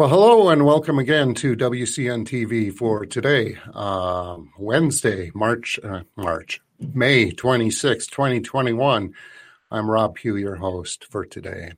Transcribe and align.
Well, 0.00 0.08
hello 0.08 0.48
and 0.48 0.64
welcome 0.64 0.98
again 0.98 1.34
to 1.34 1.54
WCN 1.54 2.24
TV 2.24 2.72
for 2.72 3.04
today, 3.04 3.58
um, 3.74 4.50
Wednesday, 4.56 5.30
March, 5.34 5.78
uh, 5.84 6.04
March, 6.16 6.58
May 6.94 7.32
26, 7.32 8.06
2021. 8.06 9.12
I'm 9.70 9.90
Rob 9.90 10.14
Pugh, 10.14 10.36
your 10.36 10.56
host 10.56 11.04
for 11.04 11.26
today. 11.26 11.72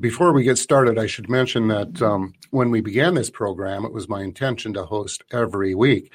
Before 0.00 0.32
we 0.32 0.44
get 0.44 0.56
started, 0.56 0.98
I 0.98 1.04
should 1.04 1.28
mention 1.28 1.68
that 1.68 2.00
um, 2.00 2.32
when 2.52 2.70
we 2.70 2.80
began 2.80 3.12
this 3.12 3.28
program, 3.28 3.84
it 3.84 3.92
was 3.92 4.08
my 4.08 4.22
intention 4.22 4.72
to 4.72 4.86
host 4.86 5.22
every 5.30 5.74
week. 5.74 6.10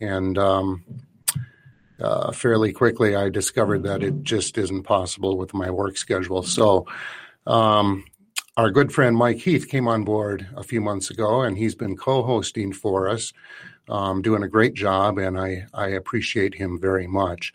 And 0.00 0.36
um, 0.36 0.84
uh, 2.00 2.32
fairly 2.32 2.72
quickly, 2.72 3.14
I 3.14 3.28
discovered 3.28 3.84
that 3.84 4.02
it 4.02 4.24
just 4.24 4.58
isn't 4.58 4.82
possible 4.82 5.38
with 5.38 5.54
my 5.54 5.70
work 5.70 5.96
schedule. 5.96 6.42
So, 6.42 6.88
um, 7.46 8.06
our 8.56 8.70
good 8.70 8.92
friend 8.92 9.16
Mike 9.16 9.38
Heath 9.38 9.68
came 9.68 9.88
on 9.88 10.04
board 10.04 10.46
a 10.56 10.62
few 10.62 10.80
months 10.80 11.10
ago, 11.10 11.42
and 11.42 11.58
he's 11.58 11.74
been 11.74 11.96
co-hosting 11.96 12.72
for 12.72 13.08
us, 13.08 13.32
um, 13.88 14.22
doing 14.22 14.42
a 14.42 14.48
great 14.48 14.74
job, 14.74 15.18
and 15.18 15.38
I 15.38 15.66
I 15.74 15.88
appreciate 15.88 16.54
him 16.54 16.78
very 16.80 17.06
much. 17.06 17.52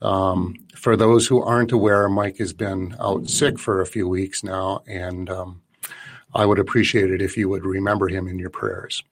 Um, 0.00 0.54
for 0.74 0.96
those 0.96 1.26
who 1.26 1.42
aren't 1.42 1.72
aware, 1.72 2.08
Mike 2.08 2.38
has 2.38 2.52
been 2.52 2.96
out 3.00 3.28
sick 3.28 3.58
for 3.58 3.80
a 3.80 3.86
few 3.86 4.08
weeks 4.08 4.42
now, 4.42 4.82
and 4.86 5.28
um, 5.28 5.60
I 6.34 6.46
would 6.46 6.58
appreciate 6.58 7.10
it 7.10 7.20
if 7.20 7.36
you 7.36 7.48
would 7.48 7.64
remember 7.64 8.08
him 8.08 8.28
in 8.28 8.38
your 8.38 8.50
prayers. 8.50 9.02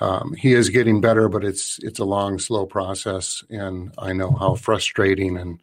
Um, 0.00 0.34
he 0.34 0.54
is 0.54 0.68
getting 0.70 1.00
better, 1.00 1.28
but 1.28 1.44
it's 1.44 1.78
it's 1.82 1.98
a 1.98 2.04
long, 2.04 2.38
slow 2.38 2.66
process, 2.66 3.44
and 3.50 3.92
I 3.98 4.12
know 4.12 4.32
how 4.32 4.54
frustrating 4.54 5.36
and 5.36 5.60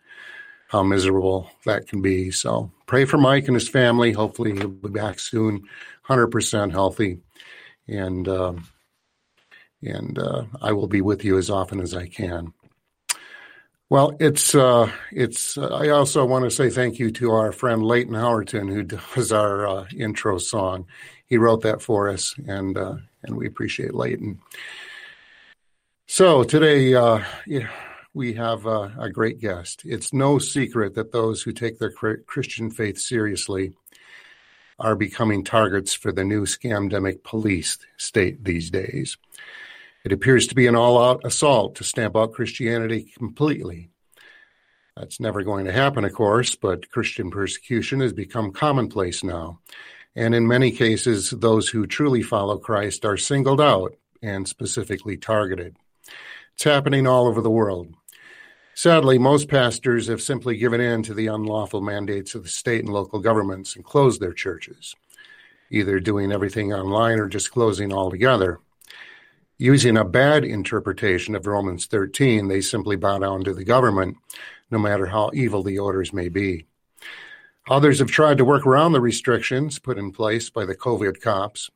how 0.68 0.84
miserable 0.84 1.50
that 1.66 1.88
can 1.88 2.02
be. 2.02 2.30
So 2.30 2.72
pray 2.90 3.06
for 3.06 3.20
Mike 3.20 3.46
and 3.48 3.54
his 3.54 3.70
family. 3.70 4.12
Hopefully, 4.12 4.54
he'll 4.54 4.68
be 4.68 4.90
back 4.90 5.20
soon, 5.20 5.62
hundred 6.02 6.28
percent 6.28 6.72
healthy, 6.72 7.20
and 7.88 8.28
uh, 8.28 8.54
and 9.84 10.18
uh, 10.18 10.46
I 10.60 10.72
will 10.72 10.88
be 10.88 11.02
with 11.02 11.24
you 11.24 11.38
as 11.38 11.52
often 11.52 11.80
as 11.80 11.94
I 11.94 12.08
can. 12.08 12.52
Well, 13.92 14.18
it's 14.20 14.56
uh, 14.56 14.92
it's. 15.12 15.56
Uh, 15.56 15.68
I 15.68 15.90
also 15.90 16.26
want 16.26 16.46
to 16.46 16.52
say 16.52 16.72
thank 16.72 16.98
you 16.98 17.12
to 17.12 17.32
our 17.32 17.52
friend 17.52 17.84
Leighton 17.84 18.16
Howerton, 18.16 18.74
who 18.74 18.84
does 18.84 19.32
our 19.32 19.68
uh, 19.68 19.86
intro 19.96 20.40
song. 20.40 20.88
He 21.28 21.38
wrote 21.38 21.62
that 21.62 21.84
for 21.84 22.10
us, 22.10 22.34
and 22.48 22.76
uh, 22.76 22.96
and 23.22 23.38
we 23.38 23.46
appreciate 23.46 23.94
Leighton. 23.94 24.40
So 26.08 26.44
today, 26.44 26.96
uh, 26.96 27.24
yeah, 27.46 27.70
we 28.14 28.34
have 28.34 28.66
a, 28.66 28.94
a, 29.00 29.10
great 29.10 29.40
guest. 29.40 29.84
It's 29.86 30.14
no 30.14 30.40
secret 30.40 30.96
that 30.96 31.12
those 31.12 31.42
who 31.42 31.52
take 31.52 31.78
their 31.78 31.92
Christian 31.92 32.72
faith 32.72 32.98
seriously 32.98 33.74
are 34.80 34.96
becoming 34.96 35.44
targets 35.44 35.94
for 35.94 36.12
the 36.12 36.24
new 36.24 36.46
scamdemic 36.46 37.24
police 37.24 37.78
state 37.98 38.44
these 38.44 38.72
days. 38.72 39.18
It 40.04 40.12
appears 40.12 40.48
to 40.48 40.56
be 40.56 40.68
an 40.68 40.76
all 40.76 41.02
out 41.02 41.22
assault 41.26 41.76
to 41.76 41.84
stamp 41.84 42.16
out 42.16 42.34
Christianity 42.34 43.12
completely. 43.18 43.90
That's 44.96 45.20
never 45.20 45.44
going 45.44 45.66
to 45.66 45.72
happen, 45.72 46.04
of 46.04 46.14
course, 46.14 46.56
but 46.56 46.90
Christian 46.90 47.30
persecution 47.30 48.00
has 48.00 48.14
become 48.14 48.52
commonplace 48.52 49.24
now. 49.24 49.60
And 50.16 50.34
in 50.34 50.48
many 50.48 50.72
cases, 50.72 51.30
those 51.30 51.70
who 51.70 51.86
truly 51.86 52.22
follow 52.22 52.58
Christ 52.58 53.06
are 53.06 53.18
singled 53.18 53.62
out 53.62 53.96
and 54.22 54.48
specifically 54.48 55.18
targeted. 55.18 55.76
It's 56.56 56.64
happening 56.64 57.08
all 57.08 57.28
over 57.28 57.42
the 57.42 57.50
world. 57.50 57.94
Sadly, 58.82 59.20
most 59.20 59.50
pastors 59.50 60.08
have 60.08 60.22
simply 60.22 60.56
given 60.56 60.80
in 60.80 61.04
to 61.04 61.14
the 61.14 61.28
unlawful 61.28 61.82
mandates 61.82 62.34
of 62.34 62.44
the 62.44 62.50
state 62.50 62.80
and 62.80 62.94
local 62.94 63.20
governments 63.20 63.76
and 63.76 63.84
closed 63.84 64.22
their 64.22 64.32
churches, 64.32 64.96
either 65.70 66.00
doing 66.00 66.32
everything 66.32 66.72
online 66.72 67.20
or 67.20 67.28
just 67.28 67.52
closing 67.52 67.92
altogether. 67.92 68.62
Using 69.58 69.98
a 69.98 70.06
bad 70.06 70.46
interpretation 70.46 71.36
of 71.36 71.46
Romans 71.46 71.88
13, 71.88 72.48
they 72.48 72.62
simply 72.62 72.96
bow 72.96 73.20
down 73.20 73.44
to 73.44 73.54
the 73.54 73.66
government, 73.66 74.16
no 74.72 74.80
matter 74.80 75.08
how 75.08 75.30
evil 75.34 75.62
the 75.62 75.78
orders 75.78 76.14
may 76.14 76.30
be. 76.30 76.66
Others 77.70 78.00
have 78.00 78.10
tried 78.10 78.38
to 78.38 78.46
work 78.46 78.66
around 78.66 78.94
the 78.94 79.02
restrictions 79.02 79.78
put 79.78 79.98
in 79.98 80.14
place 80.14 80.50
by 80.50 80.64
the 80.64 80.74
COVID 80.74 81.20
cops, 81.20 81.70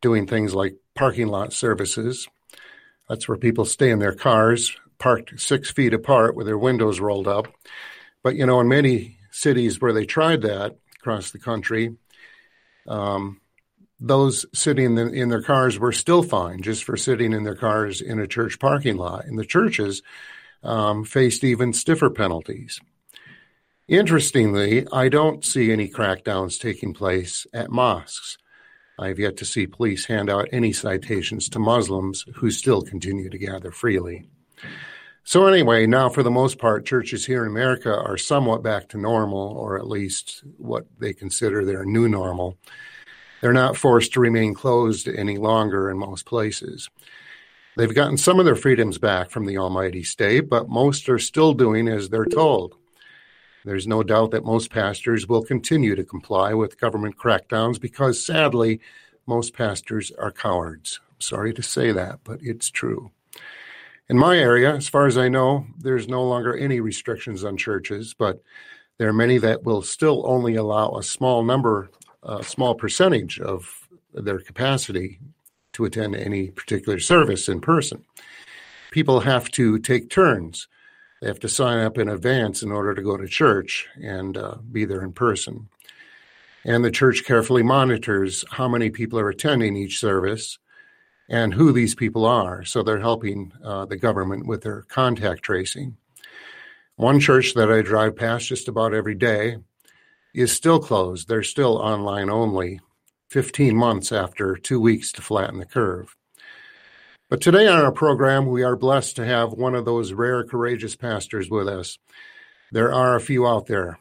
doing 0.00 0.26
things 0.26 0.54
like 0.54 0.76
parking 0.94 1.28
lot 1.28 1.52
services. 1.52 2.26
That's 3.10 3.28
where 3.28 3.36
people 3.36 3.66
stay 3.66 3.90
in 3.90 3.98
their 3.98 4.14
cars, 4.14 4.74
parked 4.98 5.40
six 5.40 5.70
feet 5.70 5.94
apart 5.94 6.34
with 6.34 6.46
their 6.46 6.58
windows 6.58 7.00
rolled 7.00 7.28
up. 7.28 7.48
But, 8.22 8.36
you 8.36 8.46
know, 8.46 8.60
in 8.60 8.68
many 8.68 9.18
cities 9.30 9.80
where 9.80 9.92
they 9.92 10.06
tried 10.06 10.42
that 10.42 10.76
across 10.96 11.30
the 11.30 11.38
country, 11.38 11.96
um, 12.86 13.40
those 14.00 14.46
sitting 14.52 14.98
in, 14.98 15.14
in, 15.14 15.28
their 15.28 15.42
cars 15.42 15.78
were 15.78 15.92
still 15.92 16.22
fined 16.22 16.64
just 16.64 16.84
for 16.84 16.96
sitting 16.96 17.32
in 17.32 17.44
their 17.44 17.54
cars 17.54 18.00
in 18.00 18.18
a 18.18 18.26
church 18.26 18.58
parking 18.58 18.96
lot. 18.96 19.24
And 19.24 19.38
the 19.38 19.44
churches 19.44 20.02
um, 20.62 21.04
faced 21.04 21.44
even 21.44 21.72
stiffer 21.72 22.10
penalties. 22.10 22.80
Interestingly, 23.86 24.86
I 24.92 25.08
don't 25.10 25.44
see 25.44 25.70
any 25.70 25.88
crackdowns 25.88 26.58
taking 26.58 26.94
place 26.94 27.46
at 27.52 27.70
mosques. 27.70 28.38
I've 28.98 29.18
yet 29.18 29.36
to 29.38 29.44
see 29.44 29.66
police 29.66 30.06
hand 30.06 30.30
out 30.30 30.48
any 30.52 30.72
citations 30.72 31.48
to 31.50 31.58
Muslims 31.58 32.24
who 32.36 32.50
still 32.50 32.80
continue 32.80 33.28
to 33.28 33.38
gather 33.38 33.70
freely. 33.70 34.28
So, 35.26 35.46
anyway, 35.46 35.86
now 35.86 36.10
for 36.10 36.22
the 36.22 36.30
most 36.30 36.58
part, 36.58 36.84
churches 36.84 37.24
here 37.24 37.44
in 37.44 37.50
America 37.50 37.94
are 37.94 38.18
somewhat 38.18 38.62
back 38.62 38.88
to 38.90 38.98
normal, 38.98 39.56
or 39.56 39.78
at 39.78 39.88
least 39.88 40.44
what 40.58 40.84
they 40.98 41.14
consider 41.14 41.64
their 41.64 41.84
new 41.84 42.08
normal. 42.08 42.58
They're 43.40 43.54
not 43.54 43.76
forced 43.76 44.12
to 44.14 44.20
remain 44.20 44.54
closed 44.54 45.08
any 45.08 45.38
longer 45.38 45.90
in 45.90 45.98
most 45.98 46.26
places. 46.26 46.90
They've 47.76 47.94
gotten 47.94 48.16
some 48.16 48.38
of 48.38 48.44
their 48.44 48.54
freedoms 48.54 48.98
back 48.98 49.30
from 49.30 49.46
the 49.46 49.58
Almighty 49.58 50.02
State, 50.02 50.48
but 50.48 50.68
most 50.68 51.08
are 51.08 51.18
still 51.18 51.54
doing 51.54 51.88
as 51.88 52.08
they're 52.08 52.26
told. 52.26 52.76
There's 53.64 53.86
no 53.86 54.02
doubt 54.02 54.30
that 54.32 54.44
most 54.44 54.70
pastors 54.70 55.26
will 55.26 55.42
continue 55.42 55.96
to 55.96 56.04
comply 56.04 56.52
with 56.52 56.78
government 56.78 57.16
crackdowns 57.16 57.80
because, 57.80 58.24
sadly, 58.24 58.80
most 59.26 59.54
pastors 59.54 60.12
are 60.12 60.30
cowards. 60.30 61.00
sorry 61.18 61.54
to 61.54 61.62
say 61.62 61.90
that, 61.90 62.20
but 62.24 62.40
it's 62.42 62.70
true. 62.70 63.10
In 64.08 64.18
my 64.18 64.36
area, 64.36 64.74
as 64.74 64.88
far 64.88 65.06
as 65.06 65.16
I 65.16 65.28
know, 65.28 65.66
there's 65.78 66.08
no 66.08 66.24
longer 66.24 66.54
any 66.54 66.80
restrictions 66.80 67.42
on 67.42 67.56
churches, 67.56 68.14
but 68.18 68.42
there 68.98 69.08
are 69.08 69.14
many 69.14 69.38
that 69.38 69.64
will 69.64 69.80
still 69.82 70.22
only 70.26 70.56
allow 70.56 70.92
a 70.92 71.02
small 71.02 71.42
number, 71.42 71.90
a 72.22 72.44
small 72.44 72.74
percentage 72.74 73.40
of 73.40 73.88
their 74.12 74.40
capacity 74.40 75.20
to 75.72 75.86
attend 75.86 76.14
any 76.14 76.50
particular 76.50 77.00
service 77.00 77.48
in 77.48 77.60
person. 77.60 78.04
People 78.90 79.20
have 79.20 79.50
to 79.52 79.78
take 79.78 80.10
turns 80.10 80.68
They 81.20 81.28
have 81.28 81.40
to 81.40 81.48
sign 81.48 81.78
up 81.78 81.96
in 81.96 82.08
advance 82.08 82.62
in 82.62 82.70
order 82.70 82.94
to 82.94 83.02
go 83.02 83.16
to 83.16 83.26
church 83.26 83.88
and 84.00 84.36
uh, 84.36 84.56
be 84.70 84.84
there 84.84 85.02
in 85.02 85.12
person. 85.12 85.68
And 86.64 86.84
the 86.84 86.90
church 86.90 87.24
carefully 87.24 87.62
monitors 87.62 88.44
how 88.50 88.68
many 88.68 88.90
people 88.90 89.18
are 89.18 89.30
attending 89.30 89.76
each 89.76 89.98
service 89.98 90.58
and 91.28 91.54
who 91.54 91.72
these 91.72 91.94
people 91.94 92.24
are. 92.24 92.64
So 92.64 92.82
they're 92.82 93.00
helping 93.00 93.52
uh, 93.62 93.86
the 93.86 93.96
government 93.96 94.46
with 94.46 94.62
their 94.62 94.82
contact 94.82 95.42
tracing. 95.42 95.96
One 96.96 97.18
church 97.18 97.54
that 97.54 97.72
I 97.72 97.82
drive 97.82 98.16
past 98.16 98.46
just 98.46 98.68
about 98.68 98.94
every 98.94 99.14
day 99.14 99.56
is 100.34 100.52
still 100.52 100.78
closed. 100.78 101.28
They're 101.28 101.42
still 101.42 101.76
online 101.76 102.30
only, 102.30 102.80
15 103.30 103.74
months 103.76 104.12
after 104.12 104.56
two 104.56 104.80
weeks 104.80 105.12
to 105.12 105.22
flatten 105.22 105.58
the 105.58 105.66
curve. 105.66 106.14
But 107.30 107.40
today 107.40 107.66
on 107.66 107.80
our 107.80 107.90
program, 107.90 108.46
we 108.46 108.62
are 108.62 108.76
blessed 108.76 109.16
to 109.16 109.24
have 109.24 109.52
one 109.52 109.74
of 109.74 109.84
those 109.84 110.12
rare, 110.12 110.44
courageous 110.44 110.94
pastors 110.94 111.50
with 111.50 111.66
us. 111.66 111.98
There 112.70 112.92
are 112.92 113.16
a 113.16 113.20
few 113.20 113.46
out 113.46 113.66
there, 113.66 113.98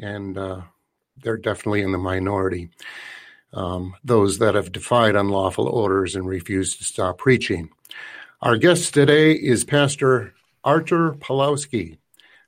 and 0.00 0.38
uh, 0.38 0.62
they're 1.22 1.36
definitely 1.36 1.82
in 1.82 1.92
the 1.92 1.98
minority. 1.98 2.70
Um, 3.52 3.96
those 4.04 4.38
that 4.38 4.54
have 4.54 4.70
defied 4.70 5.16
unlawful 5.16 5.66
orders 5.66 6.14
and 6.14 6.26
refused 6.26 6.78
to 6.78 6.84
stop 6.84 7.18
preaching. 7.18 7.70
Our 8.40 8.56
guest 8.56 8.94
today 8.94 9.32
is 9.32 9.64
Pastor 9.64 10.34
Artur 10.62 11.12
Pawlowski 11.14 11.98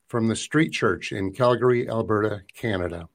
from 0.07 0.29
the 0.29 0.37
Street 0.37 0.71
Church 0.71 1.11
in 1.11 1.33
Calgary, 1.33 1.89
Alberta, 1.89 2.43
Canada. 2.55 3.09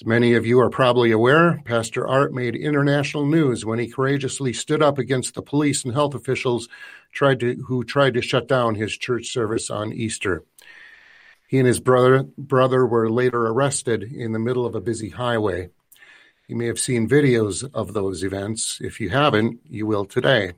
As 0.00 0.06
many 0.06 0.34
of 0.34 0.46
you 0.46 0.60
are 0.60 0.70
probably 0.70 1.10
aware, 1.10 1.60
Pastor 1.64 2.06
Art 2.06 2.32
made 2.32 2.54
international 2.54 3.26
news 3.26 3.64
when 3.64 3.80
he 3.80 3.88
courageously 3.88 4.52
stood 4.52 4.82
up 4.82 4.98
against 4.98 5.34
the 5.34 5.42
police 5.42 5.84
and 5.84 5.92
health 5.92 6.14
officials 6.14 6.68
tried 7.12 7.40
to, 7.40 7.54
who 7.66 7.82
tried 7.82 8.14
to 8.14 8.22
shut 8.22 8.46
down 8.46 8.76
his 8.76 8.96
church 8.96 9.32
service 9.32 9.70
on 9.70 9.92
Easter. 9.92 10.44
He 11.48 11.58
and 11.58 11.66
his 11.66 11.80
brother, 11.80 12.24
brother 12.36 12.86
were 12.86 13.10
later 13.10 13.46
arrested 13.46 14.04
in 14.04 14.32
the 14.32 14.38
middle 14.38 14.66
of 14.66 14.76
a 14.76 14.80
busy 14.80 15.08
highway. 15.08 15.70
You 16.48 16.56
may 16.56 16.64
have 16.64 16.78
seen 16.78 17.06
videos 17.06 17.68
of 17.74 17.92
those 17.92 18.24
events. 18.24 18.78
If 18.80 19.00
you 19.00 19.10
haven't, 19.10 19.60
you 19.68 19.86
will 19.86 20.06
today. 20.06 20.54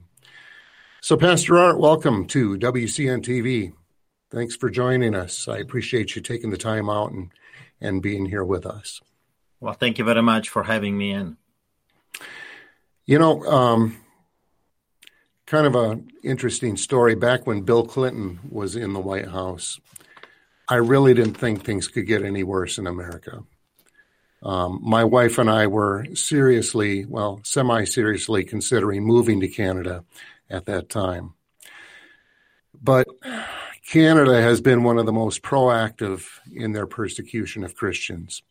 So, 1.01 1.17
Pastor 1.17 1.59
Art, 1.59 1.81
welcome 1.81 2.29
to 2.29 2.57
WCN 2.57 3.25
TV. 3.25 3.73
Thanks 4.31 4.55
for 4.55 4.71
joining 4.71 5.17
us. 5.17 5.49
I 5.49 5.59
appreciate 5.59 6.15
you 6.15 6.23
taking 6.23 6.51
the 6.51 6.57
time 6.57 6.89
out 6.89 7.11
and, 7.11 7.31
and 7.81 8.01
being 8.01 8.27
here 8.27 8.45
with 8.45 8.67
us. 8.67 9.01
Well, 9.59 9.75
thank 9.75 9.99
you 9.99 10.05
very 10.05 10.23
much 10.23 10.49
for 10.49 10.63
having 10.63 10.97
me 10.97 11.11
in. 11.11 11.37
You 13.05 13.19
know, 13.19 13.43
um, 13.47 13.97
kind 15.47 15.67
of 15.67 15.75
an 15.75 16.09
interesting 16.23 16.77
story. 16.77 17.17
Back 17.17 17.49
when 17.49 17.63
Bill 17.63 17.85
Clinton 17.85 18.39
was 18.49 18.77
in 18.77 18.93
the 18.93 19.01
White 19.01 19.29
House, 19.29 19.81
I 20.69 20.77
really 20.77 21.15
didn't 21.15 21.35
think 21.35 21.65
things 21.65 21.89
could 21.89 22.07
get 22.07 22.23
any 22.23 22.45
worse 22.45 22.79
in 22.79 22.87
America. 22.87 23.43
Um, 24.43 24.81
my 24.83 25.05
wife 25.05 25.39
and 25.39 25.51
I 25.51 25.67
were 25.67 26.07
seriously, 26.15 27.05
well, 27.05 27.41
semi 27.45 27.85
seriously 27.85 28.45
considering 28.45 29.05
moving 29.05 29.41
to 29.41 29.49
Canada 29.49 30.05
at 30.49 30.65
that 30.67 30.89
time. 30.89 31.35
But 32.83 33.07
Canada 33.87 34.41
has 34.41 34.61
been 34.61 34.83
one 34.83 34.99
of 34.99 35.07
the 35.07 35.13
most 35.13 35.43
proactive 35.43 36.27
in 36.51 36.73
their 36.73 36.87
persecution 36.87 37.65
of 37.65 37.75
Christians 37.75 38.43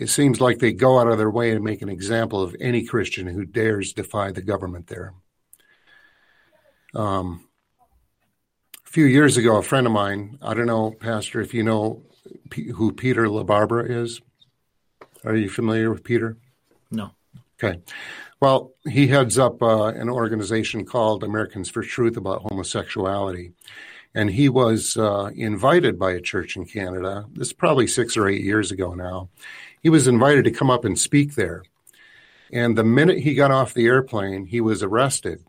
it 0.00 0.08
seems 0.08 0.40
like 0.40 0.60
they 0.60 0.72
go 0.72 0.98
out 0.98 1.08
of 1.08 1.18
their 1.18 1.30
way 1.30 1.52
to 1.52 1.60
make 1.60 1.82
an 1.82 1.90
example 1.90 2.42
of 2.42 2.56
any 2.58 2.86
Christian 2.86 3.26
who 3.26 3.44
dares 3.44 3.92
defy 3.92 4.32
the 4.32 4.40
government 4.40 4.86
there. 4.86 5.12
Um, 6.94 7.46
a 8.86 8.90
few 8.90 9.04
years 9.04 9.36
ago, 9.36 9.58
a 9.58 9.62
friend 9.62 9.86
of 9.86 9.92
mine, 9.92 10.38
I 10.40 10.54
don't 10.54 10.64
know, 10.64 10.90
Pastor, 10.90 11.42
if 11.42 11.52
you 11.52 11.62
know 11.62 12.02
P- 12.48 12.70
who 12.70 12.92
Peter 12.92 13.26
LaBarbera 13.26 13.90
is. 13.90 14.22
Are 15.24 15.36
you 15.36 15.48
familiar 15.48 15.90
with 15.90 16.04
Peter? 16.04 16.36
No. 16.90 17.10
Okay. 17.62 17.80
Well, 18.40 18.72
he 18.88 19.08
heads 19.08 19.38
up 19.38 19.62
uh, 19.62 19.88
an 19.88 20.08
organization 20.08 20.86
called 20.86 21.22
Americans 21.22 21.68
for 21.68 21.82
Truth 21.82 22.16
about 22.16 22.42
homosexuality. 22.42 23.52
And 24.14 24.30
he 24.30 24.48
was 24.48 24.96
uh, 24.96 25.30
invited 25.36 25.98
by 25.98 26.12
a 26.12 26.20
church 26.20 26.56
in 26.56 26.64
Canada. 26.64 27.26
This 27.32 27.48
is 27.48 27.52
probably 27.52 27.86
six 27.86 28.16
or 28.16 28.28
eight 28.28 28.42
years 28.42 28.72
ago 28.72 28.94
now 28.94 29.28
he 29.82 29.88
was 29.88 30.06
invited 30.06 30.44
to 30.44 30.50
come 30.50 30.70
up 30.70 30.84
and 30.84 30.98
speak 30.98 31.34
there. 31.34 31.64
And 32.52 32.76
the 32.76 32.84
minute 32.84 33.18
he 33.18 33.34
got 33.34 33.50
off 33.50 33.74
the 33.74 33.86
airplane, 33.86 34.46
he 34.46 34.60
was 34.60 34.82
arrested. 34.82 35.44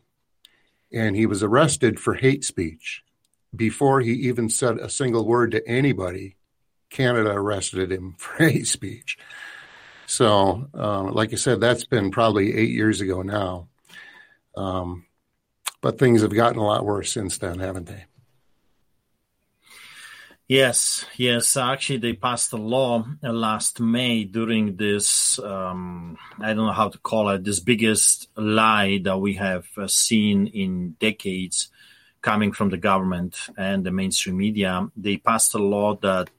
And 0.91 1.15
he 1.15 1.25
was 1.25 1.43
arrested 1.43 1.99
for 1.99 2.15
hate 2.15 2.43
speech. 2.43 3.03
Before 3.55 4.01
he 4.01 4.11
even 4.13 4.49
said 4.49 4.77
a 4.77 4.89
single 4.89 5.25
word 5.25 5.51
to 5.51 5.67
anybody, 5.67 6.35
Canada 6.89 7.31
arrested 7.31 7.91
him 7.91 8.15
for 8.17 8.43
hate 8.43 8.67
speech. 8.67 9.17
So, 10.11 10.67
uh, 10.77 11.03
like 11.03 11.31
I 11.31 11.37
said, 11.37 11.61
that's 11.61 11.85
been 11.85 12.11
probably 12.11 12.53
eight 12.53 12.71
years 12.71 12.99
ago 12.99 13.21
now. 13.21 13.69
Um, 14.57 15.05
but 15.79 15.99
things 15.99 16.21
have 16.21 16.35
gotten 16.35 16.59
a 16.59 16.65
lot 16.65 16.83
worse 16.83 17.13
since 17.13 17.37
then, 17.37 17.59
haven't 17.59 17.87
they? 17.87 18.03
Yes, 20.49 21.05
yes. 21.15 21.55
Actually, 21.55 21.99
they 21.99 22.11
passed 22.11 22.51
a 22.51 22.57
law 22.57 23.05
uh, 23.23 23.31
last 23.31 23.79
May 23.79 24.25
during 24.25 24.75
this, 24.75 25.39
um, 25.39 26.17
I 26.41 26.47
don't 26.47 26.65
know 26.67 26.73
how 26.73 26.89
to 26.89 26.97
call 26.97 27.29
it, 27.29 27.45
this 27.45 27.61
biggest 27.61 28.27
lie 28.35 28.99
that 29.05 29.17
we 29.17 29.35
have 29.35 29.65
uh, 29.77 29.87
seen 29.87 30.47
in 30.47 30.97
decades 30.99 31.69
coming 32.21 32.51
from 32.51 32.69
the 32.69 32.77
government 32.77 33.37
and 33.57 33.85
the 33.85 33.91
mainstream 33.91 34.35
media. 34.35 34.89
They 34.97 35.15
passed 35.15 35.55
a 35.55 35.57
law 35.57 35.95
that 36.01 36.29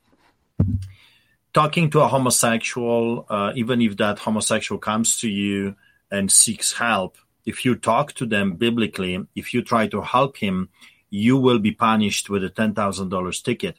talking 1.52 1.90
to 1.90 2.00
a 2.00 2.08
homosexual, 2.08 3.26
uh, 3.28 3.52
even 3.54 3.81
if 3.82 3.96
that 3.99 4.19
homosexual 4.19 4.78
comes 4.78 5.19
to 5.19 5.28
you 5.28 5.76
and 6.10 6.31
seeks 6.31 6.72
help, 6.72 7.16
if 7.44 7.64
you 7.64 7.75
talk 7.75 8.12
to 8.14 8.26
them 8.26 8.54
biblically, 8.54 9.26
if 9.34 9.52
you 9.52 9.62
try 9.62 9.87
to 9.88 10.00
help 10.00 10.37
him, 10.37 10.69
you 11.10 11.37
will 11.37 11.58
be 11.58 11.72
punished 11.72 12.31
with 12.31 12.44
a 12.44 12.50
$10,000 12.50 13.43
ticket 13.43 13.78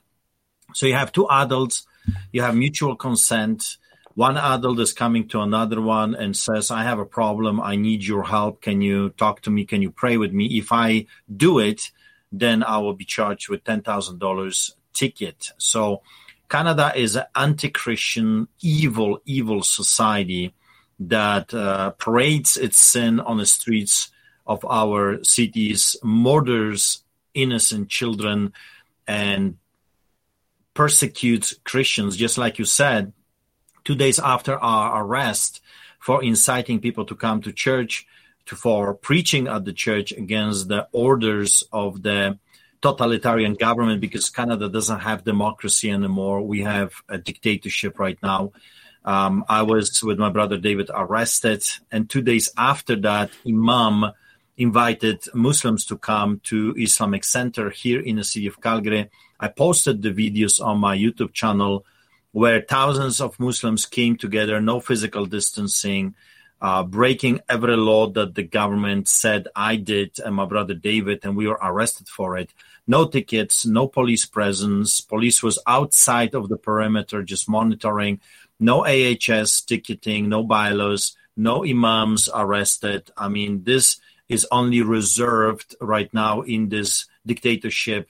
so 0.74 0.86
you 0.86 0.94
have 0.94 1.12
two 1.12 1.30
adults, 1.30 1.86
you 2.32 2.42
have 2.42 2.56
mutual 2.56 2.96
consent. 2.96 3.78
One 4.16 4.38
adult 4.38 4.80
is 4.80 4.94
coming 4.94 5.28
to 5.30 5.42
another 5.42 5.82
one 5.82 6.16
and 6.16 6.36
says, 6.36 6.72
I 6.72 6.84
have 6.84 7.00
a 7.00 7.06
problem. 7.06 7.62
I 7.62 7.76
need 7.76 8.04
your 8.04 8.24
help. 8.24 8.62
Can 8.62 8.82
you 8.82 9.10
talk 9.12 9.42
to 9.42 9.52
me? 9.52 9.66
Can 9.66 9.82
you 9.82 9.92
pray 9.92 10.18
with 10.18 10.34
me? 10.34 10.58
If 10.58 10.72
I 10.72 11.08
do 11.36 11.60
it, 11.60 11.92
then 12.32 12.64
I 12.64 12.78
will 12.78 12.94
be 12.94 13.06
charged 13.06 13.50
with 13.50 13.64
$10,000 13.64 14.72
ticket. 14.94 15.52
So 15.58 16.02
Canada 16.54 16.94
is 16.96 17.16
an 17.16 17.26
anti-Christian, 17.36 18.48
evil, 18.62 19.20
evil 19.26 19.64
society 19.64 20.54
that 21.00 21.52
uh, 21.52 21.90
parades 21.98 22.58
its 22.58 22.80
sin 22.80 23.20
on 23.20 23.38
the 23.40 23.46
streets 23.48 24.12
of 24.46 24.64
our 24.70 25.24
cities, 25.24 25.96
murders 26.04 27.04
innocent 27.34 27.90
children, 27.90 28.54
and 29.08 29.58
persecutes 30.76 31.56
Christians, 31.64 32.16
just 32.16 32.38
like 32.38 32.60
you 32.60 32.66
said, 32.66 33.14
two 33.84 33.96
days 33.96 34.20
after 34.20 34.56
our 34.56 35.04
arrest 35.04 35.60
for 36.00 36.24
inciting 36.24 36.80
people 36.80 37.06
to 37.06 37.16
come 37.16 37.42
to 37.42 37.52
church, 37.52 38.06
to, 38.46 38.56
for 38.56 38.94
preaching 38.94 39.48
at 39.48 39.66
the 39.66 39.74
church 39.74 40.12
against 40.12 40.68
the 40.68 40.88
orders 40.92 41.64
of 41.72 42.04
the 42.04 42.38
totalitarian 42.84 43.56
government 43.56 44.02
because 44.02 44.30
Canada 44.30 44.70
doesn't 44.70 45.00
have 45.00 45.24
democracy 45.24 45.90
anymore. 45.90 46.42
We 46.42 46.62
have 46.62 46.92
a 47.10 47.18
dictatorship 47.18 47.98
right 47.98 48.20
now. 48.22 48.52
Um, 49.06 49.44
I 49.50 49.64
was 49.64 50.04
with 50.04 50.20
my 50.20 50.30
brother 50.30 50.58
David 50.58 50.92
arrested, 50.94 51.64
and 51.92 52.10
two 52.10 52.22
days 52.22 52.50
after 52.58 52.96
that, 52.98 53.32
Imam 53.48 54.12
invited 54.58 55.24
Muslims 55.34 55.86
to 55.88 55.98
come 55.98 56.40
to 56.44 56.76
Islamic 56.78 57.24
Center 57.24 57.72
here 57.72 58.00
in 58.00 58.18
the 58.18 58.24
city 58.24 58.46
of 58.48 58.62
Calgary 58.62 59.10
I 59.44 59.50
posted 59.50 60.02
the 60.02 60.12
videos 60.12 60.64
on 60.64 60.80
my 60.80 60.96
YouTube 60.96 61.34
channel 61.34 61.86
where 62.32 62.62
thousands 62.62 63.20
of 63.20 63.38
Muslims 63.42 63.86
came 63.86 64.16
together, 64.16 64.62
no 64.62 64.80
physical 64.80 65.26
distancing, 65.26 66.16
uh, 66.64 66.82
breaking 66.82 67.42
every 67.50 67.76
law 67.76 68.08
that 68.08 68.36
the 68.36 68.42
government 68.42 69.10
said 69.10 69.50
I 69.54 69.76
did 69.76 70.18
and 70.24 70.34
my 70.34 70.46
brother 70.46 70.74
David, 70.74 71.20
and 71.24 71.36
we 71.36 71.46
were 71.46 71.60
arrested 71.62 72.08
for 72.08 72.38
it. 72.38 72.54
No 72.88 73.06
tickets, 73.06 73.66
no 73.66 73.90
police 73.90 74.26
presence. 74.26 75.02
Police 75.02 75.44
was 75.44 75.60
outside 75.68 76.34
of 76.34 76.48
the 76.48 76.58
perimeter, 76.58 77.22
just 77.22 77.50
monitoring. 77.50 78.22
No 78.62 78.86
AHS 78.86 79.62
ticketing, 79.62 80.30
no 80.30 80.44
bylaws, 80.44 81.18
no 81.36 81.66
imams 81.66 82.30
arrested. 82.34 83.12
I 83.18 83.28
mean, 83.28 83.66
this 83.66 84.00
is 84.30 84.48
only 84.50 84.82
reserved 84.82 85.76
right 85.82 86.12
now 86.14 86.42
in 86.42 86.70
this 86.70 87.08
dictatorship 87.26 88.10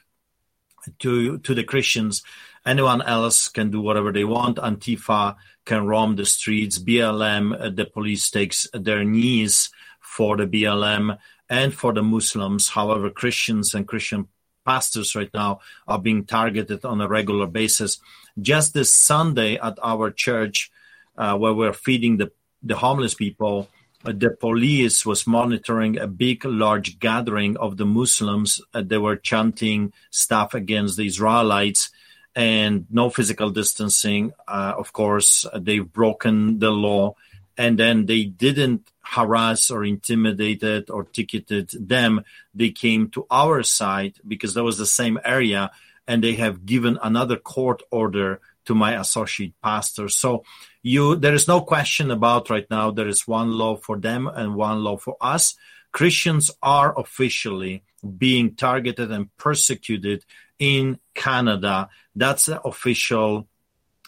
to 1.00 1.40
to 1.40 1.56
the 1.56 1.64
Christians. 1.64 2.22
Anyone 2.66 3.02
else 3.02 3.50
can 3.50 3.72
do 3.72 3.82
whatever 3.82 4.12
they 4.12 4.24
want. 4.24 4.58
Antifa 4.58 5.36
can 5.66 5.86
roam 5.86 6.16
the 6.16 6.26
streets. 6.26 6.80
BLM, 6.80 7.60
uh, 7.60 7.70
the 7.70 7.86
police 7.86 8.30
takes 8.30 8.68
their 8.74 9.04
knees 9.04 9.70
for 10.00 10.38
the 10.38 10.48
BLM 10.48 11.18
and 11.50 11.74
for 11.74 11.94
the 11.94 12.04
Muslims. 12.04 12.70
However, 12.70 13.10
Christians 13.10 13.74
and 13.74 13.88
Christian 13.88 14.28
pastors 14.66 15.14
right 15.16 15.30
now 15.34 15.60
are 15.88 16.00
being 16.00 16.26
targeted 16.26 16.86
on 16.86 17.02
a 17.02 17.08
regular 17.08 17.48
basis. 17.48 18.00
Just 18.40 18.74
this 18.74 18.94
Sunday 18.94 19.56
at 19.58 19.78
our 19.84 20.10
church, 20.10 20.72
uh, 21.18 21.38
where 21.38 21.54
we're 21.54 21.74
feeding 21.74 22.18
the, 22.18 22.32
the 22.62 22.78
homeless 22.78 23.14
people, 23.14 23.70
uh, 24.06 24.14
the 24.16 24.30
police 24.30 25.06
was 25.06 25.28
monitoring 25.28 25.98
a 25.98 26.08
big, 26.08 26.44
large 26.46 27.00
gathering 27.00 27.58
of 27.58 27.78
the 27.78 27.86
Muslims. 27.86 28.62
Uh, 28.74 28.82
they 28.86 28.98
were 28.98 29.18
chanting 29.18 29.92
stuff 30.12 30.54
against 30.54 30.98
the 30.98 31.06
Israelites 31.06 31.90
and 32.36 32.86
no 32.90 33.10
physical 33.10 33.50
distancing. 33.50 34.34
Uh, 34.48 34.74
of 34.78 34.94
course, 34.94 35.46
they've 35.56 35.92
broken 35.92 36.60
the 36.60 36.72
law 36.72 37.16
and 37.58 37.78
then 37.78 38.06
they 38.06 38.24
didn't 38.24 38.90
harass 39.02 39.70
or 39.70 39.84
intimidated 39.84 40.90
or 40.90 41.04
ticketed 41.04 41.70
them. 41.80 42.24
They 42.54 42.72
came 42.72 43.10
to 43.12 43.28
our 43.30 43.64
side 43.64 44.16
because 44.28 44.54
that 44.54 44.64
was 44.64 44.78
the 44.78 44.86
same 44.86 45.20
area 45.24 45.72
and 46.08 46.24
they 46.24 46.34
have 46.34 46.66
given 46.66 46.98
another 47.02 47.38
court 47.38 47.84
order 47.92 48.42
to 48.66 48.74
my 48.74 49.00
associate 49.00 49.54
pastor. 49.62 50.10
So 50.10 50.44
you, 50.82 51.16
there 51.16 51.34
is 51.34 51.48
no 51.48 51.62
question 51.62 52.12
about 52.12 52.50
right 52.50 52.70
now. 52.70 52.92
There 52.92 53.08
is 53.08 53.28
one 53.28 53.52
law 53.52 53.76
for 53.76 53.98
them 53.98 54.28
and 54.28 54.56
one 54.56 54.84
law 54.84 54.98
for 54.98 55.18
us. 55.22 55.56
Christians 55.92 56.50
are 56.62 56.98
officially 56.98 57.84
being 58.18 58.56
targeted 58.56 59.12
and 59.12 59.36
persecuted 59.38 60.26
in 60.64 60.98
Canada. 61.14 61.90
That's 62.16 62.46
the 62.46 62.62
official, 62.62 63.48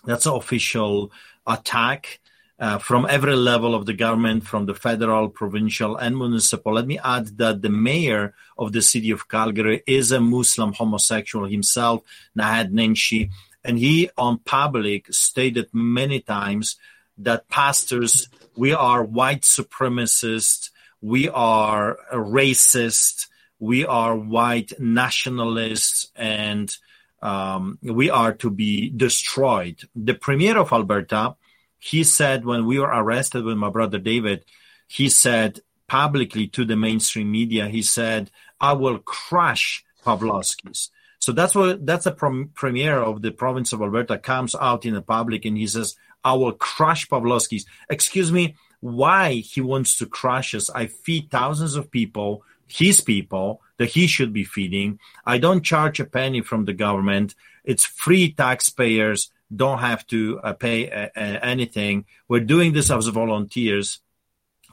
that's 0.06 0.24
the 0.24 0.34
official 0.34 1.12
attack 1.46 2.22
uh, 2.58 2.78
from 2.78 3.06
every 3.10 3.36
level 3.36 3.76
of 3.76 3.86
the 3.86 3.94
government, 3.94 4.48
from 4.48 4.66
the 4.66 4.74
federal, 4.74 5.28
provincial, 5.28 5.98
and 5.98 6.18
municipal. 6.18 6.72
Let 6.74 6.88
me 6.88 6.98
add 6.98 7.38
that 7.40 7.62
the 7.62 7.70
mayor 7.70 8.34
of 8.58 8.72
the 8.72 8.82
city 8.82 9.12
of 9.12 9.28
Calgary 9.28 9.84
is 9.86 10.14
a 10.14 10.22
Muslim 10.22 10.72
homosexual 10.72 11.46
himself, 11.46 12.04
Naheed 12.40 12.72
Nenshi, 12.72 13.32
and 13.66 13.78
he 13.78 14.10
on 14.18 14.38
public 14.38 15.14
stated 15.14 15.68
many 15.74 16.22
times 16.22 16.78
that 17.18 17.50
pastors, 17.50 18.30
we 18.56 18.72
are 18.74 19.04
white 19.04 19.42
supremacists, 19.42 20.70
we 21.02 21.28
are 21.28 21.98
racist, 22.14 23.28
we 23.60 23.86
are 23.86 24.16
white 24.16 24.74
nationalists, 24.80 26.12
and 26.16 26.76
um, 27.22 27.80
we 27.82 28.10
are 28.10 28.34
to 28.34 28.50
be 28.50 28.90
destroyed. 28.90 29.82
The 29.96 30.14
premier 30.14 30.58
of 30.58 30.72
Alberta, 30.72 31.36
he 31.80 32.04
said 32.04 32.46
when 32.46 32.66
we 32.66 32.80
were 32.80 32.88
arrested 32.88 33.44
with 33.44 33.58
my 33.58 33.70
brother 33.70 33.98
David, 33.98 34.46
he 34.88 35.10
said 35.10 35.62
publicly 35.88 36.48
to 36.48 36.66
the 36.66 36.76
mainstream 36.76 37.32
media, 37.32 37.68
he 37.68 37.82
said, 37.82 38.32
I 38.60 38.74
will 38.74 39.00
crush 39.00 39.84
Pawlowski's. 40.06 40.90
So 41.20 41.32
that's 41.32 41.56
what 41.56 41.86
that's 41.86 42.04
the 42.04 42.12
prom- 42.12 42.52
premier 42.54 43.00
of 43.00 43.22
the 43.22 43.32
province 43.32 43.74
of 43.74 43.82
Alberta 43.82 44.18
comes 44.18 44.54
out 44.54 44.86
in 44.86 44.94
the 44.94 45.02
public 45.02 45.46
and 45.46 45.58
he 45.58 45.68
says, 45.68 45.96
I 46.24 46.34
will 46.34 46.52
crush 46.52 47.08
Pawlowski's. 47.08 47.66
Excuse 47.90 48.32
me, 48.32 48.56
why 48.82 49.34
he 49.34 49.62
wants 49.62 49.98
to 49.98 50.06
crush 50.06 50.54
us? 50.54 50.70
I 50.70 50.86
feed 50.86 51.32
thousands 51.32 51.76
of 51.76 51.90
people, 51.90 52.44
his 52.68 53.02
people 53.02 53.62
that 53.78 53.90
he 53.90 54.08
should 54.08 54.34
be 54.34 54.44
feeding. 54.44 55.00
I 55.26 55.38
don't 55.38 55.64
charge 55.64 56.00
a 56.00 56.06
penny 56.06 56.42
from 56.42 56.66
the 56.66 56.74
government. 56.74 57.36
It's 57.64 57.86
free 57.86 58.32
taxpayers 58.32 59.32
don't 59.54 59.80
have 59.80 60.06
to 60.08 60.40
uh, 60.44 60.54
pay 60.54 60.90
uh, 60.90 61.10
uh, 61.16 61.40
anything. 61.42 62.06
We're 62.28 62.40
doing 62.42 62.74
this 62.74 62.90
as 62.90 63.08
volunteers. 63.08 64.00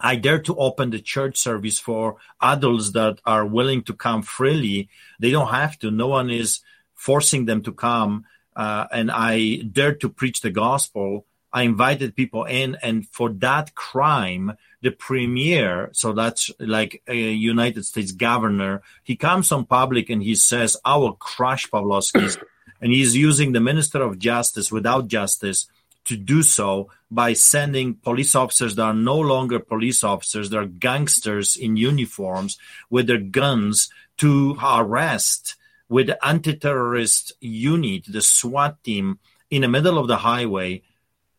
I 0.01 0.17
dare 0.17 0.41
to 0.41 0.57
open 0.57 0.91
the 0.91 1.01
church 1.01 1.37
service 1.37 1.79
for 1.79 2.17
adults 2.41 2.93
that 2.93 3.21
are 3.25 3.47
willing 3.47 3.83
to 3.85 3.93
come 3.93 4.23
freely. 4.23 4.89
They 5.21 5.31
don't 5.31 5.49
have 5.49 5.79
to. 5.81 5.91
No 5.91 6.09
one 6.09 6.31
is 6.31 6.61
forcing 6.95 7.45
them 7.45 7.63
to 7.63 7.73
come. 7.73 8.25
Uh, 8.57 8.87
and 8.91 9.11
I 9.11 9.57
dare 9.57 9.95
to 9.97 10.09
preach 10.09 10.41
the 10.41 10.51
gospel. 10.51 11.27
I 11.53 11.63
invited 11.63 12.17
people 12.17 12.45
in, 12.45 12.77
and 12.83 13.07
for 13.09 13.31
that 13.35 13.75
crime, 13.75 14.57
the 14.83 14.91
premier, 14.91 15.91
so 15.93 16.13
that's 16.13 16.51
like 16.59 17.03
a 17.07 17.15
United 17.15 17.85
States 17.87 18.13
governor, 18.13 18.83
he 19.05 19.17
comes 19.17 19.51
on 19.53 19.65
public 19.65 20.11
and 20.11 20.23
he 20.23 20.35
says, 20.35 20.77
"I 20.85 20.97
will 20.97 21.15
crush 21.15 21.69
Pawlowski's." 21.69 22.39
And 22.83 22.91
he's 22.91 23.15
using 23.17 23.53
the 23.53 23.61
Minister 23.61 24.03
of 24.03 24.19
Justice 24.19 24.73
without 24.73 25.07
justice 25.07 25.69
to 26.05 26.17
do 26.17 26.43
so 26.43 26.91
by 27.13 27.33
sending 27.33 27.95
police 27.95 28.35
officers 28.35 28.75
that 28.75 28.83
are 28.83 28.95
no 28.95 29.19
longer 29.19 29.61
police 29.61 30.03
officers, 30.03 30.51
they're 30.51 30.67
gangsters 30.67 31.57
in 31.57 31.77
uniforms 31.77 32.59
with 32.91 33.07
their 33.07 33.19
guns 33.19 33.89
to 34.19 34.57
arrest 34.63 35.57
with 35.89 36.07
the 36.07 36.27
anti-terrorist 36.27 37.33
unit, 37.41 38.05
the 38.09 38.23
SWAT 38.23 38.83
team, 38.83 39.19
in 39.51 39.63
the 39.63 39.69
middle 39.69 39.99
of 39.99 40.09
the 40.09 40.17
highway, 40.17 40.83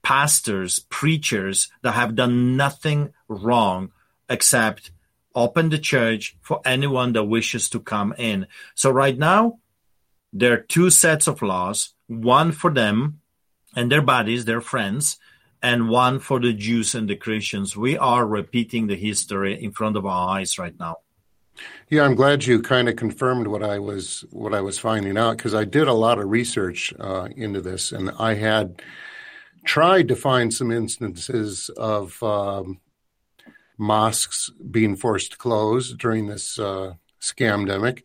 pastors, 0.04 0.80
preachers 0.90 1.70
that 1.82 1.94
have 1.94 2.16
done 2.16 2.56
nothing 2.56 3.14
wrong 3.28 3.92
except 4.30 4.92
open 5.36 5.70
the 5.70 5.80
church 5.80 6.36
for 6.42 6.62
anyone 6.66 7.14
that 7.14 7.24
wishes 7.24 7.70
to 7.70 7.80
come 7.80 8.14
in. 8.18 8.46
So 8.76 8.92
right 8.92 9.18
now, 9.18 9.60
there 10.32 10.54
are 10.54 10.58
two 10.58 10.90
sets 10.90 11.28
of 11.28 11.42
laws 11.42 11.94
one 12.08 12.52
for 12.52 12.72
them 12.72 13.22
and 13.76 13.92
their 13.92 14.02
bodies, 14.02 14.46
their 14.46 14.62
friends, 14.62 15.18
and 15.62 15.90
one 15.90 16.20
for 16.20 16.40
the 16.40 16.54
Jews 16.54 16.94
and 16.94 17.10
the 17.10 17.16
Christians. 17.16 17.76
We 17.76 17.98
are 17.98 18.28
repeating 18.28 18.88
the 18.88 18.96
history 18.96 19.64
in 19.64 19.72
front 19.72 19.96
of 19.96 20.06
our 20.06 20.38
eyes 20.38 20.60
right 20.60 20.78
now. 20.78 20.98
Yeah, 21.90 22.04
I'm 22.04 22.16
glad 22.16 22.46
you 22.46 22.62
kind 22.62 22.90
of 22.90 22.96
confirmed 22.96 23.48
what 23.48 23.64
I 23.64 23.80
was 23.80 24.26
what 24.32 24.54
I 24.54 24.62
was 24.62 24.80
finding 24.80 25.18
out 25.18 25.38
because 25.38 25.54
I 25.54 25.64
did 25.64 25.88
a 25.88 25.94
lot 25.94 26.20
of 26.20 26.30
research 26.30 26.94
uh, 27.00 27.30
into 27.36 27.62
this, 27.62 27.92
and 27.92 28.12
I 28.20 28.34
had 28.34 28.82
tried 29.64 30.08
to 30.10 30.16
find 30.16 30.54
some 30.54 30.72
instances 30.72 31.70
of 31.78 32.22
um, 32.22 32.80
mosques 33.78 34.50
being 34.72 34.96
forced 34.96 35.32
to 35.32 35.38
close 35.38 35.94
during 35.94 36.28
this 36.28 36.60
uh, 36.60 36.94
scamdemic, 37.22 38.04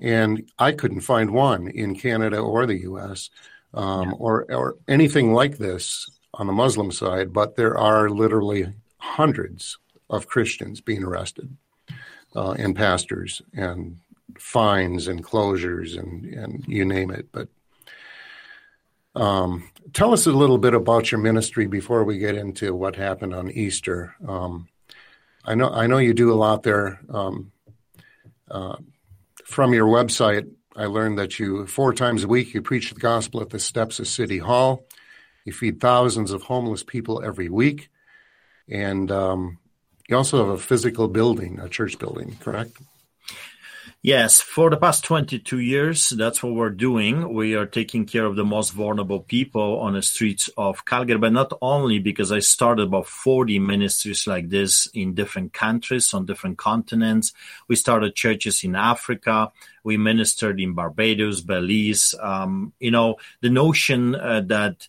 and 0.00 0.50
I 0.58 0.72
couldn't 0.72 1.00
find 1.00 1.30
one 1.30 1.68
in 1.68 1.96
Canada 1.96 2.38
or 2.38 2.66
the 2.66 2.80
U.S. 2.80 3.30
Um, 3.74 4.08
yeah. 4.08 4.16
or 4.18 4.46
or 4.52 4.76
anything 4.88 5.32
like 5.32 5.58
this 5.58 6.10
on 6.34 6.46
the 6.46 6.52
Muslim 6.52 6.90
side. 6.90 7.32
But 7.32 7.56
there 7.56 7.76
are 7.76 8.08
literally 8.10 8.72
hundreds 8.98 9.78
of 10.08 10.26
Christians 10.26 10.80
being 10.80 11.02
arrested, 11.02 11.56
uh, 12.34 12.52
and 12.52 12.76
pastors, 12.76 13.42
and 13.54 13.98
fines, 14.38 15.08
and 15.08 15.24
closures, 15.24 15.98
and 15.98 16.24
and 16.26 16.64
you 16.66 16.84
name 16.84 17.10
it. 17.10 17.28
But 17.32 17.48
um, 19.16 19.68
tell 19.92 20.12
us 20.12 20.26
a 20.26 20.32
little 20.32 20.58
bit 20.58 20.74
about 20.74 21.10
your 21.10 21.20
ministry 21.20 21.66
before 21.66 22.04
we 22.04 22.18
get 22.18 22.36
into 22.36 22.74
what 22.74 22.96
happened 22.96 23.34
on 23.34 23.50
Easter. 23.50 24.14
Um, 24.26 24.68
I 25.44 25.54
know 25.54 25.70
I 25.70 25.86
know 25.86 25.98
you 25.98 26.12
do 26.12 26.32
a 26.32 26.34
lot 26.34 26.62
there. 26.62 27.00
Um, 27.08 27.52
uh, 28.50 28.76
from 29.44 29.72
your 29.72 29.86
website, 29.86 30.50
I 30.76 30.86
learned 30.86 31.18
that 31.18 31.38
you 31.38 31.66
four 31.66 31.94
times 31.94 32.24
a 32.24 32.28
week 32.28 32.52
you 32.52 32.62
preach 32.62 32.92
the 32.92 33.00
gospel 33.00 33.40
at 33.40 33.50
the 33.50 33.58
steps 33.58 33.98
of 33.98 34.06
City 34.06 34.38
Hall. 34.38 34.84
You 35.44 35.52
feed 35.52 35.80
thousands 35.80 36.32
of 36.32 36.42
homeless 36.42 36.82
people 36.82 37.22
every 37.24 37.48
week, 37.48 37.88
and 38.68 39.10
um, 39.10 39.58
you 40.08 40.16
also 40.16 40.38
have 40.38 40.54
a 40.54 40.58
physical 40.58 41.08
building, 41.08 41.58
a 41.60 41.68
church 41.68 41.98
building, 41.98 42.36
correct? 42.40 42.72
Yes, 44.02 44.40
for 44.40 44.70
the 44.70 44.76
past 44.76 45.04
22 45.04 45.58
years, 45.58 46.10
that's 46.10 46.40
what 46.40 46.54
we're 46.54 46.70
doing. 46.70 47.34
We 47.34 47.56
are 47.56 47.66
taking 47.66 48.06
care 48.06 48.24
of 48.24 48.36
the 48.36 48.44
most 48.44 48.70
vulnerable 48.70 49.18
people 49.18 49.80
on 49.80 49.94
the 49.94 50.02
streets 50.02 50.48
of 50.56 50.84
Calgary, 50.84 51.18
but 51.18 51.32
not 51.32 51.52
only 51.60 51.98
because 51.98 52.30
I 52.30 52.38
started 52.38 52.84
about 52.84 53.08
40 53.08 53.58
ministries 53.58 54.24
like 54.28 54.48
this 54.48 54.86
in 54.94 55.14
different 55.14 55.52
countries, 55.52 56.14
on 56.14 56.24
different 56.24 56.56
continents. 56.56 57.32
We 57.66 57.74
started 57.74 58.14
churches 58.14 58.62
in 58.62 58.76
Africa. 58.76 59.50
We 59.82 59.96
ministered 59.96 60.60
in 60.60 60.74
Barbados, 60.74 61.40
Belize. 61.40 62.14
Um, 62.20 62.74
you 62.78 62.92
know, 62.92 63.16
the 63.40 63.50
notion 63.50 64.14
uh, 64.14 64.42
that 64.42 64.86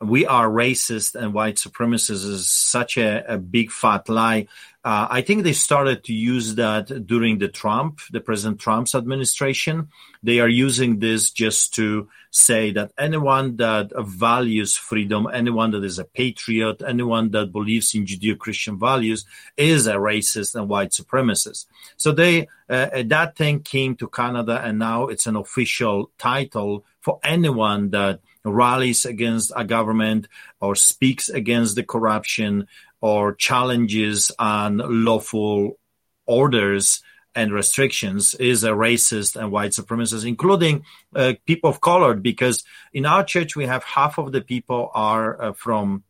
we 0.00 0.26
are 0.26 0.48
racist 0.48 1.14
and 1.14 1.32
white 1.32 1.56
supremacists 1.56 2.24
is 2.26 2.50
such 2.50 2.98
a, 2.98 3.24
a 3.34 3.38
big 3.38 3.70
fat 3.70 4.08
lie. 4.08 4.46
Uh, 4.84 5.08
I 5.10 5.22
think 5.22 5.42
they 5.42 5.52
started 5.52 6.04
to 6.04 6.12
use 6.12 6.54
that 6.56 7.06
during 7.06 7.38
the 7.38 7.48
Trump, 7.48 8.00
the 8.12 8.20
President 8.20 8.60
Trump's 8.60 8.94
administration. 8.94 9.88
They 10.22 10.38
are 10.38 10.48
using 10.48 11.00
this 11.00 11.30
just 11.30 11.74
to 11.74 12.08
say 12.30 12.70
that 12.72 12.92
anyone 12.96 13.56
that 13.56 13.90
values 13.96 14.76
freedom, 14.76 15.26
anyone 15.32 15.72
that 15.72 15.82
is 15.82 15.98
a 15.98 16.04
patriot, 16.04 16.82
anyone 16.86 17.30
that 17.30 17.50
believes 17.50 17.94
in 17.94 18.04
Judeo-Christian 18.04 18.78
values 18.78 19.24
is 19.56 19.86
a 19.86 19.94
racist 19.94 20.54
and 20.54 20.68
white 20.68 20.90
supremacist. 20.90 21.66
So 21.96 22.12
they 22.12 22.46
uh, 22.68 23.02
that 23.06 23.36
thing 23.36 23.60
came 23.60 23.96
to 23.96 24.08
Canada, 24.08 24.60
and 24.62 24.78
now 24.78 25.06
it's 25.06 25.26
an 25.26 25.36
official 25.36 26.10
title 26.18 26.84
for 27.00 27.18
anyone 27.24 27.90
that 27.90 28.20
rallies 28.52 29.04
against 29.04 29.52
a 29.56 29.64
government 29.64 30.28
or 30.60 30.74
speaks 30.74 31.28
against 31.28 31.74
the 31.76 31.82
corruption 31.82 32.68
or 33.00 33.34
challenges 33.34 34.30
unlawful 34.38 35.78
orders 36.26 37.02
and 37.34 37.52
restrictions 37.52 38.34
is 38.34 38.64
a 38.64 38.70
racist 38.70 39.36
and 39.36 39.52
white 39.52 39.72
supremacist, 39.72 40.26
including 40.26 40.84
uh, 41.14 41.34
people 41.44 41.68
of 41.68 41.82
color, 41.82 42.14
because 42.14 42.64
in 42.94 43.04
our 43.04 43.22
church 43.22 43.54
we 43.54 43.66
have 43.66 43.84
half 43.84 44.16
of 44.18 44.32
the 44.32 44.40
people 44.40 44.90
are 44.94 45.40
uh, 45.40 45.52
from 45.52 46.02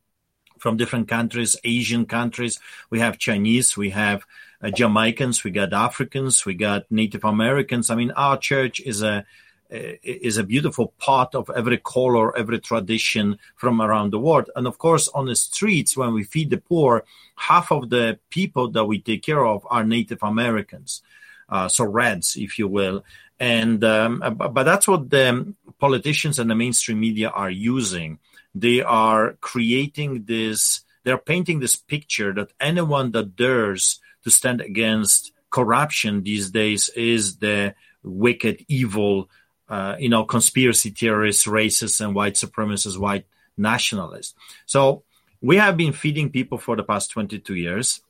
from 0.59 0.77
different 0.77 1.07
countries, 1.09 1.57
Asian 1.65 2.07
countries. 2.07 2.59
We 2.89 3.01
have 3.01 3.19
Chinese, 3.19 3.77
we 3.77 3.91
have 3.91 4.25
uh, 4.63 4.71
Jamaicans, 4.71 5.45
we 5.45 5.51
got 5.51 5.75
Africans, 5.75 6.47
we 6.47 6.55
got 6.55 6.91
Native 6.91 7.25
Americans. 7.25 7.91
I 7.91 7.95
mean, 7.95 8.13
our 8.13 8.39
church 8.39 8.81
is 8.81 9.03
a 9.03 9.27
is 9.71 10.37
a 10.39 10.45
beautiful 10.45 10.95
part 10.99 11.35
of 11.35 11.51
every 11.55 11.79
color, 11.79 12.37
every 12.37 12.59
tradition 12.59 13.39
from 13.57 13.81
around 13.81 14.13
the 14.13 14.19
world. 14.19 14.51
And 14.55 14.67
of 14.67 14.79
course, 14.79 15.09
on 15.09 15.27
the 15.27 15.37
streets, 15.37 15.97
when 15.97 16.15
we 16.15 16.25
feed 16.25 16.51
the 16.51 16.59
poor, 16.59 17.05
half 17.37 17.71
of 17.73 17.91
the 17.91 18.19
people 18.31 18.71
that 18.71 18.85
we 18.85 19.01
take 19.01 19.23
care 19.23 19.45
of 19.45 19.67
are 19.71 19.85
Native 19.85 20.23
Americans 20.23 21.03
uh, 21.49 21.69
so 21.69 21.85
reds, 21.85 22.37
if 22.37 22.59
you 22.59 22.69
will. 22.69 23.05
And 23.39 23.85
um, 23.85 24.23
but 24.37 24.65
that's 24.65 24.89
what 24.89 25.11
the 25.11 25.55
politicians 25.79 26.39
and 26.39 26.51
the 26.51 26.55
mainstream 26.55 27.01
media 27.01 27.29
are 27.29 27.51
using. 27.51 28.19
They 28.55 28.81
are 28.81 29.35
creating 29.41 30.25
this. 30.25 30.81
They're 31.05 31.19
painting 31.19 31.61
this 31.61 31.77
picture 31.77 32.33
that 32.33 32.53
anyone 32.61 33.13
that 33.13 33.37
dares 33.37 34.01
to 34.25 34.31
stand 34.31 34.61
against 34.61 35.33
corruption 35.51 36.23
these 36.23 36.51
days 36.51 36.89
is 36.97 37.37
the 37.37 37.75
wicked, 38.03 38.65
evil, 38.69 39.29
uh, 39.69 39.97
you 39.99 40.09
know, 40.09 40.25
conspiracy 40.25 40.91
theorists, 40.91 41.47
racists, 41.47 42.01
and 42.01 42.15
white 42.15 42.35
supremacists, 42.35 42.99
white 42.99 43.27
nationalists. 43.57 44.35
So 44.67 45.03
we 45.41 45.57
have 45.57 45.77
been 45.77 45.93
feeding 45.93 46.31
people 46.31 46.59
for 46.59 46.77
the 46.77 46.83
past 46.83 47.11
22 47.11 47.55
years 47.55 48.01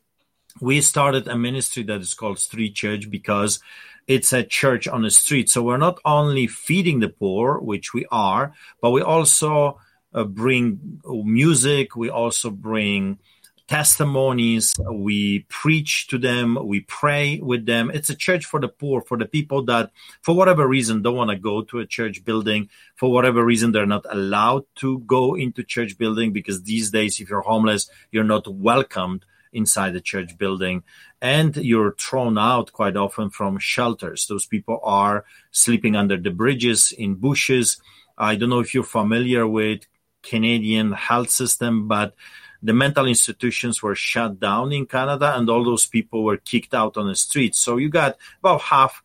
we 0.61 0.81
started 0.81 1.29
a 1.29 1.37
ministry 1.37 1.83
that 1.85 2.01
is 2.01 2.15
called 2.15 2.39
Street 2.39 2.75
Church 2.75 3.11
because 3.11 3.61
it's 4.07 4.33
a 4.33 4.45
church 4.45 4.87
on 4.89 5.03
the 5.03 5.11
street. 5.11 5.49
So 5.51 5.63
we're 5.63 5.77
not 5.77 5.99
only 6.05 6.47
feeding 6.47 7.01
the 7.01 7.09
poor, 7.09 7.59
which 7.59 7.93
we 7.93 8.07
are, 8.11 8.55
but 8.81 8.91
we 8.91 9.03
also 9.03 9.81
uh, 10.15 10.25
bring 10.25 11.01
music. 11.05 11.97
We 11.97 12.09
also 12.09 12.51
bring 12.51 13.19
testimonies. 13.69 14.75
We 14.91 15.41
preach 15.49 16.07
to 16.09 16.19
them. 16.19 16.59
We 16.63 16.81
pray 16.81 17.41
with 17.41 17.67
them. 17.67 17.91
It's 17.93 18.11
a 18.11 18.15
church 18.15 18.45
for 18.45 18.61
the 18.61 18.69
poor, 18.69 19.01
for 19.01 19.19
the 19.19 19.27
people 19.27 19.65
that, 19.65 19.91
for 20.23 20.35
whatever 20.35 20.67
reason, 20.67 21.03
don't 21.03 21.17
want 21.17 21.31
to 21.31 21.37
go 21.37 21.63
to 21.63 21.81
a 21.81 21.87
church 21.87 22.25
building. 22.25 22.69
For 22.95 23.11
whatever 23.11 23.45
reason, 23.45 23.73
they're 23.73 23.87
not 23.87 24.07
allowed 24.09 24.65
to 24.77 25.01
go 25.01 25.35
into 25.35 25.63
church 25.63 25.99
building 25.99 26.33
because 26.33 26.63
these 26.63 26.91
days, 26.91 27.21
if 27.21 27.29
you're 27.29 27.41
homeless, 27.41 27.91
you're 28.11 28.25
not 28.25 28.47
welcomed 28.49 29.25
inside 29.53 29.95
the 29.95 30.01
church 30.01 30.37
building. 30.39 30.83
And 31.21 31.57
you're 31.57 31.93
thrown 31.93 32.39
out 32.39 32.73
quite 32.73 32.97
often 32.97 33.31
from 33.31 33.59
shelters. 33.59 34.27
Those 34.27 34.47
people 34.47 34.81
are 34.85 35.25
sleeping 35.51 35.97
under 35.97 36.17
the 36.17 36.31
bridges 36.31 36.93
in 36.93 37.15
bushes. 37.15 37.81
I 38.19 38.37
don't 38.37 38.51
know 38.51 38.61
if 38.61 38.75
you're 38.75 38.85
familiar 38.85 39.47
with 39.47 39.87
Canadian 40.23 40.93
health 40.93 41.31
system, 41.31 41.89
but 41.89 42.15
the 42.67 42.75
mental 42.75 43.07
institutions 43.07 43.81
were 43.81 43.95
shut 43.95 44.41
down 44.41 44.73
in 44.73 44.87
Canada 44.87 45.37
and 45.37 45.49
all 45.49 45.63
those 45.63 45.87
people 45.87 46.25
were 46.25 46.37
kicked 46.37 46.75
out 46.75 46.97
on 46.97 47.07
the 47.07 47.15
streets. 47.15 47.61
So 47.61 47.77
you 47.77 47.89
got 47.89 48.17
about 48.41 48.61
half 48.61 49.05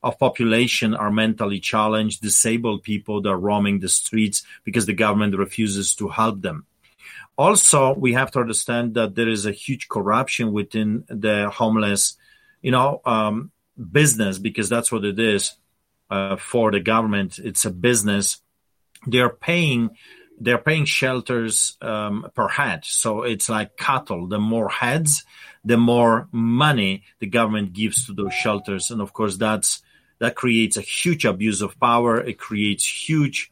of 0.00 0.16
population 0.18 0.94
are 0.94 1.10
mentally 1.10 1.58
challenged, 1.58 2.22
disabled 2.22 2.84
people 2.84 3.20
that 3.20 3.28
are 3.28 3.36
roaming 3.36 3.80
the 3.80 3.88
streets 3.88 4.44
because 4.64 4.86
the 4.86 4.92
government 4.92 5.36
refuses 5.36 5.94
to 5.96 6.08
help 6.08 6.40
them. 6.40 6.66
Also, 7.36 7.94
we 7.94 8.12
have 8.12 8.30
to 8.30 8.38
understand 8.38 8.94
that 8.94 9.16
there 9.16 9.28
is 9.28 9.44
a 9.44 9.52
huge 9.52 9.88
corruption 9.88 10.52
within 10.52 11.04
the 11.08 11.50
homeless, 11.50 12.16
you 12.62 12.70
know, 12.70 13.00
um, 13.04 13.50
business 13.90 14.38
because 14.38 14.68
that's 14.68 14.92
what 14.92 15.04
it 15.04 15.18
is 15.18 15.56
uh, 16.10 16.36
for 16.36 16.70
the 16.70 16.80
government. 16.80 17.38
It's 17.38 17.64
a 17.64 17.70
business. 17.70 18.40
They're 19.04 19.30
paying 19.30 19.90
they're 20.40 20.58
paying 20.58 20.86
shelters 20.86 21.76
um, 21.82 22.26
per 22.34 22.48
head. 22.48 22.84
So 22.84 23.22
it's 23.22 23.48
like 23.48 23.76
cattle. 23.76 24.26
The 24.26 24.38
more 24.38 24.70
heads, 24.70 25.24
the 25.64 25.76
more 25.76 26.28
money 26.32 27.04
the 27.18 27.26
government 27.26 27.74
gives 27.74 28.06
to 28.06 28.14
those 28.14 28.32
shelters. 28.32 28.90
And 28.90 29.00
of 29.00 29.12
course, 29.12 29.36
that's 29.36 29.82
that 30.18 30.34
creates 30.34 30.76
a 30.76 30.82
huge 30.82 31.24
abuse 31.24 31.62
of 31.62 31.78
power. 31.78 32.20
It 32.20 32.38
creates 32.38 33.08
huge 33.08 33.50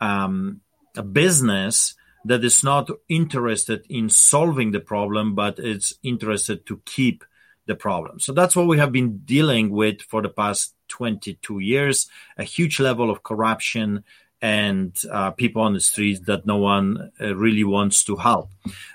um, 0.00 0.60
a 0.96 1.02
business 1.02 1.94
that 2.24 2.44
is 2.44 2.62
not 2.62 2.90
interested 3.08 3.84
in 3.88 4.08
solving 4.08 4.72
the 4.72 4.80
problem, 4.80 5.34
but 5.34 5.58
it's 5.58 5.94
interested 6.02 6.66
to 6.66 6.80
keep 6.84 7.24
the 7.66 7.74
problem. 7.74 8.18
So 8.20 8.32
that's 8.32 8.56
what 8.56 8.66
we 8.66 8.78
have 8.78 8.92
been 8.92 9.18
dealing 9.18 9.70
with 9.70 10.02
for 10.02 10.22
the 10.22 10.28
past 10.28 10.74
22 10.88 11.60
years 11.60 12.08
a 12.36 12.42
huge 12.42 12.80
level 12.80 13.10
of 13.10 13.22
corruption 13.22 14.02
and 14.42 14.96
uh, 15.10 15.30
people 15.32 15.62
on 15.62 15.74
the 15.74 15.80
streets 15.80 16.20
that 16.26 16.46
no 16.46 16.56
one 16.56 17.12
uh, 17.20 17.34
really 17.34 17.64
wants 17.64 18.04
to 18.04 18.16
help. 18.16 18.50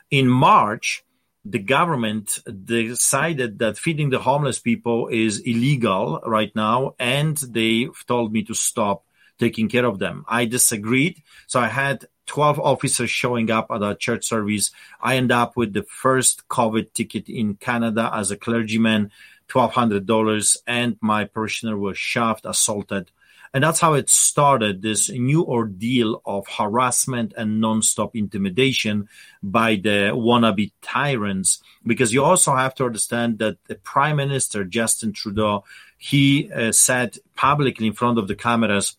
In 0.10 0.28
March, 0.28 1.04
the 1.44 1.60
government 1.60 2.40
decided 2.66 3.60
that 3.60 3.78
feeding 3.78 4.10
the 4.10 4.20
homeless 4.20 4.60
people 4.60 5.08
is 5.10 5.40
illegal 5.40 6.20
right 6.26 6.54
now, 6.56 6.96
and 6.98 7.38
they 7.38 7.88
told 8.08 8.34
me 8.34 8.44
to 8.44 8.56
stop 8.56 9.04
taking 9.38 9.70
care 9.70 9.86
of 9.86 10.00
them. 10.00 10.26
I 10.28 10.46
disagreed. 10.46 11.22
So 11.48 11.60
I 11.60 11.68
had 11.68 12.08
12 12.26 12.60
officers 12.60 13.10
showing 13.10 13.52
up 13.52 13.68
at 13.70 13.84
a 13.84 13.96
church 13.96 14.26
service. 14.26 14.72
I 15.02 15.18
end 15.18 15.32
up 15.32 15.56
with 15.56 15.74
the 15.74 15.84
first 15.84 16.48
COVID 16.48 16.94
ticket 16.94 17.30
in 17.30 17.56
Canada 17.56 18.10
as 18.14 18.32
a 18.32 18.38
clergyman, 18.38 19.12
$1,200, 19.50 20.58
and 20.66 20.98
my 21.02 21.26
parishioner 21.26 21.78
was 21.78 21.98
shoved, 21.98 22.46
assaulted. 22.46 23.12
And 23.56 23.63
that's 23.63 23.80
how 23.80 23.94
it 23.94 24.10
started 24.10 24.82
this 24.82 25.10
new 25.10 25.41
ordeal 25.46 26.22
of 26.26 26.46
harassment 26.46 27.34
and 27.38 27.63
nonstop 27.63 28.12
intimidation 28.13 29.08
by 29.41 29.76
the 29.76 30.12
wannabe 30.12 30.74
tyrants. 30.82 31.63
Because 31.88 32.13
you 32.13 32.22
also 32.22 32.54
have 32.54 32.76
to 32.76 32.86
understand 32.86 33.39
that 33.39 33.56
the 33.70 33.76
Prime 33.76 34.18
Minister, 34.18 34.65
Justin 34.65 35.13
Trudeau, 35.13 35.63
he 35.98 36.52
uh, 36.52 36.74
said 36.74 37.18
publicly 37.38 37.88
in 37.88 37.94
front 37.94 38.20
of 38.20 38.28
the 38.28 38.36
cameras, 38.36 38.98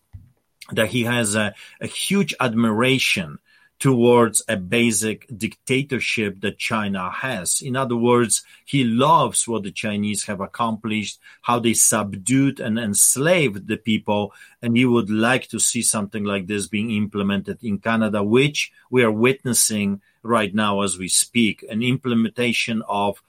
that 0.71 0.87
he 0.87 1.03
has 1.03 1.35
a, 1.35 1.53
a 1.79 1.85
huge 1.85 2.33
admiration 2.39 3.37
towards 3.79 4.41
a 4.47 4.57
basic 4.57 5.27
dictatorship 5.37 6.41
that 6.41 6.57
China 6.57 7.11
has. 7.11 7.61
In 7.61 7.75
other 7.75 7.95
words, 7.95 8.43
he 8.65 8.83
loves 8.83 9.47
what 9.47 9.63
the 9.63 9.71
Chinese 9.71 10.25
have 10.25 10.41
accomplished, 10.41 11.19
how 11.43 11.59
they 11.59 11.73
subdued 11.73 12.59
and 12.59 12.79
enslaved 12.79 13.67
the 13.67 13.77
people, 13.77 14.33
and 14.61 14.75
he 14.75 14.85
would 14.85 15.09
like 15.09 15.47
to 15.49 15.59
see 15.59 15.83
something 15.83 16.23
like 16.23 16.47
this 16.47 16.67
being 16.67 16.91
implemented 16.91 17.63
in 17.63 17.77
Canada, 17.77 18.23
which 18.23 18.71
we 18.89 19.03
are 19.03 19.11
witnessing 19.11 20.01
right 20.23 20.53
now 20.55 20.81
as 20.81 20.97
we 20.97 21.07
speak, 21.07 21.63
an 21.69 21.83
implementation 21.83 22.81
of 22.87 23.21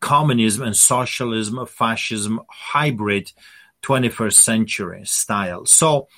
communism 0.00 0.64
and 0.64 0.76
socialism, 0.76 1.64
fascism, 1.66 2.40
hybrid 2.50 3.32
21st 3.82 4.34
century 4.34 5.02
style. 5.04 5.64
So 5.64 6.08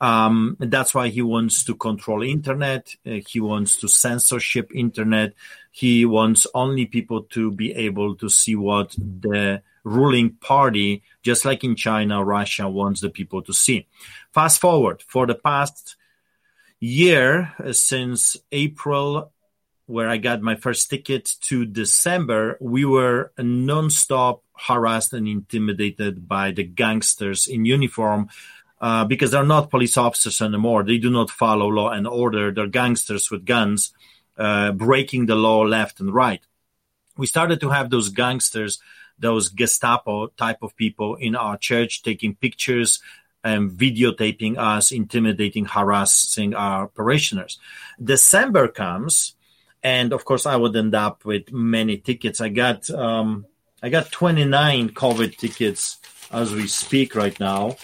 um, 0.00 0.56
that's 0.60 0.94
why 0.94 1.08
he 1.08 1.22
wants 1.22 1.64
to 1.64 1.74
control 1.74 2.22
internet. 2.22 2.94
Uh, 3.06 3.18
he 3.26 3.40
wants 3.40 3.78
to 3.80 3.88
censorship 3.88 4.70
internet. 4.74 5.34
He 5.70 6.04
wants 6.04 6.46
only 6.54 6.86
people 6.86 7.24
to 7.24 7.50
be 7.50 7.72
able 7.74 8.14
to 8.16 8.28
see 8.28 8.54
what 8.54 8.94
the 8.98 9.62
ruling 9.84 10.30
party, 10.30 11.02
just 11.22 11.44
like 11.44 11.64
in 11.64 11.74
China, 11.74 12.24
Russia 12.24 12.68
wants 12.68 13.00
the 13.00 13.10
people 13.10 13.42
to 13.42 13.52
see. 13.52 13.86
Fast 14.32 14.60
forward 14.60 15.02
for 15.06 15.26
the 15.26 15.34
past 15.34 15.96
year, 16.78 17.52
uh, 17.64 17.72
since 17.72 18.36
April, 18.52 19.32
where 19.86 20.08
I 20.08 20.18
got 20.18 20.42
my 20.42 20.54
first 20.54 20.90
ticket 20.90 21.30
to 21.42 21.64
December, 21.64 22.56
we 22.60 22.84
were 22.84 23.32
nonstop 23.38 24.40
harassed 24.54 25.12
and 25.12 25.26
intimidated 25.26 26.28
by 26.28 26.50
the 26.50 26.64
gangsters 26.64 27.46
in 27.46 27.64
uniform 27.64 28.28
uh, 28.80 29.04
because 29.04 29.30
they're 29.30 29.44
not 29.44 29.70
police 29.70 29.96
officers 29.96 30.40
anymore. 30.40 30.84
They 30.84 30.98
do 30.98 31.10
not 31.10 31.30
follow 31.30 31.68
law 31.68 31.90
and 31.90 32.06
order. 32.06 32.52
They're 32.52 32.66
gangsters 32.66 33.30
with 33.30 33.44
guns, 33.44 33.92
uh, 34.36 34.72
breaking 34.72 35.26
the 35.26 35.34
law 35.34 35.62
left 35.62 36.00
and 36.00 36.14
right. 36.14 36.40
We 37.16 37.26
started 37.26 37.60
to 37.60 37.70
have 37.70 37.90
those 37.90 38.10
gangsters, 38.10 38.78
those 39.18 39.48
Gestapo 39.48 40.28
type 40.28 40.62
of 40.62 40.76
people 40.76 41.16
in 41.16 41.34
our 41.34 41.56
church 41.56 42.02
taking 42.02 42.36
pictures 42.36 43.00
and 43.42 43.70
videotaping 43.70 44.58
us, 44.58 44.92
intimidating, 44.92 45.64
harassing 45.64 46.54
our 46.54 46.86
parishioners. 46.86 47.58
December 48.02 48.68
comes, 48.68 49.34
and 49.82 50.12
of 50.12 50.24
course, 50.24 50.46
I 50.46 50.56
would 50.56 50.76
end 50.76 50.94
up 50.94 51.24
with 51.24 51.52
many 51.52 51.98
tickets. 51.98 52.40
I 52.40 52.48
got 52.48 52.88
um, 52.90 53.46
I 53.82 53.88
got 53.88 54.12
29 54.12 54.90
COVID 54.90 55.36
tickets 55.36 55.98
as 56.30 56.52
we 56.52 56.66
speak 56.66 57.14
right 57.14 57.38
now 57.40 57.76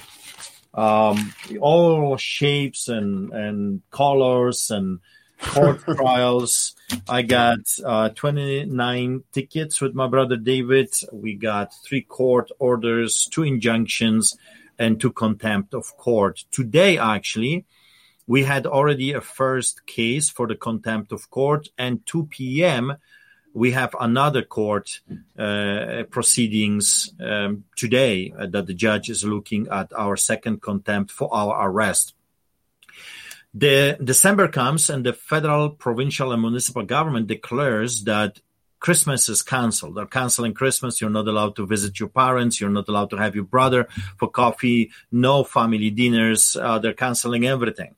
um, 0.74 1.32
all 1.60 2.16
shapes 2.16 2.88
and 2.88 3.32
and 3.32 3.82
colors 3.90 4.70
and 4.70 5.00
court 5.40 5.80
trials. 5.96 6.74
I 7.08 7.22
got 7.22 7.60
uh, 7.84 8.10
29 8.10 9.24
tickets 9.32 9.80
with 9.80 9.94
my 9.94 10.08
brother 10.08 10.36
David. 10.36 10.92
We 11.12 11.34
got 11.34 11.72
three 11.84 12.02
court 12.02 12.50
orders, 12.58 13.28
two 13.30 13.44
injunctions, 13.44 14.36
and 14.78 15.00
two 15.00 15.12
contempt 15.12 15.74
of 15.74 15.96
court. 15.96 16.44
Today, 16.50 16.98
actually, 16.98 17.64
we 18.26 18.44
had 18.44 18.66
already 18.66 19.12
a 19.12 19.20
first 19.20 19.86
case 19.86 20.30
for 20.30 20.46
the 20.46 20.56
contempt 20.56 21.12
of 21.12 21.30
court, 21.30 21.68
and 21.78 22.04
2 22.06 22.26
p.m. 22.26 22.96
we 23.54 23.70
have 23.70 23.94
another 23.98 24.42
court 24.42 25.00
uh, 25.38 26.02
proceedings 26.10 27.14
um, 27.20 27.64
today 27.76 28.34
uh, 28.36 28.46
that 28.46 28.66
the 28.66 28.74
judge 28.74 29.08
is 29.08 29.24
looking 29.24 29.68
at 29.68 29.92
our 29.96 30.16
second 30.16 30.60
contempt 30.60 31.12
for 31.12 31.32
our 31.32 31.70
arrest. 31.70 32.14
The 33.54 33.96
December 34.02 34.48
comes 34.48 34.90
and 34.90 35.06
the 35.06 35.12
federal, 35.12 35.70
provincial, 35.70 36.32
and 36.32 36.42
municipal 36.42 36.82
government 36.82 37.28
declares 37.28 38.02
that 38.04 38.40
Christmas 38.80 39.28
is 39.28 39.42
canceled. 39.42 39.94
They're 39.94 40.06
canceling 40.06 40.52
Christmas. 40.52 41.00
You're 41.00 41.08
not 41.08 41.28
allowed 41.28 41.54
to 41.56 41.66
visit 41.66 42.00
your 42.00 42.08
parents. 42.08 42.60
You're 42.60 42.70
not 42.70 42.88
allowed 42.88 43.10
to 43.10 43.16
have 43.16 43.36
your 43.36 43.44
brother 43.44 43.86
for 44.18 44.28
coffee. 44.28 44.90
No 45.12 45.44
family 45.44 45.90
dinners. 45.90 46.56
Uh, 46.60 46.80
they're 46.80 46.92
canceling 46.92 47.46
everything. 47.46 47.94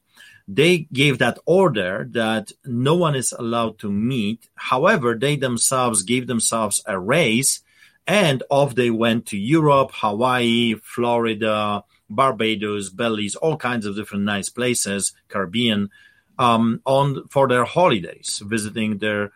They 0.49 0.87
gave 0.93 1.19
that 1.19 1.39
order 1.45 2.07
that 2.13 2.53
no 2.65 2.95
one 2.95 3.17
is 3.17 3.33
allowed 3.33 3.79
to 3.81 3.91
meet. 3.91 4.49
However, 4.55 5.15
they 5.15 5.37
themselves 5.37 6.03
gave 6.03 6.27
themselves 6.29 6.83
a 6.87 6.99
raise 6.99 7.63
and 8.07 8.43
off 8.51 8.75
they 8.75 8.91
went 8.91 9.27
to 9.27 9.37
Europe, 9.37 9.91
Hawaii, 9.95 10.75
Florida, 10.83 11.83
Barbados, 12.09 12.91
Belize, 12.91 13.35
all 13.35 13.57
kinds 13.57 13.85
of 13.85 13.97
different 13.97 14.25
nice 14.25 14.49
places, 14.49 15.13
Caribbean, 15.29 15.91
um, 16.39 16.81
on 16.85 17.27
for 17.29 17.49
their 17.49 17.65
holidays, 17.65 18.41
visiting 18.45 18.99
their 18.99 19.33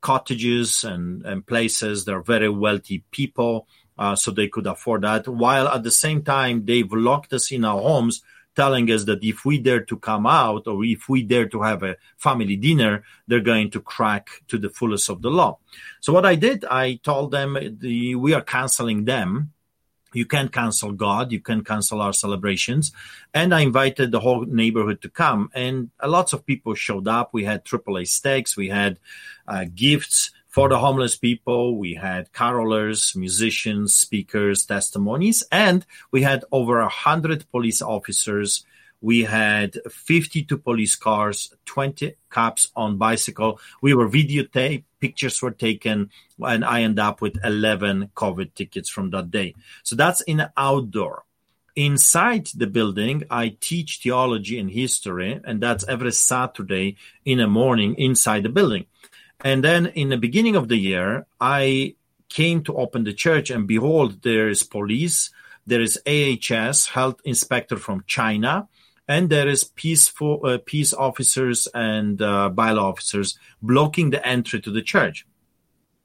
cottages 0.00 0.84
and, 0.84 1.24
and 1.26 1.46
places. 1.46 2.04
They're 2.04 2.22
very 2.22 2.48
wealthy 2.48 3.04
people, 3.10 3.66
uh, 3.98 4.16
so 4.16 4.30
they 4.30 4.48
could 4.48 4.66
afford 4.66 5.02
that. 5.02 5.28
While 5.28 5.68
at 5.68 5.82
the 5.82 5.90
same 5.90 6.22
time, 6.22 6.64
they've 6.64 6.90
locked 6.90 7.32
us 7.34 7.52
in 7.52 7.64
our 7.64 7.80
homes, 7.80 8.22
telling 8.54 8.90
us 8.90 9.04
that 9.04 9.22
if 9.24 9.44
we 9.44 9.58
dare 9.58 9.80
to 9.80 9.96
come 9.96 10.26
out 10.26 10.66
or 10.66 10.84
if 10.84 11.08
we 11.08 11.22
dare 11.22 11.48
to 11.48 11.62
have 11.62 11.82
a 11.82 11.96
family 12.16 12.56
dinner, 12.56 13.02
they're 13.26 13.40
going 13.40 13.70
to 13.70 13.80
crack 13.80 14.28
to 14.48 14.58
the 14.58 14.68
fullest 14.68 15.08
of 15.08 15.22
the 15.22 15.30
law. 15.30 15.58
So 16.00 16.12
what 16.12 16.26
I 16.26 16.34
did, 16.34 16.64
I 16.64 17.00
told 17.02 17.30
them 17.30 17.58
the, 17.80 18.14
we 18.14 18.32
are 18.34 18.42
canceling 18.42 19.04
them 19.04 19.52
you 20.14 20.24
can't 20.24 20.52
cancel 20.52 20.92
God. 20.92 21.32
You 21.32 21.40
can 21.40 21.64
cancel 21.64 22.00
our 22.00 22.12
celebrations. 22.12 22.92
And 23.34 23.52
I 23.54 23.60
invited 23.60 24.12
the 24.12 24.20
whole 24.20 24.44
neighborhood 24.46 25.02
to 25.02 25.10
come. 25.10 25.50
And 25.54 25.90
lots 26.02 26.32
of 26.32 26.46
people 26.46 26.74
showed 26.74 27.08
up. 27.08 27.30
We 27.32 27.44
had 27.44 27.64
AAA 27.64 28.08
steaks. 28.08 28.56
We 28.56 28.68
had 28.68 29.00
uh, 29.46 29.66
gifts 29.74 30.30
for 30.54 30.68
the 30.68 30.78
homeless 30.78 31.16
people. 31.16 31.76
We 31.76 31.94
had 31.94 32.32
carolers, 32.32 33.16
musicians, 33.16 33.94
speakers, 33.94 34.64
testimonies, 34.64 35.42
and 35.50 35.84
we 36.12 36.22
had 36.22 36.44
over 36.52 36.78
a 36.78 36.88
hundred 36.88 37.50
police 37.50 37.82
officers 37.82 38.64
we 39.04 39.24
had 39.24 39.76
52 39.90 40.56
police 40.56 40.96
cars, 40.96 41.52
20 41.66 42.14
cops 42.30 42.70
on 42.74 42.96
bicycle. 42.96 43.60
We 43.82 43.92
were 43.92 44.08
videotaped, 44.08 44.84
pictures 44.98 45.42
were 45.42 45.50
taken, 45.50 46.08
and 46.40 46.64
I 46.64 46.80
end 46.80 46.98
up 46.98 47.20
with 47.20 47.36
11 47.44 48.12
COVID 48.16 48.54
tickets 48.54 48.88
from 48.88 49.10
that 49.10 49.30
day. 49.30 49.56
So 49.82 49.94
that's 49.94 50.22
in 50.22 50.46
outdoor. 50.56 51.24
Inside 51.76 52.46
the 52.54 52.66
building, 52.66 53.24
I 53.30 53.58
teach 53.60 54.00
theology 54.02 54.58
and 54.58 54.70
history, 54.70 55.38
and 55.44 55.60
that's 55.60 55.84
every 55.86 56.12
Saturday 56.12 56.96
in 57.26 57.38
the 57.38 57.46
morning 57.46 57.96
inside 57.96 58.44
the 58.44 58.48
building. 58.48 58.86
And 59.40 59.62
then 59.62 59.86
in 59.86 60.08
the 60.08 60.16
beginning 60.16 60.56
of 60.56 60.68
the 60.68 60.76
year, 60.76 61.26
I 61.40 61.96
came 62.28 62.62
to 62.64 62.76
open 62.76 63.04
the 63.04 63.12
church, 63.12 63.50
and 63.50 63.66
behold, 63.66 64.22
there 64.22 64.48
is 64.48 64.62
police, 64.62 65.30
there 65.66 65.80
is 65.80 66.00
AHS, 66.06 66.88
health 66.88 67.20
inspector 67.24 67.76
from 67.76 68.04
China, 68.06 68.68
and 69.06 69.28
there 69.28 69.48
is 69.48 69.64
peaceful 69.64 70.40
uh, 70.44 70.58
peace 70.64 70.92
officers 70.92 71.68
and 71.74 72.20
uh, 72.22 72.50
bylaw 72.52 72.92
officers 72.92 73.38
blocking 73.60 74.10
the 74.10 74.26
entry 74.26 74.60
to 74.60 74.70
the 74.70 74.82
church. 74.82 75.26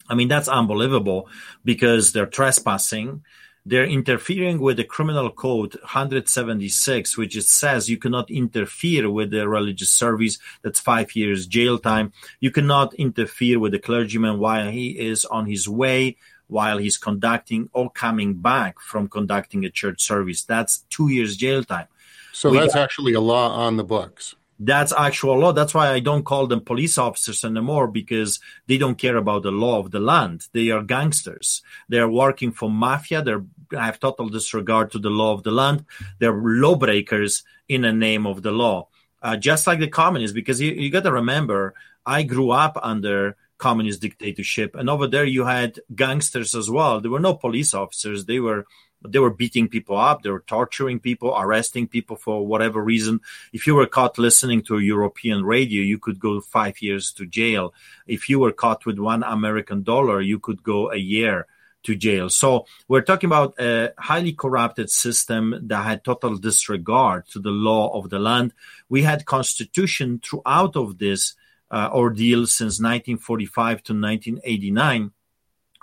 I 0.09 0.15
mean 0.15 0.27
that's 0.27 0.47
unbelievable 0.47 1.29
because 1.63 2.11
they're 2.11 2.25
trespassing. 2.25 3.23
They're 3.65 3.85
interfering 3.85 4.59
with 4.59 4.77
the 4.77 4.83
criminal 4.83 5.29
code 5.29 5.75
176, 5.75 7.17
which 7.17 7.35
it 7.35 7.45
says 7.45 7.89
you 7.89 7.97
cannot 7.97 8.31
interfere 8.31 9.11
with 9.11 9.31
the 9.31 9.47
religious 9.47 9.89
service. 9.89 10.39
That's 10.61 10.79
five 10.79 11.15
years 11.15 11.45
jail 11.45 11.77
time. 11.77 12.13
You 12.39 12.51
cannot 12.51 12.93
interfere 12.95 13.59
with 13.59 13.73
the 13.73 13.79
clergyman 13.79 14.39
while 14.39 14.69
he 14.69 14.97
is 14.99 15.25
on 15.25 15.45
his 15.45 15.67
way, 15.67 16.17
while 16.47 16.77
he's 16.77 16.97
conducting 16.97 17.69
or 17.73 17.91
coming 17.91 18.35
back 18.35 18.79
from 18.79 19.07
conducting 19.07 19.65
a 19.65 19.69
church 19.69 20.01
service. 20.01 20.43
That's 20.43 20.85
two 20.89 21.09
years 21.09 21.35
jail 21.35 21.63
time. 21.63 21.87
So 22.31 22.51
we 22.51 22.59
that's 22.59 22.73
got, 22.73 22.83
actually 22.83 23.13
a 23.13 23.21
law 23.21 23.49
on 23.49 23.77
the 23.77 23.83
books. 23.83 24.35
That's 24.61 24.91
actual 24.91 25.39
law. 25.39 25.53
That's 25.53 25.73
why 25.73 25.89
I 25.89 26.01
don't 26.01 26.25
call 26.25 26.45
them 26.45 26.59
police 26.59 26.97
officers 26.97 27.45
anymore 27.45 27.87
because 27.87 28.41
they 28.67 28.77
don't 28.77 28.97
care 28.97 29.15
about 29.15 29.43
the 29.43 29.51
law 29.51 29.79
of 29.79 29.91
the 29.91 30.01
land. 30.01 30.47
They 30.51 30.69
are 30.69 30.83
gangsters. 30.83 31.61
They 31.87 31.99
are 31.99 32.09
working 32.09 32.51
for 32.51 32.69
mafia. 32.69 33.23
They 33.23 33.35
have 33.77 34.01
total 34.01 34.27
disregard 34.27 34.91
to 34.91 34.99
the 34.99 35.09
law 35.09 35.33
of 35.33 35.43
the 35.43 35.51
land. 35.51 35.85
They're 36.19 36.33
lawbreakers 36.33 37.43
in 37.69 37.83
the 37.83 37.93
name 37.93 38.27
of 38.27 38.41
the 38.41 38.51
law. 38.51 38.89
Uh, 39.21 39.37
just 39.37 39.65
like 39.65 39.79
the 39.79 39.87
communists, 39.87 40.33
because 40.33 40.59
you, 40.59 40.71
you 40.71 40.91
got 40.91 41.03
to 41.03 41.11
remember, 41.11 41.73
I 42.05 42.23
grew 42.23 42.51
up 42.51 42.77
under 42.81 43.37
communist 43.57 44.01
dictatorship, 44.01 44.75
and 44.75 44.89
over 44.89 45.07
there 45.07 45.25
you 45.25 45.45
had 45.45 45.79
gangsters 45.93 46.55
as 46.55 46.69
well. 46.69 46.99
There 46.99 47.11
were 47.11 47.19
no 47.19 47.33
police 47.33 47.73
officers; 47.73 48.25
they 48.25 48.39
were 48.39 48.65
they 49.07 49.19
were 49.19 49.29
beating 49.29 49.67
people 49.67 49.97
up, 49.97 50.23
they 50.23 50.29
were 50.29 50.43
torturing 50.45 50.99
people, 50.99 51.33
arresting 51.37 51.87
people 51.87 52.15
for 52.15 52.45
whatever 52.45 52.83
reason. 52.83 53.21
If 53.53 53.65
you 53.65 53.75
were 53.75 53.87
caught 53.87 54.17
listening 54.17 54.61
to 54.63 54.79
European 54.79 55.43
radio, 55.43 55.81
you 55.81 55.97
could 55.97 56.19
go 56.19 56.41
five 56.41 56.81
years 56.81 57.11
to 57.13 57.25
jail. 57.25 57.73
If 58.07 58.29
you 58.29 58.39
were 58.39 58.51
caught 58.51 58.85
with 58.85 58.99
one 58.99 59.23
American 59.23 59.83
dollar, 59.83 60.21
you 60.21 60.39
could 60.39 60.63
go 60.63 60.91
a 60.91 60.97
year 60.97 61.47
to 61.83 61.95
jail. 61.95 62.29
So 62.29 62.65
we're 62.87 63.01
talking 63.01 63.29
about 63.29 63.59
a 63.59 63.93
highly 63.97 64.33
corrupted 64.33 64.89
system 64.89 65.55
that 65.67 65.83
had 65.83 66.03
total 66.03 66.35
disregard 66.37 67.27
to 67.29 67.39
the 67.39 67.51
law 67.51 67.97
of 67.97 68.09
the 68.09 68.19
land. 68.19 68.53
We 68.89 69.03
had 69.03 69.25
constitution 69.25 70.19
throughout 70.23 70.75
of 70.75 70.97
this 70.97 71.35
uh, 71.71 71.89
ordeal 71.93 72.47
since 72.47 72.81
1945 72.81 73.83
to 73.83 73.93
1989, 73.93 75.11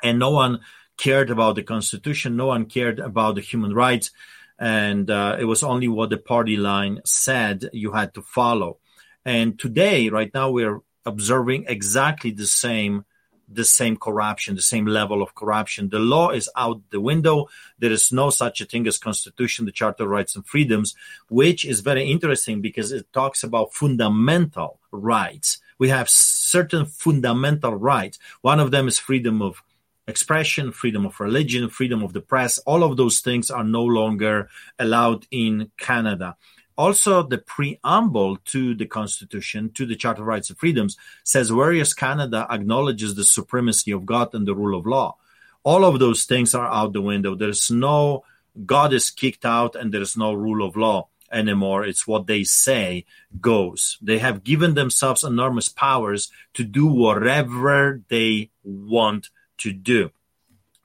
and 0.02 0.18
no 0.18 0.30
one 0.30 0.60
cared 0.96 1.30
about 1.30 1.54
the 1.54 1.62
constitution. 1.62 2.36
No 2.36 2.46
one 2.46 2.66
cared 2.66 2.98
about 2.98 3.34
the 3.34 3.40
human 3.40 3.74
rights. 3.74 4.10
And 4.58 5.10
uh, 5.10 5.36
it 5.38 5.44
was 5.44 5.62
only 5.62 5.88
what 5.88 6.10
the 6.10 6.16
party 6.16 6.56
line 6.56 7.00
said 7.04 7.68
you 7.72 7.92
had 7.92 8.14
to 8.14 8.22
follow. 8.22 8.78
And 9.24 9.58
today, 9.58 10.08
right 10.08 10.32
now, 10.32 10.50
we're 10.50 10.80
observing 11.04 11.66
exactly 11.68 12.30
the 12.30 12.46
same 12.46 13.04
the 13.48 13.64
same 13.64 13.96
corruption, 13.96 14.56
the 14.56 14.62
same 14.62 14.86
level 14.86 15.22
of 15.22 15.34
corruption. 15.34 15.88
The 15.88 15.98
law 15.98 16.30
is 16.30 16.50
out 16.56 16.80
the 16.90 17.00
window. 17.00 17.46
There 17.78 17.92
is 17.92 18.12
no 18.12 18.30
such 18.30 18.60
a 18.60 18.64
thing 18.64 18.86
as 18.86 18.98
constitution, 18.98 19.66
the 19.66 19.72
Charter 19.72 20.04
of 20.04 20.10
Rights 20.10 20.34
and 20.34 20.46
Freedoms, 20.46 20.94
which 21.28 21.64
is 21.64 21.80
very 21.80 22.10
interesting 22.10 22.60
because 22.60 22.92
it 22.92 23.12
talks 23.12 23.44
about 23.44 23.72
fundamental 23.72 24.80
rights. 24.90 25.58
We 25.78 25.90
have 25.90 26.08
certain 26.08 26.86
fundamental 26.86 27.74
rights. 27.74 28.18
One 28.42 28.60
of 28.60 28.70
them 28.70 28.88
is 28.88 28.98
freedom 28.98 29.42
of 29.42 29.62
expression, 30.08 30.72
freedom 30.72 31.04
of 31.04 31.18
religion, 31.18 31.68
freedom 31.68 32.02
of 32.02 32.12
the 32.12 32.20
press, 32.20 32.58
all 32.58 32.84
of 32.84 32.96
those 32.96 33.20
things 33.20 33.50
are 33.50 33.64
no 33.64 33.84
longer 33.84 34.48
allowed 34.78 35.26
in 35.30 35.70
Canada. 35.76 36.36
Also, 36.78 37.22
the 37.22 37.38
preamble 37.38 38.36
to 38.44 38.74
the 38.74 38.86
Constitution, 38.86 39.70
to 39.72 39.86
the 39.86 39.96
Charter 39.96 40.22
of 40.22 40.28
Rights 40.28 40.50
and 40.50 40.58
Freedoms, 40.58 40.96
says 41.24 41.52
whereas 41.52 41.94
Canada 41.94 42.46
acknowledges 42.50 43.14
the 43.14 43.24
supremacy 43.24 43.90
of 43.90 44.06
God 44.06 44.34
and 44.34 44.46
the 44.46 44.54
rule 44.54 44.78
of 44.78 44.86
law. 44.86 45.16
All 45.64 45.84
of 45.84 45.98
those 45.98 46.24
things 46.24 46.54
are 46.54 46.68
out 46.68 46.92
the 46.92 47.00
window. 47.00 47.34
There's 47.34 47.70
no 47.70 48.24
God 48.64 48.92
is 48.92 49.10
kicked 49.10 49.44
out 49.44 49.74
and 49.74 49.92
there's 49.92 50.16
no 50.16 50.32
rule 50.32 50.66
of 50.66 50.76
law 50.76 51.08
anymore. 51.32 51.84
It's 51.84 52.06
what 52.06 52.26
they 52.26 52.44
say 52.44 53.04
goes. 53.40 53.98
They 54.00 54.18
have 54.18 54.44
given 54.44 54.74
themselves 54.74 55.24
enormous 55.24 55.68
powers 55.68 56.30
to 56.54 56.62
do 56.62 56.86
whatever 56.86 58.02
they 58.08 58.50
want 58.62 59.30
to 59.58 59.72
do. 59.72 60.10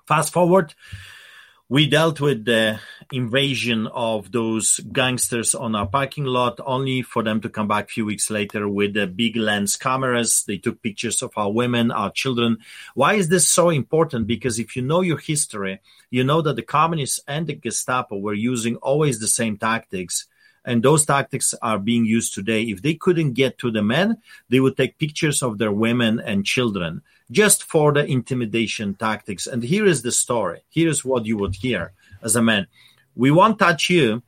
Fast 0.07 0.33
forward, 0.33 0.73
we 1.71 1.87
dealt 1.87 2.19
with 2.19 2.43
the 2.43 2.81
invasion 3.13 3.87
of 3.87 4.33
those 4.33 4.81
gangsters 4.91 5.55
on 5.55 5.73
our 5.73 5.87
parking 5.87 6.25
lot, 6.25 6.59
only 6.65 7.01
for 7.01 7.23
them 7.23 7.39
to 7.39 7.49
come 7.49 7.69
back 7.69 7.85
a 7.85 7.93
few 7.93 8.05
weeks 8.05 8.29
later 8.29 8.67
with 8.67 8.93
the 8.93 9.07
big 9.07 9.37
lens 9.37 9.77
cameras. 9.77 10.43
They 10.45 10.57
took 10.57 10.81
pictures 10.81 11.21
of 11.21 11.31
our 11.37 11.49
women, 11.49 11.89
our 11.89 12.11
children. 12.11 12.57
Why 12.93 13.13
is 13.13 13.29
this 13.29 13.47
so 13.47 13.69
important? 13.69 14.27
Because 14.27 14.59
if 14.59 14.75
you 14.75 14.81
know 14.81 14.99
your 14.99 15.19
history, 15.19 15.79
you 16.09 16.25
know 16.25 16.41
that 16.41 16.57
the 16.57 16.61
communists 16.61 17.21
and 17.25 17.47
the 17.47 17.53
Gestapo 17.53 18.17
were 18.17 18.33
using 18.33 18.75
always 18.75 19.19
the 19.19 19.29
same 19.29 19.57
tactics 19.57 20.27
and 20.65 20.83
those 20.83 21.05
tactics 21.05 21.53
are 21.61 21.79
being 21.79 22.05
used 22.05 22.33
today. 22.33 22.63
If 22.63 22.81
they 22.81 22.93
couldn't 22.93 23.33
get 23.33 23.57
to 23.59 23.71
the 23.71 23.81
men, 23.81 24.17
they 24.49 24.59
would 24.59 24.77
take 24.77 24.99
pictures 24.99 25.41
of 25.41 25.57
their 25.57 25.71
women 25.71 26.19
and 26.19 26.45
children 26.45 27.01
just 27.31 27.63
for 27.63 27.93
the 27.93 28.05
intimidation 28.05 28.93
tactics. 28.93 29.47
And 29.47 29.63
here 29.63 29.85
is 29.85 30.01
the 30.01 30.11
story. 30.11 30.63
Here 30.69 30.89
is 30.89 31.05
what 31.05 31.25
you 31.25 31.37
would 31.37 31.55
hear 31.55 31.93
as 32.21 32.35
a 32.35 32.41
man. 32.41 32.67
We 33.15 33.31
won't 33.31 33.57
touch 33.57 33.89
you, 33.89 34.21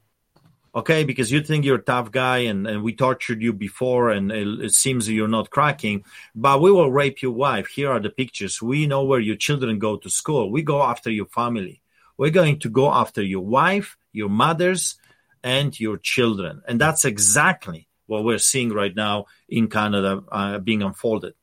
okay, 0.73 1.03
because 1.03 1.31
you 1.31 1.41
think 1.41 1.65
you're 1.65 1.79
a 1.79 1.81
tough 1.81 2.11
guy 2.11 2.39
and, 2.39 2.65
and 2.65 2.81
we 2.81 2.95
tortured 2.95 3.41
you 3.41 3.53
before 3.53 4.09
and 4.09 4.31
it, 4.31 4.47
it 4.65 4.73
seems 4.73 5.09
you're 5.09 5.27
not 5.27 5.49
cracking, 5.49 6.03
but 6.33 6.61
we 6.61 6.71
will 6.71 6.91
rape 6.91 7.21
your 7.21 7.33
wife. 7.33 7.67
Here 7.67 7.91
are 7.91 7.99
the 7.99 8.09
pictures. 8.09 8.61
We 8.61 8.87
know 8.87 9.03
where 9.03 9.19
your 9.19 9.35
children 9.35 9.79
go 9.79 9.97
to 9.97 10.09
school. 10.09 10.49
We 10.49 10.63
go 10.63 10.81
after 10.81 11.11
your 11.11 11.27
family. 11.27 11.81
We're 12.17 12.29
going 12.29 12.59
to 12.59 12.69
go 12.69 12.91
after 12.91 13.21
your 13.21 13.45
wife, 13.45 13.97
your 14.11 14.29
mothers, 14.29 14.95
and 15.43 15.77
your 15.77 15.97
children. 15.97 16.61
And 16.67 16.79
that's 16.79 17.05
exactly 17.05 17.87
what 18.07 18.23
we're 18.23 18.37
seeing 18.37 18.71
right 18.71 18.95
now 18.95 19.25
in 19.49 19.67
Canada 19.67 20.23
uh, 20.31 20.59
being 20.59 20.83
unfolded. 20.83 21.33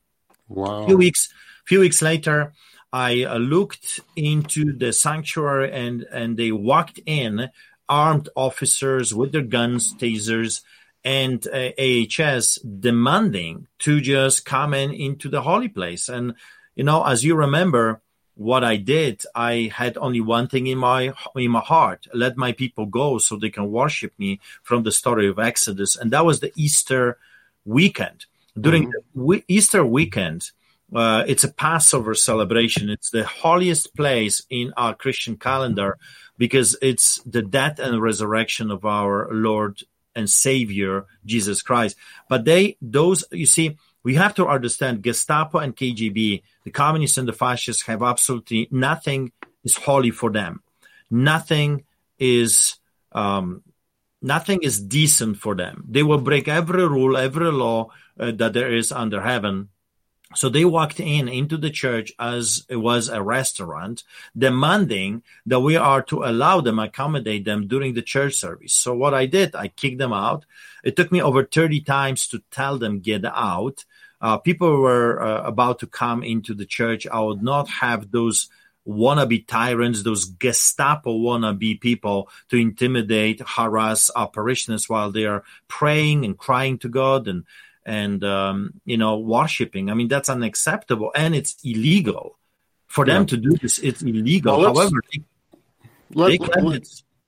Wow. 0.50 0.82
A 0.82 0.86
few 0.86 0.96
weeks, 0.96 1.32
few 1.64 1.80
weeks 1.80 2.02
later, 2.02 2.52
I 2.92 3.24
uh, 3.24 3.38
looked 3.38 4.00
into 4.16 4.76
the 4.76 4.92
sanctuary 4.92 5.72
and, 5.72 6.02
and 6.10 6.36
they 6.36 6.50
walked 6.50 6.98
in 7.06 7.50
armed 7.88 8.28
officers 8.36 9.14
with 9.14 9.32
their 9.32 9.42
guns, 9.42 9.94
tasers, 9.94 10.62
and 11.04 11.46
uh, 11.46 11.70
AHS 11.78 12.56
demanding 12.56 13.68
to 13.80 14.00
just 14.00 14.44
come 14.44 14.74
in 14.74 14.90
into 14.92 15.28
the 15.28 15.42
holy 15.42 15.68
place. 15.68 16.08
And, 16.08 16.34
you 16.74 16.84
know, 16.84 17.04
as 17.04 17.24
you 17.24 17.36
remember, 17.36 18.02
what 18.34 18.64
I 18.64 18.76
did, 18.76 19.22
I 19.34 19.70
had 19.74 19.98
only 19.98 20.20
one 20.20 20.48
thing 20.48 20.66
in 20.66 20.78
my 20.78 21.12
in 21.36 21.50
my 21.50 21.60
heart: 21.60 22.06
let 22.14 22.38
my 22.38 22.52
people 22.52 22.86
go 22.86 23.18
so 23.18 23.36
they 23.36 23.50
can 23.50 23.70
worship 23.70 24.14
me. 24.18 24.40
From 24.62 24.82
the 24.82 24.92
story 24.92 25.28
of 25.28 25.38
Exodus, 25.38 25.94
and 25.94 26.10
that 26.12 26.24
was 26.24 26.40
the 26.40 26.50
Easter 26.56 27.18
weekend. 27.66 28.24
During 28.60 28.92
mm-hmm. 28.92 29.28
the 29.30 29.44
Easter 29.48 29.84
weekend, 29.84 30.50
uh, 30.94 31.24
it's 31.26 31.44
a 31.44 31.52
Passover 31.52 32.14
celebration. 32.14 32.90
It's 32.90 33.10
the 33.10 33.24
holiest 33.24 33.94
place 33.94 34.42
in 34.50 34.72
our 34.76 34.94
Christian 34.94 35.36
calendar 35.36 35.98
because 36.36 36.76
it's 36.82 37.20
the 37.24 37.42
death 37.42 37.78
and 37.78 38.00
resurrection 38.02 38.70
of 38.70 38.84
our 38.84 39.28
Lord 39.30 39.82
and 40.16 40.28
Savior 40.28 41.06
Jesus 41.24 41.62
Christ. 41.62 41.96
But 42.28 42.44
they, 42.44 42.76
those, 42.82 43.24
you 43.30 43.46
see 43.46 43.76
we 44.02 44.14
have 44.14 44.34
to 44.36 44.46
understand 44.46 45.02
Gestapo 45.02 45.58
and 45.58 45.76
KGB, 45.76 46.42
the 46.64 46.70
communists 46.70 47.18
and 47.18 47.28
the 47.28 47.32
fascists 47.32 47.82
have 47.84 48.02
absolutely 48.02 48.68
nothing 48.70 49.32
is 49.64 49.76
holy 49.76 50.10
for 50.10 50.30
them. 50.30 50.62
Nothing 51.10 51.84
is 52.18 52.76
um, 53.12 53.62
nothing 54.22 54.60
is 54.62 54.80
decent 54.80 55.38
for 55.38 55.54
them. 55.54 55.84
They 55.88 56.02
will 56.02 56.20
break 56.20 56.48
every 56.48 56.86
rule, 56.86 57.16
every 57.16 57.50
law 57.50 57.90
uh, 58.18 58.32
that 58.32 58.52
there 58.52 58.72
is 58.72 58.92
under 58.92 59.20
heaven 59.20 59.68
so 60.36 60.48
they 60.48 60.64
walked 60.64 61.00
in 61.00 61.28
into 61.28 61.56
the 61.56 61.70
church 61.70 62.12
as 62.18 62.64
it 62.68 62.76
was 62.76 63.08
a 63.08 63.20
restaurant, 63.20 64.04
demanding 64.38 65.22
that 65.46 65.60
we 65.60 65.74
are 65.76 66.02
to 66.02 66.22
allow 66.22 66.60
them, 66.60 66.78
accommodate 66.78 67.44
them 67.44 67.66
during 67.66 67.94
the 67.94 68.02
church 68.02 68.34
service. 68.34 68.72
So 68.72 68.94
what 68.94 69.12
I 69.12 69.26
did, 69.26 69.56
I 69.56 69.68
kicked 69.68 69.98
them 69.98 70.12
out. 70.12 70.44
It 70.84 70.94
took 70.94 71.10
me 71.10 71.20
over 71.20 71.44
30 71.44 71.80
times 71.80 72.28
to 72.28 72.42
tell 72.52 72.78
them 72.78 73.00
get 73.00 73.24
out. 73.24 73.84
Uh, 74.20 74.36
people 74.38 74.80
were 74.80 75.20
uh, 75.20 75.42
about 75.42 75.80
to 75.80 75.86
come 75.88 76.22
into 76.22 76.54
the 76.54 76.66
church. 76.66 77.08
I 77.08 77.20
would 77.20 77.42
not 77.42 77.68
have 77.68 78.12
those 78.12 78.48
wannabe 78.90 79.46
tyrants, 79.46 80.02
those 80.02 80.24
Gestapo 80.24 81.18
wannabe 81.18 81.80
people 81.80 82.28
to 82.48 82.56
intimidate, 82.56 83.40
harass 83.46 84.10
our 84.10 84.28
parishioners 84.28 84.88
while 84.88 85.10
they 85.10 85.26
are 85.26 85.44
praying 85.68 86.24
and 86.24 86.36
crying 86.36 86.78
to 86.78 86.88
God 86.88 87.28
and 87.28 87.44
and 87.86 88.22
um, 88.24 88.74
you 88.84 88.96
know 88.96 89.18
worshiping. 89.18 89.90
I 89.90 89.94
mean 89.94 90.08
that's 90.08 90.28
unacceptable 90.28 91.12
and 91.14 91.34
it's 91.34 91.56
illegal 91.64 92.38
for 92.86 93.06
them 93.06 93.22
yeah. 93.22 93.26
to 93.26 93.36
do 93.36 93.56
this. 93.56 93.78
It's 93.78 94.02
illegal. 94.02 94.58
Well, 94.58 94.74
However, 94.74 95.00
they, 95.12 95.22
let, 96.12 96.40
they 96.40 96.60
let, 96.60 96.82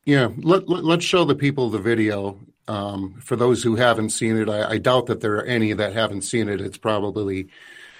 yeah, 0.04 0.28
let, 0.38 0.68
let, 0.68 0.98
us 0.98 1.04
show 1.04 1.24
the 1.24 1.36
people 1.36 1.70
the 1.70 1.78
video. 1.78 2.38
Um, 2.68 3.20
for 3.20 3.34
those 3.34 3.62
who 3.62 3.74
haven't 3.74 4.10
seen 4.10 4.36
it, 4.36 4.48
I, 4.48 4.70
I, 4.70 4.78
doubt 4.78 5.06
that 5.06 5.20
there 5.20 5.34
are 5.34 5.44
any 5.44 5.72
that 5.72 5.94
haven't 5.94 6.22
seen 6.22 6.48
it. 6.48 6.60
It's 6.60 6.78
probably 6.78 7.48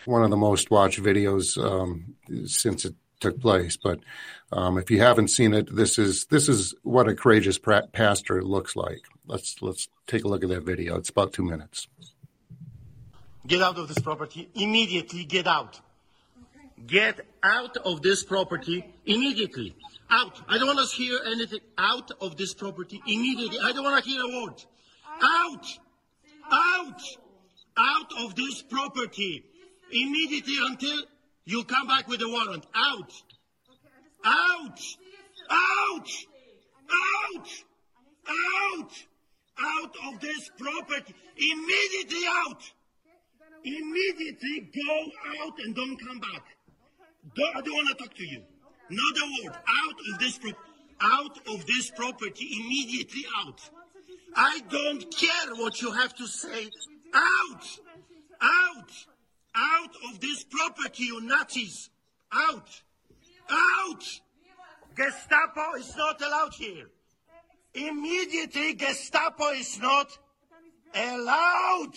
one 0.04 0.22
of 0.22 0.30
the 0.30 0.36
most 0.36 0.70
watched 0.70 1.02
videos 1.02 1.58
um, 1.62 2.14
since 2.46 2.84
it 2.84 2.94
took 3.22 3.40
place. 3.40 3.76
But 3.76 4.00
um, 4.52 4.76
if 4.76 4.90
you 4.90 5.00
haven't 5.00 5.28
seen 5.28 5.54
it, 5.54 5.74
this 5.74 5.98
is 5.98 6.26
this 6.26 6.48
is 6.48 6.74
what 6.82 7.08
a 7.08 7.14
courageous 7.14 7.58
pastor 7.92 8.42
looks 8.42 8.76
like. 8.76 9.02
Let's 9.26 9.62
let's 9.62 9.88
take 10.06 10.24
a 10.24 10.28
look 10.28 10.42
at 10.42 10.50
that 10.50 10.64
video. 10.64 10.96
It's 10.96 11.08
about 11.08 11.32
two 11.32 11.44
minutes. 11.44 11.88
Get 13.46 13.62
out 13.62 13.78
of 13.78 13.88
this 13.88 13.98
property. 13.98 14.50
Immediately 14.54 15.24
get 15.24 15.46
out. 15.46 15.80
Get 16.86 17.20
out 17.42 17.76
of 17.78 18.02
this 18.02 18.24
property 18.24 18.84
immediately. 19.06 19.74
Out. 20.10 20.42
I 20.48 20.58
don't 20.58 20.66
want 20.66 20.80
to 20.86 20.96
hear 20.96 21.18
anything. 21.26 21.60
Out 21.78 22.10
of 22.20 22.36
this 22.36 22.52
property 22.54 23.00
immediately. 23.06 23.58
I 23.62 23.72
don't 23.72 23.84
want 23.84 24.04
to 24.04 24.10
hear 24.10 24.20
a 24.20 24.42
word. 24.42 24.62
Out. 25.22 25.66
Out. 26.50 27.02
Out 27.76 28.10
of 28.18 28.34
this 28.34 28.62
property 28.62 29.44
immediately 29.90 30.56
until 30.60 31.02
you 31.44 31.64
come 31.64 31.86
back 31.86 32.08
with 32.08 32.22
a 32.22 32.28
warrant. 32.28 32.66
Out. 32.74 33.12
Out. 34.24 34.78
Out. 35.50 36.08
Out. 36.90 37.48
Out. 38.28 38.92
Out 39.58 39.96
of 40.06 40.20
this 40.20 40.50
property. 40.58 41.14
Immediately 41.36 42.26
out. 42.28 42.62
Immediately 43.64 44.70
go 44.74 45.04
out 45.40 45.58
and 45.64 45.74
don't 45.74 45.96
come 45.96 46.20
back. 46.20 46.44
Don't, 47.36 47.56
I 47.56 47.60
don't 47.60 47.74
want 47.74 47.88
to 47.88 47.94
talk 47.94 48.14
to 48.14 48.24
you. 48.24 48.42
Not 48.90 49.16
a 49.16 49.44
word. 49.44 49.54
Out 49.54 49.94
of 50.12 50.18
this 50.18 50.38
pro- 50.38 50.52
out 51.00 51.38
of 51.48 51.66
this 51.66 51.90
property 51.90 52.48
immediately 52.60 53.24
out. 53.44 53.60
I 54.34 54.60
don't 54.70 55.04
care 55.14 55.54
what 55.56 55.82
you 55.82 55.92
have 55.92 56.14
to 56.16 56.26
say. 56.26 56.70
Out! 57.12 57.78
Out! 58.40 58.90
Out 59.54 59.90
of 60.08 60.20
this 60.20 60.44
property, 60.44 61.04
you 61.04 61.20
Nazis! 61.20 61.90
Out! 62.32 62.68
Out! 63.50 64.20
Gestapo 64.94 65.74
is 65.78 65.94
not 65.96 66.20
allowed 66.22 66.54
here. 66.54 66.90
Immediately, 67.74 68.74
Gestapo 68.74 69.50
is 69.50 69.78
not 69.80 70.16
allowed. 70.94 71.94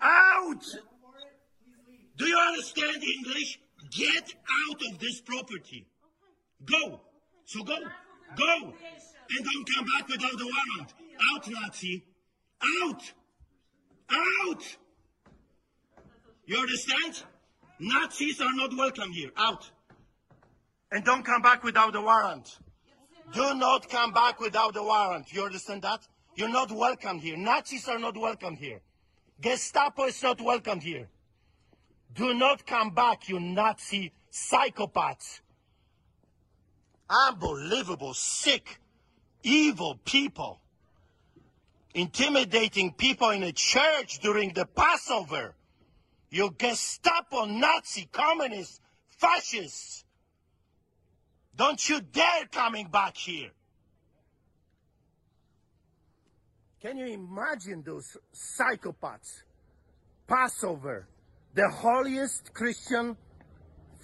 Out! 0.00 0.64
Do 2.16 2.26
you 2.26 2.38
understand 2.38 3.02
English? 3.02 3.60
Get 3.90 4.34
out 4.68 4.82
of 4.90 4.98
this 4.98 5.20
property. 5.20 5.86
Go. 6.64 7.00
So 7.44 7.62
go. 7.62 7.76
Go. 8.36 8.74
And 9.30 9.44
don't 9.44 9.68
come 9.74 9.86
back 9.86 10.08
without 10.08 10.38
the 10.38 10.44
warrant. 10.44 10.94
Out, 11.32 11.48
Nazi. 11.48 12.04
Out. 12.82 13.02
Out. 14.10 14.76
You 16.48 16.56
understand? 16.56 17.24
Nazis 17.78 18.40
are 18.40 18.54
not 18.54 18.74
welcome 18.74 19.12
here. 19.12 19.30
Out. 19.36 19.70
And 20.90 21.04
don't 21.04 21.22
come 21.22 21.42
back 21.42 21.62
without 21.62 21.94
a 21.94 22.00
warrant. 22.00 22.58
Do 23.34 23.54
not 23.54 23.90
come 23.90 24.14
back 24.14 24.40
without 24.40 24.74
a 24.74 24.82
warrant. 24.82 25.30
You 25.30 25.44
understand 25.44 25.82
that? 25.82 26.08
You're 26.36 26.48
not 26.48 26.72
welcome 26.72 27.18
here. 27.18 27.36
Nazis 27.36 27.86
are 27.86 27.98
not 27.98 28.16
welcome 28.16 28.56
here. 28.56 28.80
Gestapo 29.42 30.04
is 30.04 30.22
not 30.22 30.40
welcome 30.40 30.80
here. 30.80 31.10
Do 32.14 32.32
not 32.32 32.66
come 32.66 32.94
back, 32.94 33.28
you 33.28 33.38
Nazi 33.38 34.10
psychopaths. 34.32 35.42
Unbelievable, 37.10 38.14
sick, 38.14 38.80
evil 39.42 40.00
people. 40.02 40.62
Intimidating 41.92 42.94
people 42.94 43.28
in 43.30 43.42
a 43.42 43.52
church 43.52 44.20
during 44.20 44.54
the 44.54 44.64
Passover. 44.64 45.54
You 46.30 46.54
Gestapo, 46.58 47.46
Nazi, 47.46 48.08
communists, 48.12 48.80
fascists. 49.08 50.04
Don't 51.56 51.88
you 51.88 52.00
dare 52.00 52.46
coming 52.50 52.88
back 52.88 53.16
here. 53.16 53.50
Can 56.80 56.96
you 56.96 57.06
imagine 57.06 57.82
those 57.84 58.16
psychopaths? 58.32 59.42
Passover, 60.28 61.08
the 61.54 61.68
holiest 61.68 62.52
Christian 62.54 63.16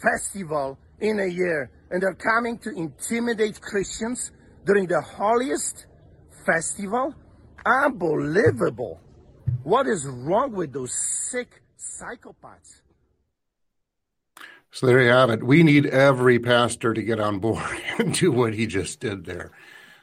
festival 0.02 0.78
in 0.98 1.20
a 1.20 1.26
year, 1.26 1.70
and 1.90 2.02
they're 2.02 2.14
coming 2.14 2.58
to 2.58 2.70
intimidate 2.70 3.60
Christians 3.60 4.32
during 4.64 4.86
the 4.86 5.00
holiest 5.00 5.86
festival? 6.44 7.14
Unbelievable. 7.64 9.00
What 9.62 9.86
is 9.86 10.06
wrong 10.06 10.52
with 10.52 10.72
those 10.72 10.92
sick 11.30 11.60
psychopaths? 11.78 12.80
So 14.70 14.86
there 14.86 15.00
you 15.00 15.10
have 15.10 15.30
it. 15.30 15.44
We 15.44 15.62
need 15.62 15.86
every 15.86 16.40
pastor 16.40 16.94
to 16.94 17.02
get 17.02 17.20
on 17.20 17.38
board 17.38 17.64
and 17.98 18.12
do 18.12 18.32
what 18.32 18.54
he 18.54 18.66
just 18.66 19.00
did 19.00 19.24
there. 19.24 19.52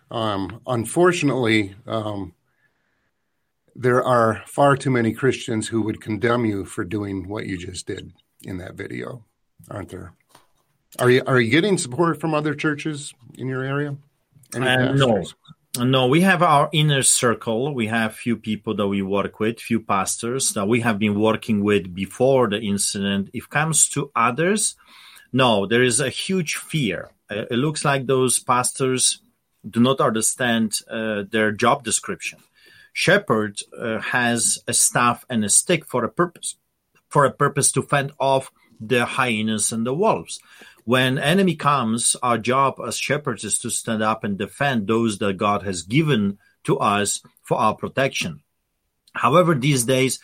Um, 0.09 0.61
unfortunately, 0.65 1.75
um, 1.85 2.33
there 3.75 4.03
are 4.03 4.43
far 4.45 4.75
too 4.75 4.89
many 4.89 5.13
Christians 5.13 5.67
who 5.67 5.81
would 5.81 6.01
condemn 6.01 6.45
you 6.45 6.65
for 6.65 6.83
doing 6.83 7.27
what 7.27 7.47
you 7.47 7.57
just 7.57 7.87
did 7.87 8.13
in 8.43 8.57
that 8.57 8.75
video, 8.75 9.25
aren't 9.69 9.89
there? 9.89 10.13
Are 10.99 11.09
you 11.09 11.23
are 11.25 11.39
you 11.39 11.49
getting 11.49 11.77
support 11.77 12.19
from 12.19 12.33
other 12.33 12.53
churches 12.53 13.13
in 13.37 13.47
your 13.47 13.63
area? 13.63 13.95
Uh, 14.53 14.59
no, 14.59 15.23
no. 15.77 16.07
We 16.07 16.21
have 16.21 16.41
our 16.41 16.69
inner 16.73 17.03
circle. 17.03 17.73
We 17.73 17.87
have 17.87 18.15
few 18.15 18.35
people 18.35 18.75
that 18.75 18.87
we 18.87 19.01
work 19.01 19.39
with, 19.39 19.59
few 19.59 19.79
pastors 19.79 20.51
that 20.51 20.67
we 20.67 20.81
have 20.81 20.99
been 20.99 21.19
working 21.19 21.63
with 21.63 21.93
before 21.93 22.49
the 22.49 22.59
incident. 22.59 23.29
If 23.33 23.49
comes 23.49 23.87
to 23.89 24.11
others, 24.15 24.75
no, 25.31 25.65
there 25.65 25.83
is 25.83 25.99
a 25.99 26.09
huge 26.09 26.55
fear. 26.55 27.11
Uh, 27.29 27.45
it 27.49 27.57
looks 27.57 27.85
like 27.85 28.05
those 28.05 28.39
pastors 28.39 29.21
do 29.69 29.79
not 29.79 30.01
understand 30.01 30.79
uh, 30.89 31.23
their 31.29 31.51
job 31.51 31.83
description. 31.83 32.39
Shepherd 32.93 33.59
uh, 33.77 33.99
has 33.99 34.59
a 34.67 34.73
staff 34.73 35.25
and 35.29 35.45
a 35.45 35.49
stick 35.49 35.85
for 35.85 36.03
a 36.03 36.09
purpose, 36.09 36.55
for 37.07 37.25
a 37.25 37.31
purpose 37.31 37.71
to 37.71 37.81
fend 37.81 38.11
off 38.19 38.51
the 38.81 39.05
hyenas 39.05 39.71
and 39.71 39.85
the 39.85 39.93
wolves. 39.93 40.39
When 40.85 41.17
enemy 41.17 41.55
comes, 41.55 42.15
our 42.23 42.37
job 42.37 42.75
as 42.85 42.97
shepherds 42.97 43.43
is 43.43 43.59
to 43.59 43.69
stand 43.69 44.01
up 44.01 44.23
and 44.23 44.37
defend 44.37 44.87
those 44.87 45.19
that 45.19 45.37
God 45.37 45.63
has 45.63 45.83
given 45.83 46.39
to 46.63 46.77
us 46.79 47.21
for 47.43 47.57
our 47.57 47.75
protection. 47.75 48.41
However, 49.13 49.53
these 49.53 49.83
days, 49.83 50.19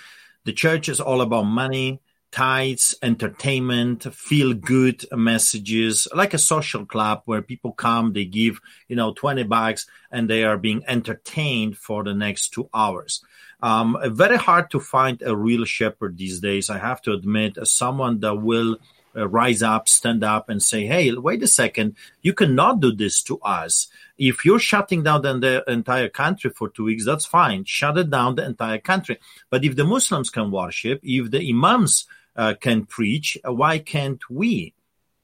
the 0.45 0.53
church 0.53 0.89
is 0.89 0.99
all 0.99 1.21
about 1.21 1.43
money, 1.43 1.99
tithes, 2.31 2.95
entertainment, 3.01 4.13
feel 4.13 4.53
good 4.53 5.05
messages, 5.11 6.07
like 6.13 6.33
a 6.33 6.39
social 6.39 6.85
club 6.85 7.21
where 7.25 7.41
people 7.41 7.71
come, 7.71 8.13
they 8.13 8.25
give, 8.25 8.59
you 8.87 8.95
know, 8.95 9.13
20 9.13 9.43
bucks 9.43 9.85
and 10.11 10.29
they 10.29 10.43
are 10.43 10.57
being 10.57 10.83
entertained 10.87 11.77
for 11.77 12.03
the 12.03 12.13
next 12.13 12.49
two 12.49 12.69
hours. 12.73 13.23
Um, 13.61 13.97
very 14.11 14.37
hard 14.37 14.69
to 14.71 14.79
find 14.79 15.21
a 15.21 15.35
real 15.35 15.65
shepherd 15.65 16.17
these 16.17 16.39
days. 16.39 16.69
I 16.69 16.77
have 16.77 17.01
to 17.03 17.13
admit, 17.13 17.57
as 17.57 17.71
someone 17.71 18.19
that 18.19 18.35
will 18.35 18.77
uh, 19.17 19.27
rise 19.27 19.63
up, 19.63 19.89
stand 19.89 20.23
up, 20.23 20.49
and 20.49 20.61
say, 20.61 20.85
"Hey, 20.85 21.11
wait 21.11 21.41
a 21.43 21.47
second! 21.47 21.95
You 22.21 22.33
cannot 22.33 22.79
do 22.79 22.91
this 22.91 23.23
to 23.23 23.39
us. 23.39 23.87
If 24.17 24.45
you're 24.45 24.59
shutting 24.59 25.03
down 25.03 25.21
the 25.21 25.63
entire 25.67 26.09
country 26.09 26.51
for 26.51 26.69
two 26.69 26.85
weeks, 26.85 27.05
that's 27.05 27.25
fine. 27.25 27.65
Shut 27.65 27.97
it 27.97 28.09
down 28.09 28.35
the 28.35 28.45
entire 28.45 28.79
country. 28.79 29.19
But 29.49 29.63
if 29.65 29.75
the 29.75 29.83
Muslims 29.83 30.29
can 30.29 30.51
worship, 30.51 30.99
if 31.03 31.31
the 31.31 31.49
imams 31.49 32.05
uh, 32.35 32.53
can 32.59 32.85
preach, 32.85 33.37
why 33.43 33.79
can't 33.79 34.21
we?" 34.29 34.73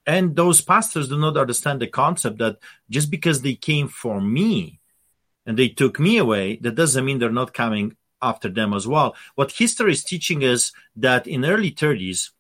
And 0.06 0.36
those 0.36 0.62
pastors 0.62 1.10
do 1.10 1.18
not 1.18 1.38
understand 1.38 1.82
the 1.82 1.88
concept 1.88 2.40
that 2.40 2.58
just 2.90 3.10
because 3.10 3.42
they 3.42 3.56
came 3.56 3.88
for 3.88 4.20
me 4.20 4.80
and 5.46 5.58
they 5.58 5.70
took 5.70 6.00
me 6.00 6.18
away, 6.18 6.58
that 6.58 6.76
doesn't 6.76 7.06
mean 7.06 7.20
they're 7.20 7.32
not 7.32 7.54
coming 7.54 7.96
after 8.22 8.50
them 8.50 8.74
as 8.74 8.88
well. 8.88 9.16
What 9.36 9.52
history 9.52 9.92
is 9.92 10.04
teaching 10.04 10.44
us 10.44 10.72
that 10.96 11.28
in 11.28 11.46
early 11.46 11.72
30s, 11.72 12.32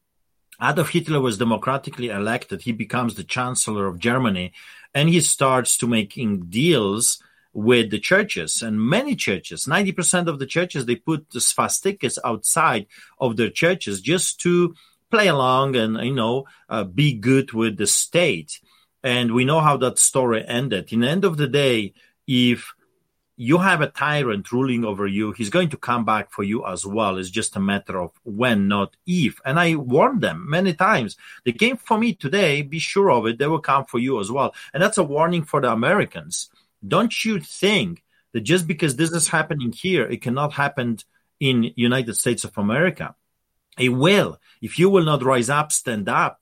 Adolf 0.61 0.89
Hitler 0.89 1.21
was 1.21 1.37
democratically 1.37 2.09
elected. 2.09 2.61
He 2.61 2.71
becomes 2.71 3.15
the 3.15 3.23
chancellor 3.23 3.87
of 3.87 3.99
Germany 3.99 4.53
and 4.93 5.09
he 5.09 5.19
starts 5.21 5.77
to 5.77 5.87
making 5.87 6.45
deals 6.49 7.21
with 7.53 7.91
the 7.91 7.99
churches. 7.99 8.61
And 8.61 8.81
many 8.81 9.15
churches 9.15 9.65
90% 9.65 10.27
of 10.27 10.39
the 10.39 10.45
churches 10.45 10.85
they 10.85 10.95
put 10.95 11.29
the 11.31 11.39
swastikas 11.39 12.17
outside 12.23 12.87
of 13.19 13.37
their 13.37 13.49
churches 13.49 14.01
just 14.01 14.39
to 14.41 14.75
play 15.11 15.27
along 15.27 15.75
and 15.75 15.97
you 15.97 16.13
know 16.13 16.45
uh, 16.69 16.83
be 16.83 17.13
good 17.13 17.53
with 17.53 17.77
the 17.77 17.87
state. 17.87 18.59
And 19.03 19.33
we 19.33 19.45
know 19.45 19.59
how 19.59 19.77
that 19.77 19.99
story 19.99 20.43
ended. 20.47 20.93
In 20.93 21.01
the 21.01 21.09
end 21.09 21.25
of 21.25 21.37
the 21.37 21.47
day 21.47 21.93
if 22.25 22.73
you 23.43 23.57
have 23.57 23.81
a 23.81 23.87
tyrant 23.87 24.49
ruling 24.53 24.85
over 24.85 25.05
you, 25.05 25.33
he's 25.33 25.49
going 25.49 25.67
to 25.67 25.75
come 25.75 26.05
back 26.05 26.31
for 26.31 26.43
you 26.43 26.65
as 26.65 26.85
well. 26.85 27.17
It's 27.17 27.29
just 27.29 27.57
a 27.57 27.59
matter 27.59 27.99
of 27.99 28.11
when, 28.23 28.69
not 28.69 28.95
if. 29.05 29.41
And 29.43 29.59
I 29.59 29.75
warned 29.75 30.21
them 30.21 30.49
many 30.49 30.73
times. 30.73 31.17
They 31.43 31.51
came 31.51 31.75
for 31.75 31.97
me 31.97 32.13
today. 32.13 32.61
Be 32.61 32.79
sure 32.79 33.11
of 33.11 33.25
it. 33.25 33.39
They 33.39 33.47
will 33.47 33.59
come 33.59 33.83
for 33.83 33.99
you 33.99 34.21
as 34.21 34.31
well. 34.31 34.55
And 34.73 34.81
that's 34.81 34.97
a 34.97 35.03
warning 35.03 35.43
for 35.43 35.59
the 35.59 35.69
Americans. 35.71 36.49
Don't 36.87 37.25
you 37.25 37.41
think 37.41 38.03
that 38.31 38.41
just 38.41 38.65
because 38.65 38.95
this 38.95 39.11
is 39.11 39.27
happening 39.27 39.73
here, 39.73 40.05
it 40.05 40.21
cannot 40.21 40.53
happen 40.53 40.99
in 41.41 41.73
United 41.75 42.15
States 42.15 42.45
of 42.45 42.57
America? 42.57 43.13
It 43.77 43.89
will. 43.89 44.39
If 44.61 44.79
you 44.79 44.89
will 44.89 45.03
not 45.03 45.21
rise 45.21 45.49
up, 45.49 45.73
stand 45.73 46.07
up 46.07 46.39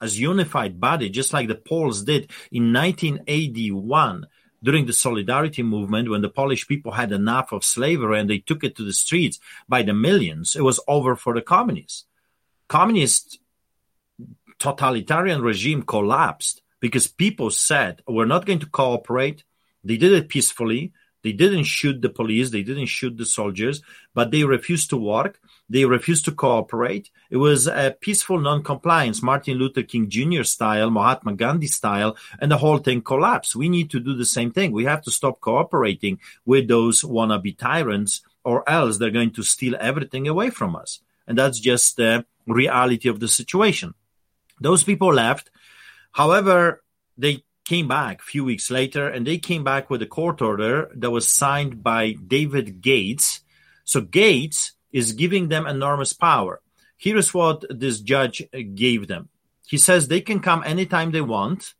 as 0.00 0.20
unified 0.20 0.78
body, 0.78 1.10
just 1.10 1.32
like 1.32 1.48
the 1.48 1.56
Poles 1.56 2.04
did 2.04 2.30
in 2.52 2.72
1981 2.72 4.26
during 4.64 4.86
the 4.86 4.92
solidarity 4.92 5.62
movement 5.62 6.08
when 6.08 6.22
the 6.22 6.28
Polish 6.28 6.66
people 6.66 6.92
had 6.92 7.12
enough 7.12 7.52
of 7.52 7.62
slavery 7.62 8.18
and 8.18 8.28
they 8.28 8.38
took 8.38 8.64
it 8.64 8.74
to 8.76 8.84
the 8.84 8.94
streets 8.94 9.38
by 9.68 9.82
the 9.82 9.92
millions, 9.92 10.56
it 10.56 10.62
was 10.62 10.80
over 10.88 11.14
for 11.14 11.34
the 11.34 11.42
communists. 11.42 12.06
Communist 12.66 13.38
totalitarian 14.58 15.42
regime 15.42 15.82
collapsed 15.82 16.62
because 16.80 17.06
people 17.06 17.50
said, 17.50 18.02
we're 18.08 18.24
not 18.24 18.46
going 18.46 18.60
to 18.60 18.66
cooperate. 18.66 19.44
They 19.84 19.98
did 19.98 20.12
it 20.12 20.30
peacefully. 20.30 20.92
They 21.22 21.32
didn't 21.32 21.64
shoot 21.64 22.02
the 22.02 22.10
police, 22.10 22.50
they 22.50 22.62
didn't 22.62 22.86
shoot 22.86 23.16
the 23.16 23.24
soldiers, 23.24 23.80
but 24.12 24.30
they 24.30 24.44
refused 24.44 24.90
to 24.90 24.98
work. 24.98 25.40
They 25.68 25.84
refused 25.84 26.26
to 26.26 26.32
cooperate. 26.32 27.10
It 27.30 27.38
was 27.38 27.66
a 27.66 27.96
peaceful 27.98 28.38
non-compliance, 28.38 29.22
Martin 29.22 29.56
Luther 29.56 29.82
King 29.82 30.10
Jr. 30.10 30.42
style, 30.42 30.90
Mahatma 30.90 31.34
Gandhi 31.34 31.68
style, 31.68 32.16
and 32.38 32.50
the 32.50 32.58
whole 32.58 32.78
thing 32.78 33.00
collapsed. 33.00 33.56
We 33.56 33.68
need 33.68 33.90
to 33.90 34.00
do 34.00 34.14
the 34.14 34.26
same 34.26 34.52
thing. 34.52 34.72
We 34.72 34.84
have 34.84 35.02
to 35.02 35.10
stop 35.10 35.40
cooperating 35.40 36.20
with 36.44 36.68
those 36.68 37.02
wannabe 37.02 37.56
tyrants, 37.56 38.22
or 38.44 38.68
else 38.68 38.98
they're 38.98 39.10
going 39.10 39.32
to 39.32 39.42
steal 39.42 39.74
everything 39.80 40.28
away 40.28 40.50
from 40.50 40.76
us. 40.76 41.00
And 41.26 41.38
that's 41.38 41.58
just 41.58 41.96
the 41.96 42.26
reality 42.46 43.08
of 43.08 43.20
the 43.20 43.28
situation. 43.28 43.94
Those 44.60 44.82
people 44.82 45.12
left. 45.12 45.50
However, 46.12 46.82
they 47.16 47.44
came 47.64 47.88
back 47.88 48.20
a 48.20 48.24
few 48.24 48.44
weeks 48.44 48.70
later 48.70 49.08
and 49.08 49.26
they 49.26 49.38
came 49.38 49.64
back 49.64 49.88
with 49.88 50.02
a 50.02 50.06
court 50.06 50.42
order 50.42 50.90
that 50.94 51.10
was 51.10 51.26
signed 51.26 51.82
by 51.82 52.12
David 52.12 52.82
Gates. 52.82 53.40
So 53.84 54.02
Gates 54.02 54.72
is 54.94 55.12
giving 55.12 55.48
them 55.48 55.66
enormous 55.66 56.12
power. 56.14 56.62
Here's 56.96 57.34
what 57.34 57.64
this 57.68 58.00
judge 58.00 58.42
gave 58.74 59.08
them. 59.08 59.28
He 59.66 59.76
says 59.76 60.06
they 60.06 60.20
can 60.20 60.40
come 60.40 60.62
anytime 60.64 61.10
they 61.10 61.20
want, 61.20 61.74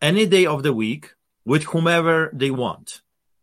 any 0.00 0.24
day 0.26 0.46
of 0.46 0.62
the 0.62 0.72
week, 0.72 1.12
with 1.44 1.64
whomever 1.64 2.30
they 2.32 2.50
want. 2.50 3.02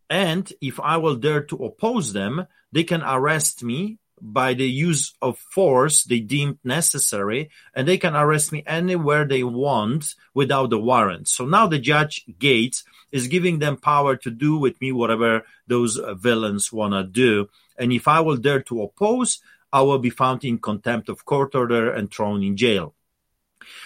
And 0.10 0.52
if 0.62 0.80
I 0.80 0.96
will 0.98 1.18
dare 1.18 1.44
to 1.44 1.66
oppose 1.66 2.14
them, 2.14 2.48
they 2.72 2.86
can 2.86 3.04
arrest 3.04 3.62
me 3.62 4.00
by 4.22 4.54
the 4.54 4.68
use 4.68 5.14
of 5.22 5.38
force 5.38 6.04
they 6.04 6.20
deemed 6.20 6.58
necessary, 6.64 7.50
and 7.74 7.88
they 7.88 7.98
can 7.98 8.16
arrest 8.16 8.52
me 8.52 8.64
anywhere 8.66 9.26
they 9.26 9.44
want 9.44 10.16
without 10.34 10.74
a 10.74 10.78
warrant. 10.78 11.28
So 11.28 11.46
now 11.46 11.68
the 11.68 11.80
judge 11.80 12.26
Gates 12.40 12.84
is 13.12 13.28
giving 13.28 13.60
them 13.60 13.78
power 13.78 14.16
to 14.18 14.32
do 14.32 14.58
with 14.58 14.80
me 14.82 14.92
whatever 14.92 15.44
those 15.68 15.98
uh, 15.98 16.14
villains 16.14 16.74
want 16.74 16.94
to 16.94 17.04
do. 17.04 17.50
And 17.78 17.94
if 17.94 18.08
I 18.08 18.20
will 18.20 18.38
dare 18.38 18.62
to 18.64 18.82
oppose, 18.82 19.40
I 19.72 19.82
will 19.82 20.00
be 20.00 20.10
found 20.10 20.44
in 20.44 20.58
contempt 20.58 21.10
of 21.10 21.26
court 21.26 21.56
order 21.56 21.92
and 21.92 22.12
thrown 22.12 22.44
in 22.44 22.58
jail. 22.58 22.94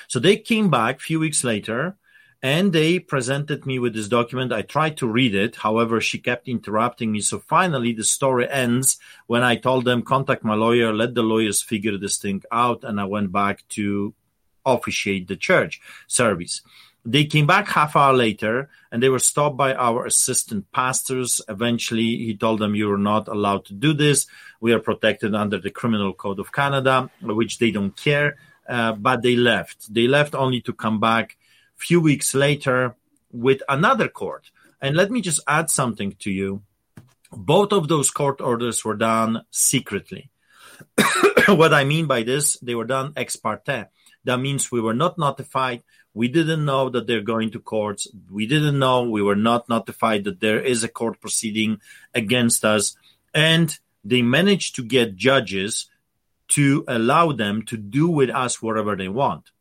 So 0.08 0.20
they 0.20 0.38
came 0.38 0.70
back 0.70 0.98
a 0.98 1.00
few 1.00 1.20
weeks 1.20 1.44
later 1.44 1.98
and 2.44 2.74
they 2.74 2.98
presented 2.98 3.66
me 3.66 3.78
with 3.78 3.94
this 3.94 4.08
document. 4.08 4.52
I 4.52 4.64
tried 4.64 4.98
to 4.98 5.08
read 5.08 5.36
it. 5.36 5.58
However, 5.58 6.02
she 6.02 6.18
kept 6.18 6.48
interrupting 6.48 7.12
me. 7.12 7.22
So 7.22 7.40
finally, 7.40 7.94
the 7.94 8.04
story 8.04 8.50
ends 8.50 8.98
when 9.28 9.44
I 9.44 9.56
told 9.56 9.86
them, 9.86 10.02
contact 10.02 10.44
my 10.44 10.56
lawyer, 10.56 10.92
let 10.92 11.14
the 11.14 11.22
lawyers 11.22 11.62
figure 11.62 11.98
this 11.98 12.18
thing 12.18 12.42
out. 12.52 12.84
And 12.84 13.00
I 13.00 13.06
went 13.06 13.32
back 13.32 13.64
to 13.70 14.16
officiate 14.66 15.28
the 15.28 15.36
church 15.36 15.82
service. 16.08 16.62
They 17.06 17.26
came 17.26 17.48
back 17.48 17.68
half 17.68 17.96
hour 17.96 18.14
later 18.14 18.70
and 18.92 19.02
they 19.02 19.10
were 19.10 19.20
stopped 19.20 19.58
by 19.58 19.74
our 19.74 20.06
assistant 20.06 20.72
pastors. 20.72 21.42
Eventually, 21.48 22.18
he 22.18 22.36
told 22.36 22.60
them, 22.60 22.76
You 22.76 22.92
are 22.92 22.98
not 22.98 23.28
allowed 23.28 23.66
to 23.66 23.74
do 23.74 23.94
this. 23.94 24.26
We 24.60 24.74
are 24.74 24.80
protected 24.80 25.36
under 25.36 25.60
the 25.60 25.72
Criminal 25.72 26.14
Code 26.14 26.40
of 26.40 26.52
Canada, 26.52 27.10
which 27.22 27.60
they 27.60 27.70
don't 27.70 27.96
care. 27.96 28.38
Uh, 28.68 28.94
but 28.94 29.22
they 29.22 29.36
left. 29.36 29.94
They 29.94 30.08
left 30.08 30.34
only 30.34 30.62
to 30.62 30.74
come 30.74 31.00
back 31.00 31.38
few 31.82 32.00
weeks 32.00 32.34
later 32.34 32.96
with 33.32 33.62
another 33.68 34.08
court. 34.08 34.52
And 34.82 34.96
let 34.96 35.12
me 35.12 35.22
just 35.22 35.42
add 35.48 35.70
something 35.70 36.14
to 36.20 36.32
you. 36.32 36.64
Both 37.32 37.72
of 37.72 37.88
those 37.88 38.12
court 38.12 38.42
orders 38.42 38.84
were 38.84 38.96
done 38.96 39.44
secretly. 39.52 40.30
what 41.48 41.74
I 41.74 41.84
mean 41.84 42.08
by 42.08 42.24
this, 42.24 42.58
they 42.60 42.76
were 42.76 42.86
done 42.86 43.14
ex 43.16 43.36
parte. 43.36 43.86
That 44.24 44.38
means 44.38 44.72
we 44.72 44.82
were 44.82 44.94
not 44.94 45.18
notified. 45.18 45.84
We 46.14 46.28
didn't 46.28 46.66
know 46.66 46.90
that 46.90 47.08
they're 47.08 47.22
going 47.22 47.52
to 47.52 47.60
courts. 47.60 48.08
We 48.30 48.46
didn't 48.46 48.78
know. 48.78 49.04
We 49.04 49.22
were 49.22 49.36
not 49.36 49.70
notified 49.70 50.26
that 50.26 50.42
there 50.42 50.60
is 50.60 50.84
a 50.84 50.90
court 50.90 51.22
proceeding 51.22 51.80
against 52.14 52.66
us. 52.66 52.98
And 53.34 53.78
they 54.04 54.22
managed 54.22 54.76
to 54.76 54.84
get 54.84 55.16
judges 55.16 55.90
to 56.50 56.84
allow 56.88 57.32
them 57.32 57.64
to 57.64 57.78
do 57.78 58.10
with 58.10 58.30
us 58.30 58.62
whatever 58.62 58.96
they 58.96 59.08
want. 59.08 59.52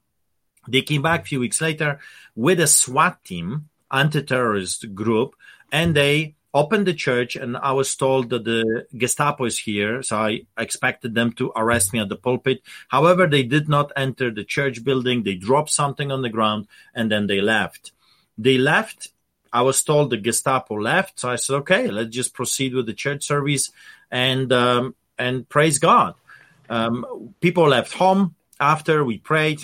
They 0.69 0.83
came 0.83 1.03
back 1.03 1.23
a 1.23 1.27
few 1.27 1.41
weeks 1.41 1.61
later 1.61 2.01
with 2.35 2.61
a 2.61 2.67
SWAT 2.67 3.25
team, 3.25 3.69
anti-terrorist 3.91 4.95
group, 4.95 5.35
and 5.73 5.95
they 5.95 6.35
opened 6.53 6.87
the 6.87 6.95
church 6.95 7.37
and 7.37 7.57
I 7.57 7.73
was 7.73 7.95
told 7.95 8.31
that 8.31 8.45
the 8.45 8.87
Gestapo 8.97 9.45
is 9.45 9.59
here. 9.59 10.03
So 10.03 10.17
I 10.17 10.43
expected 10.59 11.15
them 11.15 11.33
to 11.35 11.53
arrest 11.55 11.93
me 11.93 12.01
at 12.01 12.09
the 12.09 12.17
pulpit. 12.17 12.63
However, 12.89 13.27
they 13.27 13.45
did 13.45 13.69
not 13.69 13.93
enter 13.97 14.31
the 14.31 14.45
church 14.45 14.83
building. 14.83 15.23
They 15.23 15.35
dropped 15.35 15.71
something 15.71 16.11
on 16.11 16.23
the 16.23 16.29
ground 16.29 16.67
and 16.95 17.11
then 17.11 17.27
they 17.29 17.41
left. 17.41 17.93
They 18.37 18.59
left. 18.59 19.09
I 19.53 19.63
was 19.63 19.83
told 19.83 20.11
the 20.11 20.17
Gestapo 20.17 20.75
left. 20.75 21.21
So 21.21 21.31
I 21.31 21.37
said, 21.37 21.55
okay, 21.57 21.89
let's 21.89 22.11
just 22.11 22.35
proceed 22.35 22.75
with 22.75 22.87
the 22.87 22.95
church 22.95 23.25
service 23.25 23.71
and, 24.11 24.53
um, 24.53 24.95
and 25.19 25.49
praise 25.49 25.79
God. 25.79 26.15
Um, 26.69 27.35
people 27.41 27.69
left 27.69 27.93
home 27.93 28.35
after 28.59 29.05
we 29.05 29.19
prayed. 29.19 29.61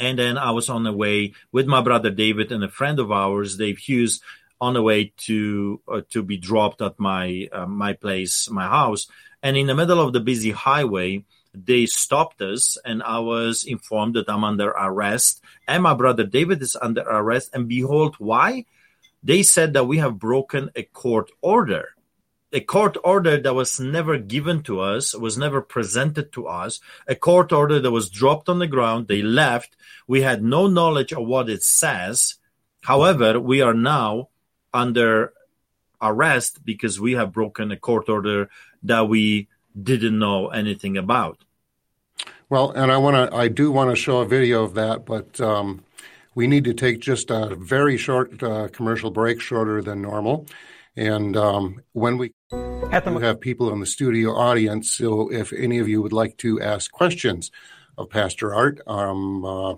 And 0.00 0.18
then 0.18 0.38
I 0.38 0.50
was 0.50 0.70
on 0.70 0.82
the 0.82 0.92
way 0.92 1.34
with 1.52 1.66
my 1.66 1.82
brother 1.82 2.10
David 2.10 2.50
and 2.50 2.64
a 2.64 2.68
friend 2.68 2.98
of 2.98 3.12
ours, 3.12 3.58
Dave 3.58 3.78
Hughes, 3.78 4.20
on 4.60 4.74
the 4.74 4.82
way 4.82 5.12
to 5.28 5.80
uh, 5.86 6.00
to 6.10 6.22
be 6.22 6.38
dropped 6.38 6.80
at 6.82 6.98
my 6.98 7.48
uh, 7.52 7.66
my 7.66 7.92
place, 7.92 8.50
my 8.50 8.66
house. 8.66 9.06
And 9.42 9.56
in 9.56 9.66
the 9.66 9.74
middle 9.74 10.00
of 10.00 10.12
the 10.12 10.20
busy 10.20 10.50
highway, 10.50 11.24
they 11.52 11.86
stopped 11.86 12.40
us, 12.40 12.78
and 12.84 13.02
I 13.02 13.18
was 13.18 13.64
informed 13.64 14.14
that 14.14 14.28
I'm 14.28 14.44
under 14.44 14.70
arrest, 14.70 15.42
and 15.66 15.82
my 15.82 15.94
brother 15.94 16.24
David 16.24 16.62
is 16.62 16.76
under 16.80 17.02
arrest. 17.02 17.50
And 17.54 17.68
behold, 17.68 18.16
why? 18.18 18.66
They 19.22 19.42
said 19.42 19.74
that 19.74 19.84
we 19.84 19.98
have 19.98 20.18
broken 20.18 20.70
a 20.74 20.82
court 20.82 21.30
order. 21.42 21.94
A 22.52 22.60
court 22.60 22.96
order 23.04 23.38
that 23.38 23.54
was 23.54 23.78
never 23.78 24.18
given 24.18 24.62
to 24.64 24.80
us, 24.80 25.14
was 25.14 25.38
never 25.38 25.60
presented 25.60 26.32
to 26.32 26.48
us, 26.48 26.80
a 27.06 27.14
court 27.14 27.52
order 27.52 27.78
that 27.78 27.90
was 27.92 28.10
dropped 28.10 28.48
on 28.48 28.58
the 28.58 28.66
ground. 28.66 29.06
They 29.06 29.22
left. 29.22 29.76
We 30.08 30.22
had 30.22 30.42
no 30.42 30.66
knowledge 30.66 31.12
of 31.12 31.26
what 31.26 31.48
it 31.48 31.62
says. 31.62 32.36
However, 32.82 33.38
we 33.38 33.60
are 33.60 33.74
now 33.74 34.30
under 34.74 35.32
arrest 36.02 36.64
because 36.64 36.98
we 36.98 37.12
have 37.12 37.32
broken 37.32 37.70
a 37.70 37.76
court 37.76 38.08
order 38.08 38.48
that 38.82 39.08
we 39.08 39.48
didn't 39.80 40.18
know 40.18 40.48
anything 40.48 40.96
about. 40.96 41.38
Well, 42.48 42.72
and 42.72 42.90
I 42.90 42.96
want 42.96 43.30
to, 43.30 43.36
I 43.36 43.46
do 43.46 43.70
want 43.70 43.90
to 43.90 43.96
show 43.96 44.18
a 44.18 44.26
video 44.26 44.64
of 44.64 44.74
that, 44.74 45.06
but 45.06 45.40
um, 45.40 45.84
we 46.34 46.48
need 46.48 46.64
to 46.64 46.74
take 46.74 46.98
just 46.98 47.30
a 47.30 47.54
very 47.54 47.96
short 47.96 48.42
uh, 48.42 48.68
commercial 48.68 49.10
break, 49.10 49.40
shorter 49.40 49.80
than 49.82 50.02
normal. 50.02 50.46
And 51.00 51.34
um, 51.34 51.80
when 51.92 52.18
we 52.18 52.34
At 52.92 53.06
the... 53.06 53.18
have 53.20 53.40
people 53.40 53.72
in 53.72 53.80
the 53.80 53.86
studio 53.86 54.32
audience, 54.32 54.92
so 54.92 55.32
if 55.32 55.50
any 55.50 55.78
of 55.78 55.88
you 55.88 56.02
would 56.02 56.12
like 56.12 56.36
to 56.38 56.60
ask 56.60 56.92
questions 56.92 57.50
of 57.96 58.10
Pastor 58.10 58.54
Art, 58.54 58.82
um, 58.86 59.42
uh, 59.42 59.74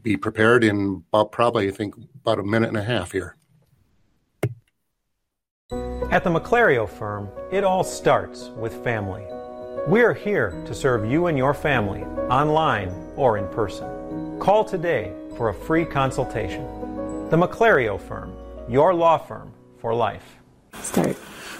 be 0.00 0.16
prepared 0.16 0.64
in 0.64 1.04
about 1.12 1.30
probably, 1.30 1.68
I 1.68 1.72
think, 1.72 1.94
about 2.22 2.38
a 2.38 2.42
minute 2.42 2.70
and 2.70 2.78
a 2.78 2.82
half 2.82 3.12
here. 3.12 3.36
At 6.10 6.24
the 6.24 6.30
McClario 6.30 6.88
firm, 6.88 7.28
it 7.52 7.62
all 7.62 7.84
starts 7.84 8.48
with 8.56 8.82
family. 8.82 9.24
We 9.86 10.00
are 10.00 10.14
here 10.14 10.52
to 10.64 10.74
serve 10.74 11.04
you 11.04 11.26
and 11.26 11.36
your 11.36 11.52
family, 11.52 12.02
online 12.30 12.88
or 13.14 13.36
in 13.36 13.46
person. 13.48 14.38
Call 14.40 14.64
today 14.64 15.12
for 15.36 15.50
a 15.50 15.54
free 15.54 15.84
consultation. 15.84 16.64
The 17.28 17.36
McClario 17.36 18.00
firm, 18.00 18.32
your 18.70 18.94
law 18.94 19.18
firm 19.18 19.52
for 19.80 19.94
life. 19.94 20.35
Start. 20.82 21.16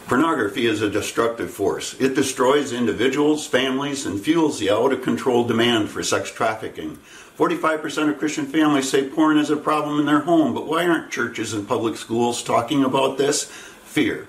Pornography 0.07 0.67
is 0.67 0.83
a 0.83 0.91
destructive 0.91 1.51
force. 1.51 1.95
It 2.01 2.15
destroys 2.15 2.73
individuals, 2.73 3.47
families, 3.47 4.07
and 4.07 4.21
fuels 4.21 4.61
the 4.61 4.71
out 4.71 4.93
of 4.93 5.03
control 5.03 5.45
demand 5.45 5.91
for 5.91 6.03
sex 6.05 6.31
trafficking. 6.31 6.99
45% 7.37 8.11
of 8.11 8.19
Christian 8.19 8.47
families 8.47 8.89
say 8.89 9.09
porn 9.09 9.37
is 9.37 9.51
a 9.51 9.57
problem 9.57 9.99
in 9.99 10.07
their 10.07 10.21
home, 10.21 10.55
but 10.55 10.67
why 10.67 10.87
aren't 10.87 11.11
churches 11.11 11.53
and 11.53 11.67
public 11.67 11.97
schools 11.97 12.43
talking 12.43 12.85
about 12.85 13.19
this? 13.19 13.45
Fear. 13.85 14.29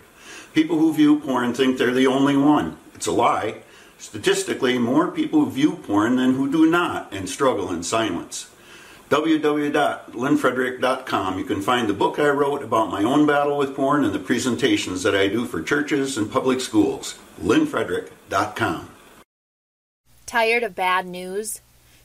People 0.54 0.80
who 0.80 0.94
view 0.94 1.20
porn 1.20 1.54
think 1.54 1.78
they're 1.78 1.94
the 1.94 2.08
only 2.08 2.36
one. 2.36 2.78
It's 2.96 3.06
a 3.06 3.12
lie. 3.12 3.62
Statistically, 4.00 4.80
more 4.80 5.12
people 5.12 5.46
view 5.46 5.74
porn 5.76 6.16
than 6.16 6.34
who 6.34 6.52
do 6.52 6.70
not 6.70 7.14
and 7.14 7.30
struggle 7.30 7.72
in 7.72 7.84
silence. 7.84 8.50
www.linfrederick.com. 9.10 11.40
You 11.40 11.46
can 11.46 11.62
find 11.62 11.88
the 11.88 11.94
book 11.94 12.20
I 12.20 12.28
wrote 12.30 12.64
about 12.64 12.92
my 12.92 13.04
own 13.04 13.26
battle 13.26 13.58
with 13.58 13.76
porn 13.76 14.04
and 14.04 14.14
the 14.14 14.20
presentations 14.20 15.04
that 15.04 15.16
I 15.16 15.28
do 15.28 15.46
for 15.46 15.62
churches 15.62 16.18
and 16.18 16.32
public 16.32 16.62
schools. 16.62 17.18
linfrederick.com. 17.42 18.90
Tired 20.26 20.64
of 20.64 20.76
bad 20.76 21.08
news? 21.08 21.62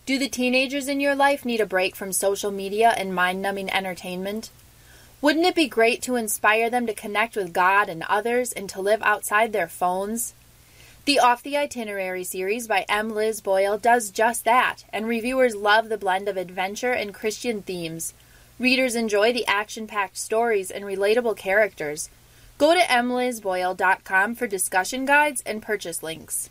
Do 0.06 0.18
the 0.18 0.28
teenagers 0.28 0.88
in 0.88 1.00
your 1.00 1.14
life 1.14 1.44
need 1.44 1.60
a 1.60 1.66
break 1.66 1.96
from 1.96 2.12
social 2.12 2.50
media 2.50 2.94
and 2.96 3.14
mind 3.14 3.42
numbing 3.42 3.70
entertainment? 3.70 4.50
Wouldn't 5.20 5.46
it 5.46 5.54
be 5.54 5.68
great 5.68 6.02
to 6.02 6.16
inspire 6.16 6.68
them 6.68 6.86
to 6.86 6.94
connect 6.94 7.36
with 7.36 7.52
God 7.52 7.88
and 7.88 8.04
others 8.08 8.52
and 8.52 8.68
to 8.70 8.80
live 8.80 9.00
outside 9.02 9.52
their 9.52 9.68
phones? 9.68 10.34
The 11.04 11.18
Off 11.18 11.42
the 11.42 11.56
Itinerary 11.56 12.22
series 12.22 12.68
by 12.68 12.86
M. 12.88 13.10
Liz 13.10 13.40
Boyle 13.40 13.76
does 13.76 14.12
just 14.12 14.44
that, 14.44 14.84
and 14.92 15.04
reviewers 15.04 15.56
love 15.56 15.88
the 15.88 15.98
blend 15.98 16.28
of 16.28 16.36
adventure 16.36 16.92
and 16.92 17.12
Christian 17.12 17.60
themes. 17.60 18.14
Readers 18.60 18.94
enjoy 18.94 19.32
the 19.32 19.44
action 19.48 19.88
packed 19.88 20.16
stories 20.16 20.70
and 20.70 20.84
relatable 20.84 21.36
characters. 21.36 22.08
Go 22.56 22.72
to 22.72 22.80
mlizboyle.com 22.82 24.36
for 24.36 24.46
discussion 24.46 25.04
guides 25.04 25.42
and 25.44 25.60
purchase 25.60 26.04
links. 26.04 26.50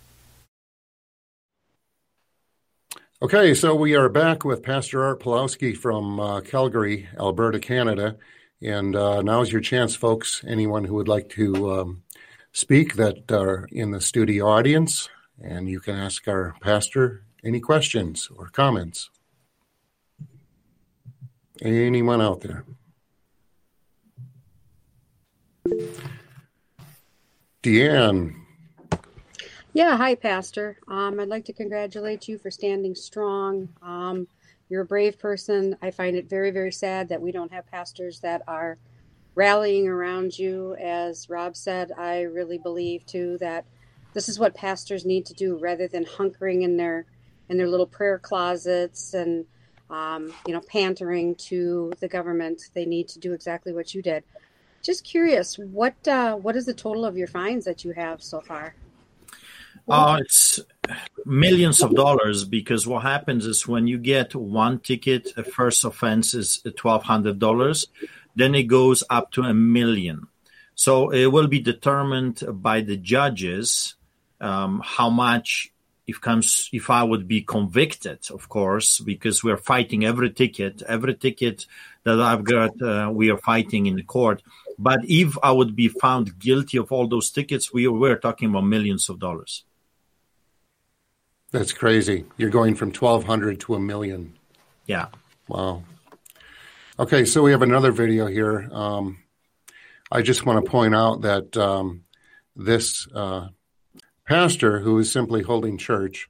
Okay, 3.21 3.53
so 3.53 3.73
we 3.73 3.95
are 3.95 4.09
back 4.09 4.43
with 4.43 4.63
Pastor 4.63 5.01
Art 5.05 5.21
Pawlowski 5.21 5.77
from 5.77 6.19
uh, 6.19 6.41
Calgary, 6.41 7.07
Alberta, 7.17 7.61
Canada. 7.61 8.17
And 8.61 8.97
uh, 8.97 9.21
now's 9.21 9.49
your 9.49 9.61
chance, 9.61 9.95
folks. 9.95 10.43
Anyone 10.45 10.83
who 10.83 10.95
would 10.95 11.07
like 11.07 11.29
to 11.29 11.71
um, 11.71 12.03
speak 12.51 12.95
that 12.95 13.31
are 13.31 13.67
in 13.71 13.91
the 13.91 14.01
studio 14.01 14.47
audience, 14.47 15.09
and 15.41 15.69
you 15.69 15.79
can 15.79 15.95
ask 15.95 16.27
our 16.27 16.55
pastor 16.61 17.23
any 17.43 17.59
questions 17.59 18.29
or 18.35 18.47
comments. 18.47 19.09
Anyone 21.61 22.21
out 22.21 22.41
there? 22.41 22.65
Deanne. 27.63 28.35
Yeah, 29.73 29.95
hi, 29.95 30.15
Pastor. 30.15 30.77
Um, 30.87 31.19
I'd 31.19 31.29
like 31.29 31.45
to 31.45 31.53
congratulate 31.53 32.27
you 32.27 32.37
for 32.37 32.51
standing 32.51 32.95
strong. 32.95 33.69
Um, 33.81 34.27
you're 34.67 34.81
a 34.81 34.85
brave 34.85 35.19
person. 35.19 35.77
I 35.81 35.91
find 35.91 36.15
it 36.15 36.29
very, 36.29 36.51
very 36.51 36.71
sad 36.71 37.07
that 37.09 37.21
we 37.21 37.31
don't 37.31 37.51
have 37.53 37.67
pastors 37.67 38.19
that 38.21 38.41
are 38.47 38.77
rallying 39.35 39.87
around 39.87 40.37
you. 40.37 40.75
As 40.75 41.29
Rob 41.29 41.55
said, 41.55 41.91
I 41.97 42.21
really 42.21 42.57
believe 42.57 43.05
too 43.05 43.37
that 43.39 43.65
this 44.13 44.27
is 44.27 44.39
what 44.39 44.53
pastors 44.53 45.05
need 45.05 45.25
to 45.27 45.33
do 45.33 45.57
rather 45.57 45.87
than 45.87 46.05
hunkering 46.05 46.63
in 46.63 46.77
their 46.77 47.05
in 47.49 47.57
their 47.57 47.67
little 47.67 47.85
prayer 47.85 48.19
closets 48.19 49.13
and 49.13 49.45
um, 49.89 50.33
you 50.47 50.53
know 50.53 50.61
pantering 50.61 51.35
to 51.35 51.91
the 51.99 52.07
government. 52.07 52.63
They 52.73 52.85
need 52.85 53.07
to 53.09 53.19
do 53.19 53.33
exactly 53.33 53.73
what 53.73 53.93
you 53.93 54.01
did. 54.01 54.23
Just 54.81 55.03
curious, 55.03 55.57
what 55.57 55.95
uh, 56.07 56.35
what 56.35 56.55
is 56.55 56.65
the 56.65 56.73
total 56.73 57.05
of 57.05 57.17
your 57.17 57.27
fines 57.27 57.65
that 57.65 57.83
you 57.83 57.91
have 57.91 58.23
so 58.23 58.41
far? 58.41 58.75
Oh, 59.87 60.15
it's 60.15 60.59
millions 61.25 61.81
of 61.81 61.95
dollars 61.95 62.45
because 62.45 62.87
what 62.87 63.03
happens 63.03 63.45
is 63.45 63.67
when 63.67 63.87
you 63.87 63.97
get 63.97 64.35
one 64.35 64.79
ticket, 64.79 65.33
a 65.37 65.43
first 65.43 65.83
offense 65.83 66.33
is 66.33 66.63
twelve 66.77 67.03
hundred 67.03 67.39
dollars, 67.39 67.87
then 68.35 68.55
it 68.55 68.63
goes 68.63 69.03
up 69.09 69.31
to 69.33 69.41
a 69.43 69.53
million. 69.53 70.27
So 70.75 71.11
it 71.11 71.27
will 71.27 71.47
be 71.47 71.59
determined 71.59 72.43
by 72.49 72.81
the 72.81 72.97
judges 72.97 73.95
um, 74.39 74.81
how 74.83 75.09
much 75.09 75.71
if 76.07 76.19
comes 76.19 76.69
if 76.73 76.89
I 76.89 77.03
would 77.03 77.27
be 77.27 77.41
convicted, 77.41 78.19
of 78.31 78.49
course, 78.49 78.99
because 78.99 79.43
we're 79.43 79.57
fighting 79.57 80.05
every 80.05 80.31
ticket, 80.31 80.81
every 80.87 81.15
ticket 81.15 81.65
that 82.03 82.19
I've 82.19 82.43
got, 82.43 82.81
uh, 82.81 83.09
we 83.13 83.29
are 83.29 83.37
fighting 83.37 83.85
in 83.85 83.95
the 83.95 84.03
court. 84.03 84.41
But 84.77 84.99
if 85.03 85.37
I 85.43 85.51
would 85.51 85.75
be 85.75 85.87
found 85.87 86.39
guilty 86.39 86.77
of 86.77 86.91
all 86.91 87.07
those 87.07 87.29
tickets, 87.29 87.71
we 87.71 87.87
were 87.87 88.15
talking 88.15 88.49
about 88.49 88.65
millions 88.65 89.09
of 89.09 89.19
dollars. 89.19 89.63
That's 91.51 91.73
crazy. 91.73 92.25
You're 92.37 92.49
going 92.49 92.75
from 92.75 92.89
1,200 92.89 93.59
to 93.61 93.75
a 93.75 93.79
million. 93.79 94.33
Yeah. 94.87 95.07
Wow. 95.47 95.83
Okay, 97.01 97.25
so 97.25 97.41
we 97.41 97.49
have 97.49 97.63
another 97.63 97.91
video 97.91 98.27
here. 98.27 98.69
Um, 98.71 99.23
I 100.11 100.21
just 100.21 100.45
want 100.45 100.63
to 100.63 100.69
point 100.69 100.93
out 100.93 101.21
that 101.21 101.57
um, 101.57 102.03
this 102.55 103.07
uh, 103.07 103.47
pastor, 104.27 104.81
who 104.81 104.99
is 104.99 105.11
simply 105.11 105.41
holding 105.41 105.79
church, 105.79 106.29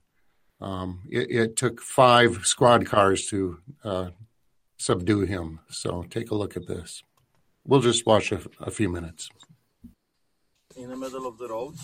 um, 0.62 1.02
it, 1.10 1.30
it, 1.30 1.56
took 1.58 1.82
five 1.82 2.46
squad 2.46 2.86
cars 2.86 3.28
to 3.28 3.60
uh, 3.84 4.10
subdue 4.78 5.26
him. 5.26 5.60
So 5.70 6.06
take 6.10 6.32
a 6.32 6.36
look 6.36 6.56
at 6.56 6.68
this. 6.68 7.04
We'll 7.66 7.82
just 7.82 8.06
watch 8.06 8.32
a, 8.32 8.40
a 8.62 8.72
few 8.72 8.88
minutes. 8.88 9.30
In 10.78 10.90
the 10.90 10.96
middle 10.96 11.28
of 11.28 11.38
the 11.38 11.50
road, 11.50 11.76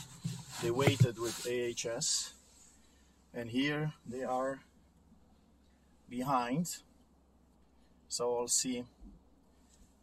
they 0.63 0.71
waited 0.71 1.19
with 1.19 1.45
AHS 1.45 2.31
and 3.33 3.49
here 3.49 3.91
they 4.07 4.23
are 4.23 4.61
behind 6.09 6.77
so 8.07 8.35
we'll 8.35 8.47
see 8.47 8.83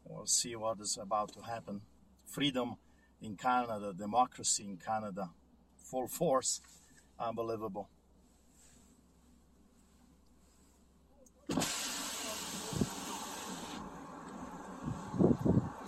we'll 0.04 0.26
see 0.26 0.54
what 0.56 0.78
is 0.80 0.98
about 1.00 1.32
to 1.32 1.40
happen 1.40 1.80
freedom 2.26 2.76
in 3.22 3.36
Canada, 3.36 3.92
democracy 3.96 4.64
in 4.64 4.76
Canada, 4.76 5.30
full 5.76 6.08
force, 6.08 6.60
unbelievable. 7.18 7.88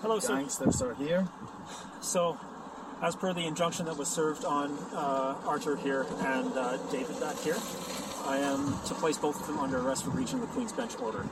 Hello, 0.01 0.19
sir. 0.21 0.37
Gangsters 0.37 0.81
are 0.83 0.95
here. 0.95 1.27
So, 2.01 2.39
as 3.03 3.17
per 3.17 3.35
the 3.35 3.45
injunction 3.45 3.87
that 3.87 3.97
was 3.97 4.09
served 4.09 4.45
on 4.45 4.71
uh, 4.95 5.35
Arthur 5.45 5.77
here 5.77 6.07
and 6.21 6.57
uh, 6.57 6.77
David 6.93 7.19
back 7.19 7.37
here, 7.41 7.57
I 8.25 8.39
am 8.39 8.79
to 8.87 8.95
place 8.95 9.19
both 9.19 9.41
of 9.41 9.47
them 9.49 9.59
under 9.59 9.79
arrest 9.79 10.05
for 10.05 10.11
breaching 10.11 10.41
the 10.41 10.47
Queen's 10.47 10.73
Bench 10.73 10.97
order. 11.01 11.27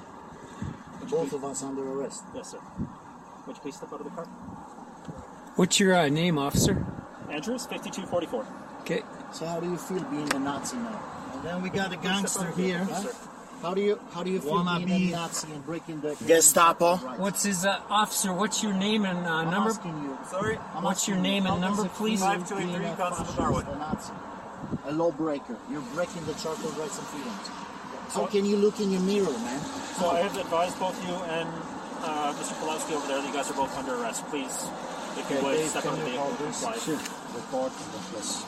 Both 1.11 1.33
of 1.33 1.45
us 1.45 1.63
under 1.63 1.83
arrest. 1.93 2.25
Yes, 2.35 2.51
sir. 2.53 2.59
Would 3.47 3.57
you 3.57 3.63
please 3.63 3.77
step 3.77 3.93
out 3.93 4.01
of 4.01 4.05
the 4.07 4.11
car? 4.11 4.25
What's 5.57 5.79
your 5.79 5.95
uh, 5.95 6.09
name, 6.09 6.39
officer? 6.39 6.85
Andrews, 7.31 7.67
5244. 7.67 8.47
Okay. 8.81 9.03
So 9.33 9.47
how 9.47 9.61
do 9.61 9.69
you 9.71 9.77
feel 9.77 10.03
being 10.05 10.33
a 10.35 10.39
Nazi 10.39 10.77
now? 10.77 11.01
And 11.35 11.43
then 11.45 11.63
we 11.63 11.69
got 11.71 11.93
a 11.93 11.97
gangster 11.97 12.47
out 12.47 12.55
here. 12.57 12.79
vehicle, 12.85 12.95
sir. 12.95 13.15
How 13.63 13.73
do 13.73 13.81
you 13.81 13.99
how 14.13 14.23
do 14.23 14.31
you 14.31 14.41
feel 14.41 14.51
Wanna 14.51 14.85
being 14.85 15.09
be 15.09 15.13
a 15.13 15.17
Nazi 15.17 15.51
and 15.53 15.65
breaking 15.65 16.01
the 16.03 16.17
Gestapo? 16.27 16.97
What's 17.17 17.45
his 17.45 17.65
uh, 17.65 17.81
officer? 17.89 18.33
What's 18.33 18.63
your 18.63 18.75
name 18.75 19.05
and 19.07 19.27
uh, 19.27 19.31
I'm 19.31 19.51
number? 19.51 19.71
asking 19.71 19.97
you. 20.03 20.19
Sorry? 20.29 20.59
I'm 20.75 20.83
What's 20.85 21.09
your 21.09 21.17
name 21.17 21.45
you, 21.47 21.53
and 21.53 21.63
how 21.65 21.69
number, 21.71 21.89
please? 21.91 22.21
being 22.21 22.45
5283 22.45 22.97
Constable 22.97 23.33
fascist, 23.33 23.39
Darwood. 23.39 23.75
A 23.75 23.79
Nazi, 23.79 24.13
a 24.87 24.93
lawbreaker. 24.93 25.57
You're 25.71 25.81
breaking 25.95 26.25
the 26.27 26.35
Charter 26.35 26.67
of 26.69 26.79
Rights 26.79 26.99
and 26.99 27.07
Freedoms. 27.09 27.51
How 28.15 28.21
So- 28.21 28.27
can 28.29 28.45
you 28.45 28.57
look 28.57 28.79
in 28.81 28.91
your 28.93 29.01
mirror, 29.03 29.33
man? 29.45 29.61
So 29.99 30.11
I 30.11 30.21
have 30.21 30.37
advised 30.37 30.79
both 30.79 30.97
you 31.07 31.15
and 31.15 31.49
uh, 32.03 32.33
Mr. 32.35 32.55
Pawlowski 32.61 32.95
over 32.95 33.07
there 33.09 33.19
that 33.21 33.27
you 33.27 33.33
guys 33.35 33.51
are 33.51 33.55
both 33.55 33.77
under 33.79 33.95
arrest. 34.01 34.25
Please, 34.27 34.69
if 35.19 35.31
you 35.31 35.39
would, 35.43 35.59
step 35.69 35.85
of 35.85 35.99
the 35.99 36.05
vehicle 36.05 36.27
and 36.29 36.39
this? 36.39 36.62
comply. 36.62 36.79
Sure. 36.79 37.01
Record. 37.35 37.73
Yes. 38.15 38.45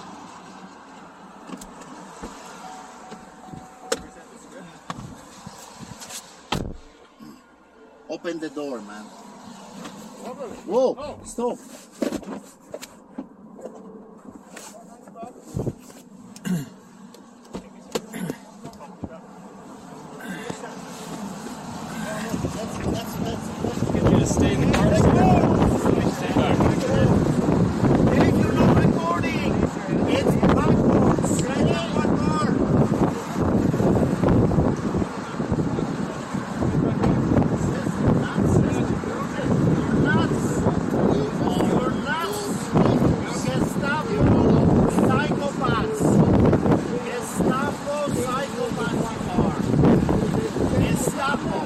Open 8.09 8.39
the 8.39 8.49
door, 8.51 8.81
man. 8.83 9.05
Whoa! 10.67 11.21
Stop! 11.25 11.59
Get 22.77 24.03
you 24.13 24.19
to 24.19 24.27
stay 24.27 24.53
in 24.55 24.61
the 24.61 24.73
car. 24.77 24.95
Stand 26.11 26.35
back. 26.35 26.59
If 28.19 28.35
you're 28.39 28.53
not 28.53 28.85
recording, 28.85 29.53
it's 30.09 30.35
backwards. 30.37 31.43
Right 31.43 31.65
now, 31.65 31.85
one 31.95 32.11
more. 32.19 33.57
You're 40.57 41.91
nuts. 41.91 42.45
You're 42.73 42.97
Gestapo 43.47 44.21
psychopaths. 45.07 46.03
Gestapo 47.07 47.97
psychopaths 48.23 49.11
you 49.13 49.31
are. 49.43 49.61
Gestapo. 50.81 51.59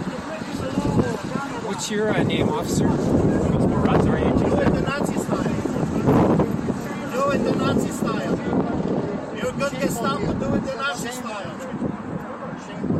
What's 1.66 1.86
your 1.90 2.10
uh, 2.10 2.22
name, 2.22 2.48
officer? 2.48 2.88
Sorry, 2.88 4.22
Do 4.22 4.56
it 4.60 4.72
the 4.72 4.80
Nazi 4.82 5.16
style. 5.18 5.54
Do 7.12 7.30
it 7.30 7.38
the 7.44 7.52
Nazi 7.56 7.90
style. 7.90 8.36
You're 9.36 9.52
good 9.52 9.72
Gestapo, 9.80 10.32
do 10.34 10.54
it 10.54 10.64
the 10.64 10.74
Nazi 10.76 11.08
style. 11.08 11.56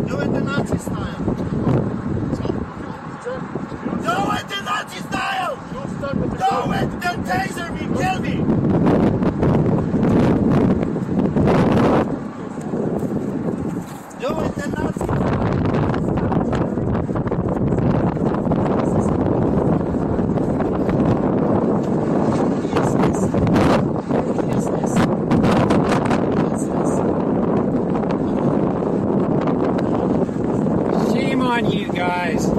Do 0.07 0.21
it 0.21 0.33
the 0.33 0.41
Nazi 0.41 0.79
style. 0.79 1.25
Do 4.01 4.17
it 4.33 4.49
the 4.49 4.63
Nazi 4.63 4.99
style! 5.01 5.57
Do 6.01 6.07
it! 6.73 7.01
They'll 7.01 7.23
taser 7.25 7.69
me, 7.75 7.85
kill 7.97 8.19
me! 8.21 8.37
Do 14.21 14.41
it 14.41 14.55
the 14.55 14.67
Nazi 14.69 15.05
style. 15.05 16.51
Shame 31.13 31.43
on 31.43 31.71
you 31.71 31.89
guys. 31.93 32.51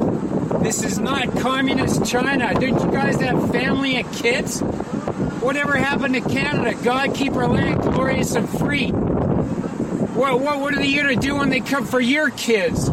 This 0.62 0.84
is 0.84 1.00
not 1.00 1.36
communist 1.38 2.01
China. 2.12 2.54
Don't 2.54 2.78
you 2.78 2.92
guys 2.92 3.22
have 3.22 3.52
family 3.52 3.96
and 3.96 4.12
kids? 4.12 4.60
Whatever 4.60 5.78
happened 5.78 6.16
to 6.16 6.22
Canada? 6.22 6.78
God 6.84 7.16
keep 7.16 7.32
our 7.38 7.48
land 7.48 7.82
glorious 7.82 8.36
and 8.36 8.50
free. 8.50 8.90
What, 8.90 10.42
what, 10.42 10.60
what 10.60 10.74
are 10.74 10.78
they 10.78 10.94
going 10.94 11.08
to 11.08 11.16
do 11.16 11.38
when 11.38 11.50
they 11.50 11.62
come 11.62 11.86
for 11.86 12.02
your 12.02 12.30
kids? 12.30 12.90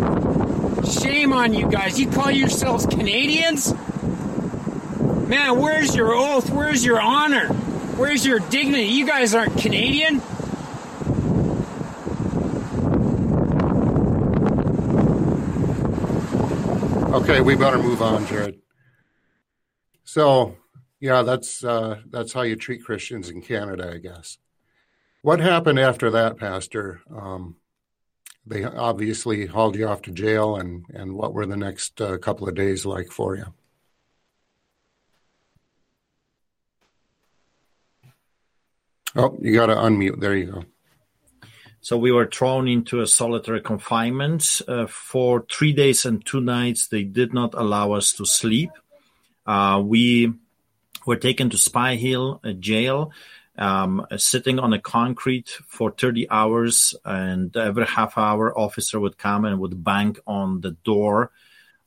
Shame 1.03 1.33
on 1.33 1.53
you 1.53 1.69
guys. 1.69 1.99
You 1.99 2.09
call 2.09 2.31
yourselves 2.31 2.87
Canadians? 2.87 3.75
Man, 5.27 5.59
where's 5.59 5.97
your 5.97 6.15
oath? 6.15 6.49
Where's 6.51 6.85
your 6.85 7.01
honor? 7.01 7.49
Where's 7.49 8.25
your 8.25 8.39
dignity? 8.39 8.85
You 8.85 9.05
guys 9.05 9.35
aren't 9.35 9.59
Canadian. 9.59 10.23
Okay, 17.15 17.41
we 17.41 17.57
better 17.57 17.79
move 17.79 18.01
on, 18.01 18.25
Jared. 18.27 18.58
So, 20.19 20.57
yeah, 20.99 21.23
that's 21.23 21.63
uh, 21.63 22.01
that's 22.11 22.33
how 22.33 22.43
you 22.43 22.57
treat 22.57 22.83
Christians 22.83 23.31
in 23.31 23.41
Canada, 23.41 23.93
I 23.95 23.99
guess. 23.99 24.39
What 25.23 25.39
happened 25.39 25.79
after 25.79 26.11
that, 26.11 26.39
Pastor? 26.39 27.03
Um, 27.09 27.55
they 28.45 28.65
obviously 28.65 29.47
hauled 29.47 29.77
you 29.77 29.87
off 29.87 30.03
to 30.03 30.11
jail, 30.11 30.57
and 30.57 30.85
and 30.93 31.15
what 31.15 31.35
were 31.35 31.47
the 31.47 31.57
next 31.57 32.01
uh, 32.01 32.19
couple 32.19 32.49
of 32.49 32.57
days 32.57 32.85
like 32.85 33.13
for 33.13 33.37
you? 33.37 33.45
Oh, 39.15 39.39
you 39.41 39.55
got 39.55 39.67
to 39.67 39.77
unmute. 39.77 40.19
There 40.19 40.37
you 40.37 40.47
go. 40.47 40.65
So 41.81 41.97
we 41.97 42.11
were 42.11 42.27
thrown 42.27 42.67
into 42.67 43.03
a 43.03 43.07
solitary 43.07 43.61
confinement 43.61 44.63
uh, 44.67 44.89
for 44.89 45.47
three 45.49 45.73
days 45.73 46.05
and 46.05 46.27
two 46.27 46.41
nights. 46.41 46.89
They 46.89 47.05
did 47.05 47.33
not 47.33 47.55
allow 47.55 47.93
us 47.93 48.13
to 48.15 48.27
sleep. 48.27 48.71
Uh, 49.49 49.81
we 49.81 50.31
were 51.07 51.17
taken 51.17 51.49
to 51.49 51.57
Spy 51.57 51.97
Hill 51.97 52.43
jail, 52.61 53.13
um, 53.57 54.07
sitting 54.19 54.59
on 54.59 54.75
a 54.75 54.79
concrete 54.79 55.49
for 55.67 55.91
30 55.91 56.31
hours, 56.31 56.95
and 57.03 57.57
every 57.57 57.87
half 57.87 58.19
hour, 58.19 58.57
officer 58.57 59.01
would 59.01 59.17
come 59.17 59.47
and 59.47 59.59
would 59.59 59.83
bang 59.83 60.17
on 60.27 60.61
the 60.61 60.73
door 60.85 61.33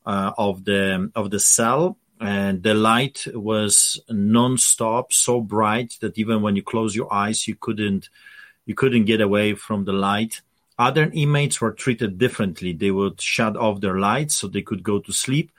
uh, 0.08 0.32
of 0.40 0.66
the 0.66 1.12
of 1.16 1.30
the 1.30 1.40
cell. 1.40 1.98
And 2.20 2.64
the 2.64 2.74
light 2.74 3.28
was 3.32 4.02
non-stop, 4.10 5.14
so 5.14 5.40
bright 5.40 5.98
that 6.02 6.18
even 6.18 6.42
when 6.42 6.56
you 6.56 6.64
close 6.64 6.96
your 6.96 7.14
eyes, 7.14 7.48
you 7.48 7.56
couldn't 7.56 8.10
you 8.66 8.74
couldn't 8.74 9.06
get 9.06 9.22
away 9.22 9.54
from 9.54 9.86
the 9.86 9.94
light. 9.94 10.42
Other 10.80 11.12
inmates 11.14 11.62
were 11.62 11.74
treated 11.74 12.18
differently. 12.18 12.74
They 12.74 12.90
would 12.90 13.22
shut 13.22 13.56
off 13.56 13.82
their 13.82 14.00
lights 14.00 14.36
so 14.36 14.48
they 14.48 14.64
could 14.64 14.82
go 14.82 14.98
to 15.00 15.12
sleep. 15.12 15.52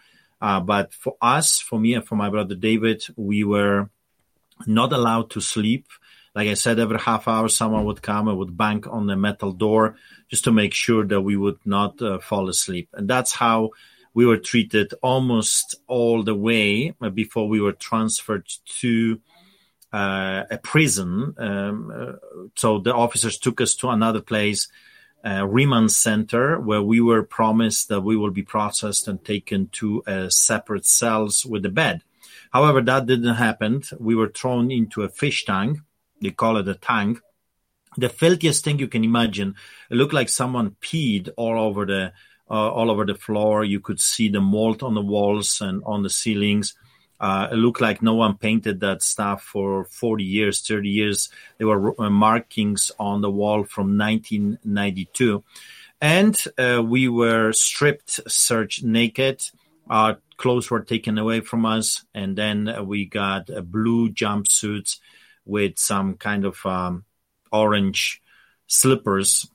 Uh, 0.43 0.59
but 0.59 0.93
for 0.93 1.15
us, 1.23 1.61
for 1.61 1.79
me 1.79 1.95
and 1.95 2.05
for 2.05 2.17
my 2.17 2.29
brother 2.29 2.57
David, 2.57 3.05
we 3.17 3.45
were 3.45 3.89
not 4.67 4.93
allowed 4.93 5.31
to 5.31 5.41
sleep. 5.41 5.87
Like 6.35 6.49
I 6.49 6.55
said, 6.55 6.81
every 6.81 6.99
half 6.99 7.29
hour, 7.29 7.49
someone 7.49 7.85
would 7.85 8.03
come 8.03 8.27
and 8.27 8.37
would 8.39 8.57
bang 8.57 8.85
on 8.89 9.07
the 9.07 9.17
metal 9.17 9.53
door 9.53 9.97
just 10.29 10.45
to 10.45 10.53
make 10.53 10.75
sure 10.75 11.07
that 11.07 11.21
we 11.21 11.37
would 11.37 11.59
not 11.65 12.03
uh, 12.03 12.19
fall 12.19 12.49
asleep. 12.49 12.89
And 12.95 13.07
that's 13.07 13.33
how 13.33 13.71
we 14.15 14.27
were 14.27 14.39
treated 14.39 14.95
almost 15.01 15.77
all 15.87 16.25
the 16.25 16.35
way 16.35 16.93
before 17.15 17.49
we 17.49 17.61
were 17.61 17.73
transferred 17.73 18.49
to 18.81 19.21
uh, 19.93 20.43
a 20.51 20.59
prison. 20.59 21.35
Um, 21.39 21.93
uh, 21.95 22.47
so 22.57 22.81
the 22.81 22.95
officers 22.95 23.39
took 23.39 23.61
us 23.61 23.77
to 23.77 23.91
another 23.91 24.21
place, 24.21 24.69
uh, 25.25 25.47
remand 25.47 25.93
center, 25.93 26.59
where 26.59 26.83
we 26.83 27.01
were 27.01 27.23
promised 27.23 27.89
that 27.89 28.01
we 28.01 28.17
will 28.17 28.31
be 28.31 28.43
processed 28.43 29.09
and 29.09 29.25
taken 29.25 29.69
to 29.69 30.03
separate 30.29 30.85
cells 30.85 31.47
with 31.47 31.65
a 31.65 31.71
bed. 31.71 32.03
However, 32.53 32.83
that 32.83 33.07
didn't 33.07 33.35
happen. 33.35 33.83
We 33.99 34.15
were 34.15 34.29
thrown 34.29 34.71
into 34.71 35.03
a 35.03 35.09
fish 35.09 35.45
tank. 35.45 35.79
They 36.21 36.31
call 36.31 36.59
it 36.59 36.69
a 36.69 36.75
tank. 36.75 37.21
The 37.97 38.09
filthiest 38.09 38.65
thing 38.65 38.79
you 38.79 38.89
can 38.89 39.05
imagine. 39.05 39.55
It 39.91 39.97
looked 39.97 40.13
like 40.13 40.29
someone 40.29 40.77
peed 40.81 41.31
all 41.37 41.59
over 41.59 41.87
the 41.87 42.13
uh, 42.51 42.71
all 42.71 42.91
over 42.91 43.07
the 43.07 43.15
floor. 43.15 43.65
You 43.65 43.81
could 43.81 44.01
see 44.01 44.29
the 44.29 44.41
mold 44.41 44.83
on 44.83 44.95
the 44.95 45.01
walls 45.01 45.61
and 45.61 45.83
on 45.85 46.03
the 46.03 46.11
ceilings. 46.11 46.75
Uh, 47.23 47.47
it 47.53 47.55
looked 47.55 47.81
like 47.81 48.03
no 48.03 48.15
one 48.15 48.37
painted 48.37 48.81
that 48.81 49.01
stuff 49.01 49.45
for 49.45 49.85
40 49.85 50.25
years, 50.25 50.61
30 50.61 50.89
years. 50.89 51.29
There 51.57 51.69
were 51.69 51.95
uh, 52.03 52.11
markings 52.11 52.91
on 52.99 53.21
the 53.21 53.31
wall 53.31 53.63
from 53.63 53.97
1992. 53.97 55.45
And 56.01 56.37
uh, 56.59 56.83
we 56.85 57.09
were 57.09 57.53
stripped, 57.53 58.29
searched 58.29 58.83
naked. 58.83 59.41
Our 59.89 60.19
clothes 60.37 60.69
were 60.69 60.81
taken 60.83 61.17
away 61.17 61.43
from 61.43 61.65
us. 61.65 62.05
And 62.13 62.37
then 62.37 62.69
we 62.87 63.07
got 63.07 63.49
a 63.51 63.63
blue 63.63 64.11
jumpsuits 64.11 64.99
with 65.45 65.79
some 65.79 66.15
kind 66.15 66.45
of 66.45 66.67
um, 66.67 67.05
orange 67.53 68.21
slippers. 68.67 69.49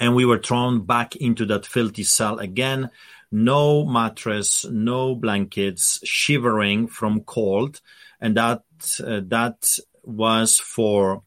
And 0.00 0.16
we 0.16 0.24
were 0.24 0.38
thrown 0.38 0.86
back 0.86 1.16
into 1.16 1.44
that 1.46 1.66
filthy 1.66 2.02
cell 2.02 2.38
again 2.38 2.90
no 3.30 3.84
mattress, 3.84 4.64
no 4.70 5.14
blankets, 5.14 6.00
shivering 6.04 6.86
from 6.86 7.20
cold, 7.20 7.80
and 8.20 8.36
that 8.36 8.62
uh, 9.04 9.20
that 9.26 9.78
was 10.02 10.58
for 10.58 11.22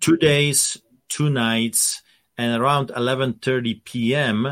two 0.00 0.16
days, 0.16 0.80
two 1.08 1.30
nights, 1.30 2.02
and 2.36 2.60
around 2.60 2.88
11:30 2.88 3.84
p.m. 3.84 4.46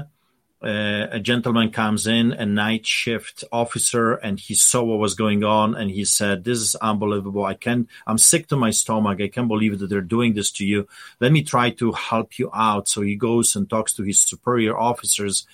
Uh, 0.65 1.09
a 1.11 1.19
gentleman 1.19 1.73
comes 1.73 2.07
in, 2.07 2.31
a 2.31 2.47
night 2.47 2.87
shift 2.87 3.43
officer, 3.51 4.13
and 4.13 4.39
he 4.39 4.55
saw 4.55 4.81
what 4.85 5.01
was 5.01 5.15
going 5.15 5.43
on, 5.43 5.75
and 5.75 5.91
he 5.91 6.05
said, 6.05 6.45
"This 6.45 6.61
is 6.61 6.77
unbelievable. 6.77 7.45
I 7.45 7.55
can't. 7.55 7.89
I'm 8.07 8.19
sick 8.19 8.47
to 8.49 8.57
my 8.57 8.71
stomach. 8.71 9.21
I 9.21 9.27
can't 9.27 9.49
believe 9.49 9.81
that 9.81 9.89
they're 9.89 10.01
doing 10.01 10.35
this 10.35 10.53
to 10.53 10.65
you. 10.65 10.87
Let 11.21 11.33
me 11.33 11.43
try 11.43 11.71
to 11.71 11.91
help 11.93 12.39
you 12.39 12.49
out." 12.55 12.89
So 12.89 13.01
he 13.03 13.17
goes 13.17 13.57
and 13.57 13.69
talks 13.69 13.93
to 13.95 14.05
his 14.05 14.21
superior 14.21 14.79
officers 14.79 15.47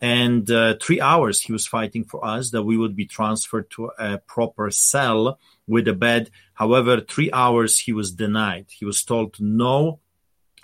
and 0.00 0.50
uh, 0.50 0.76
three 0.80 1.00
hours 1.00 1.42
he 1.42 1.52
was 1.52 1.66
fighting 1.66 2.04
for 2.04 2.24
us 2.24 2.50
that 2.50 2.62
we 2.62 2.76
would 2.76 2.96
be 2.96 3.06
transferred 3.06 3.70
to 3.70 3.90
a 3.98 4.18
proper 4.18 4.70
cell 4.70 5.38
with 5.66 5.86
a 5.88 5.92
bed. 5.92 6.30
However, 6.54 7.00
three 7.00 7.30
hours 7.32 7.78
he 7.78 7.92
was 7.92 8.10
denied. 8.10 8.66
He 8.70 8.84
was 8.84 9.04
told 9.04 9.38
no 9.38 10.00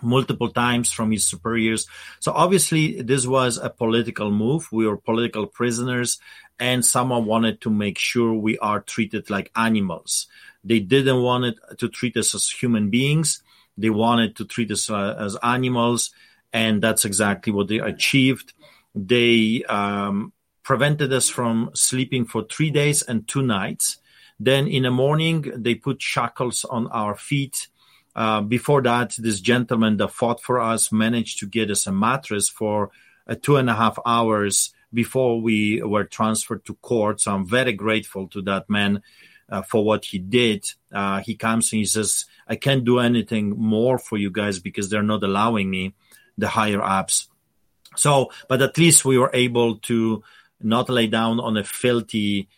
multiple 0.03 0.51
times 0.51 0.93
from 0.93 1.11
his 1.11 1.25
superiors. 1.25 1.87
So 2.21 2.33
obviously 2.33 3.03
this 3.03 3.27
was 3.27 3.59
a 3.59 3.71
political 3.71 4.31
move. 4.31 4.69
We 4.73 4.87
were 4.87 4.97
political 4.97 5.47
prisoners 5.47 6.19
and 6.59 6.85
someone 6.85 7.27
wanted 7.27 7.61
to 7.63 7.71
make 7.71 7.99
sure 7.99 8.33
we 8.33 8.59
are 8.59 8.81
treated 8.81 9.29
like 9.31 9.51
animals. 9.57 10.27
They 10.65 10.81
didn't 10.81 11.23
want 11.23 11.57
to 11.79 11.89
treat 11.89 12.17
us 12.17 12.35
as 12.35 12.49
human 12.49 12.91
beings. 12.91 13.43
They 13.79 13.91
wanted 13.91 14.37
to 14.37 14.45
treat 14.45 14.71
us 14.71 14.91
uh, 14.91 15.15
as 15.19 15.37
animals. 15.43 16.11
And 16.53 16.83
that's 16.83 17.05
exactly 17.05 17.53
what 17.53 17.69
they 17.69 17.79
achieved. 17.79 18.55
They 18.97 19.63
um, 19.69 20.33
prevented 20.63 21.13
us 21.13 21.29
from 21.29 21.71
sleeping 21.75 22.25
for 22.25 22.45
three 22.45 22.71
days 22.71 23.03
and 23.03 23.29
two 23.29 23.43
nights. 23.43 23.99
Then 24.41 24.67
in 24.67 24.85
the 24.85 24.91
morning, 24.91 25.53
they 25.55 25.75
put 25.75 26.03
shackles 26.03 26.65
on 26.65 26.89
our 26.89 27.15
feet. 27.15 27.69
Uh, 28.15 28.41
before 28.41 28.81
that, 28.83 29.15
this 29.19 29.41
gentleman 29.41 29.99
that 29.99 30.09
fought 30.09 30.43
for 30.43 30.59
us 30.59 30.91
managed 30.91 31.39
to 31.41 31.47
get 31.47 31.71
us 31.71 31.87
a 31.87 31.93
mattress 31.93 32.49
for 32.49 32.91
uh, 33.29 33.35
two 33.41 33.57
and 33.57 33.69
a 33.69 33.75
half 33.75 33.99
hours 34.07 34.73
before 34.95 35.41
we 35.41 35.83
were 35.83 36.05
transferred 36.05 36.65
to 36.65 36.75
court. 36.77 37.21
So 37.21 37.35
I'm 37.35 37.47
very 37.47 37.75
grateful 37.75 38.27
to 38.29 38.41
that 38.43 38.71
man 38.71 39.03
uh, 39.51 39.63
for 39.63 39.85
what 39.85 40.07
he 40.07 40.19
did. 40.19 40.65
Uh, 40.91 41.21
he 41.21 41.35
comes 41.35 41.73
and 41.73 41.81
he 41.81 41.87
says, 41.87 42.25
I 42.49 42.57
can't 42.57 42.85
do 42.85 42.99
anything 42.99 43.51
more 43.51 43.99
for 43.99 44.17
you 44.17 44.31
guys 44.31 44.59
because 44.59 44.89
they're 44.89 45.03
not 45.03 45.23
allowing 45.23 45.71
me, 45.71 45.95
the 46.39 46.49
higher 46.49 46.83
ups. 46.83 47.29
So, 47.97 48.31
but 48.49 48.63
at 48.63 48.79
least 48.79 49.05
we 49.05 49.19
were 49.19 49.31
able 49.33 49.77
to 49.79 50.23
not 50.61 50.89
lay 50.89 51.07
down 51.07 51.41
on 51.41 51.57
a 51.57 51.65
filthy 51.65 52.49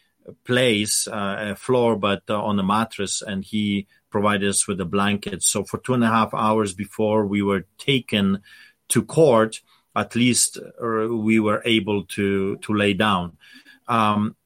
place, 0.45 1.09
uh, 1.09 1.55
floor, 1.57 1.97
but 1.97 2.23
uh, 2.29 2.41
on 2.43 2.59
a 2.59 2.63
mattress, 2.63 3.23
and 3.23 3.45
he 3.45 3.87
provided 4.11 4.49
us 4.49 4.67
with 4.67 4.81
a 4.81 4.85
blanket. 4.85 5.43
So 5.43 5.65
for 5.65 5.79
two 5.79 5.95
and 5.95 6.05
a 6.05 6.09
half 6.09 6.33
hours 6.35 6.75
before 6.75 7.27
we 7.27 7.43
were 7.43 7.67
taken 7.79 8.41
to 8.89 9.03
court, 9.03 9.61
at 9.97 10.15
least 10.15 10.59
uh, 10.59 11.09
we 11.09 11.41
were 11.41 11.63
able 11.65 12.05
to 12.05 12.57
to 12.59 12.75
lay 12.75 12.95
down. 12.95 13.37
Um, 13.87 14.37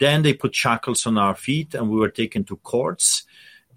then 0.00 0.22
they 0.22 0.34
put 0.34 0.54
shackles 0.54 1.06
on 1.06 1.18
our 1.18 1.34
feet, 1.34 1.74
and 1.74 1.90
we 1.90 1.98
were 1.98 2.10
taken 2.10 2.44
to 2.44 2.56
courts. 2.56 3.24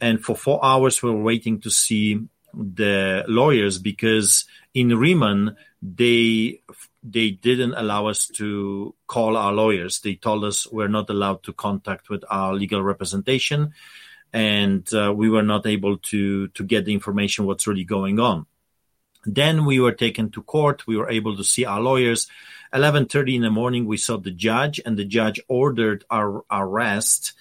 And 0.02 0.24
for 0.24 0.36
four 0.36 0.64
hours, 0.64 1.04
we 1.04 1.12
were 1.12 1.22
waiting 1.22 1.60
to 1.62 1.70
see 1.70 2.22
the 2.54 3.24
lawyers 3.28 3.78
because 3.78 4.46
in 4.74 4.98
remand 4.98 5.56
they 5.82 6.62
they 7.02 7.32
didn't 7.32 7.74
allow 7.74 8.08
us 8.08 8.28
to 8.28 8.96
call 9.08 9.38
our 9.38 9.54
lawyers. 9.54 10.02
They 10.02 10.16
told 10.16 10.44
us 10.44 10.68
we're 10.72 10.90
not 10.90 11.10
allowed 11.10 11.44
to 11.44 11.54
contact 11.54 12.10
with 12.10 12.24
our 12.30 12.54
legal 12.54 12.84
representation, 12.84 13.74
and 14.34 14.88
uh, 14.94 15.14
we 15.16 15.30
were 15.30 15.44
not 15.44 15.66
able 15.66 15.98
to 15.98 16.50
to 16.50 16.64
get 16.64 16.86
the 16.86 16.94
information 16.94 17.46
what's 17.46 17.68
really 17.68 17.86
going 17.86 18.20
on. 18.20 18.46
Then 19.26 19.66
we 19.66 19.80
were 19.80 19.94
taken 19.94 20.32
to 20.32 20.44
court. 20.44 20.88
We 20.88 20.98
were 20.98 21.10
able 21.10 21.38
to 21.38 21.44
see 21.44 21.66
our 21.66 21.82
lawyers. 21.82 22.28
11:30 22.74 23.36
in 23.36 23.42
the 23.42 23.50
morning, 23.50 23.86
we 23.86 23.98
saw 23.98 24.18
the 24.18 24.32
judge, 24.32 24.82
and 24.86 24.98
the 24.98 25.06
judge 25.06 25.40
ordered 25.48 26.04
our 26.10 26.44
arrest 26.52 27.34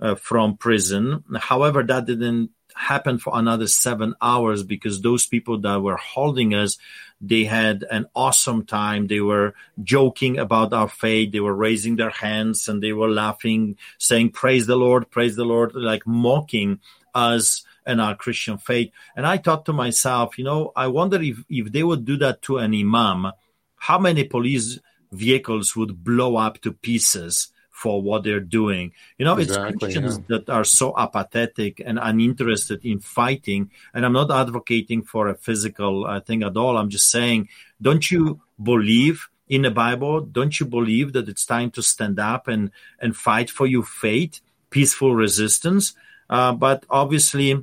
uh, 0.00 0.14
from 0.14 0.56
prison. 0.56 1.24
However, 1.38 1.82
that 1.82 2.06
didn't 2.06 2.50
happen 2.76 3.18
for 3.18 3.32
another 3.36 3.66
seven 3.66 4.14
hours 4.20 4.62
because 4.62 5.00
those 5.00 5.26
people 5.26 5.58
that 5.58 5.80
were 5.80 5.96
holding 5.96 6.54
us 6.54 6.78
they 7.20 7.44
had 7.44 7.84
an 7.90 8.06
awesome 8.14 8.64
time. 8.64 9.06
They 9.06 9.20
were 9.20 9.54
joking 9.82 10.38
about 10.38 10.72
our 10.72 10.88
faith. 10.88 11.32
They 11.32 11.40
were 11.40 11.54
raising 11.54 11.96
their 11.96 12.10
hands 12.10 12.68
and 12.68 12.82
they 12.82 12.92
were 12.92 13.08
laughing, 13.08 13.76
saying, 13.98 14.30
Praise 14.30 14.66
the 14.66 14.76
Lord, 14.76 15.10
praise 15.10 15.36
the 15.36 15.44
Lord, 15.44 15.74
like 15.74 16.06
mocking 16.06 16.80
us 17.14 17.64
and 17.86 18.00
our 18.00 18.14
Christian 18.14 18.58
faith. 18.58 18.90
And 19.16 19.26
I 19.26 19.38
thought 19.38 19.64
to 19.66 19.72
myself, 19.72 20.38
you 20.38 20.44
know, 20.44 20.72
I 20.76 20.88
wonder 20.88 21.20
if, 21.22 21.42
if 21.48 21.72
they 21.72 21.82
would 21.82 22.04
do 22.04 22.16
that 22.18 22.42
to 22.42 22.58
an 22.58 22.74
imam, 22.74 23.32
how 23.76 23.98
many 23.98 24.24
police 24.24 24.78
vehicles 25.12 25.74
would 25.76 26.04
blow 26.04 26.36
up 26.36 26.60
to 26.62 26.72
pieces 26.72 27.48
for 27.76 28.00
what 28.00 28.24
they're 28.24 28.40
doing. 28.40 28.90
You 29.18 29.26
know, 29.26 29.36
exactly, 29.36 29.68
it's 29.68 29.78
Christians 29.78 30.18
yeah. 30.18 30.38
that 30.38 30.48
are 30.48 30.64
so 30.64 30.94
apathetic 30.96 31.82
and 31.84 31.98
uninterested 32.00 32.80
in 32.82 33.00
fighting. 33.00 33.70
And 33.92 34.06
I'm 34.06 34.14
not 34.14 34.30
advocating 34.30 35.02
for 35.02 35.28
a 35.28 35.34
physical 35.34 36.06
uh, 36.06 36.20
thing 36.20 36.42
at 36.42 36.56
all. 36.56 36.78
I'm 36.78 36.88
just 36.88 37.10
saying, 37.10 37.50
don't 37.82 38.10
you 38.10 38.40
believe 38.60 39.28
in 39.46 39.62
the 39.62 39.70
Bible? 39.70 40.22
Don't 40.22 40.58
you 40.58 40.64
believe 40.64 41.12
that 41.12 41.28
it's 41.28 41.44
time 41.44 41.70
to 41.72 41.82
stand 41.82 42.18
up 42.18 42.48
and, 42.48 42.70
and 42.98 43.14
fight 43.14 43.50
for 43.50 43.66
your 43.66 43.84
faith, 43.84 44.40
peaceful 44.70 45.14
resistance? 45.14 45.92
Uh, 46.30 46.52
but 46.52 46.86
obviously, 46.88 47.62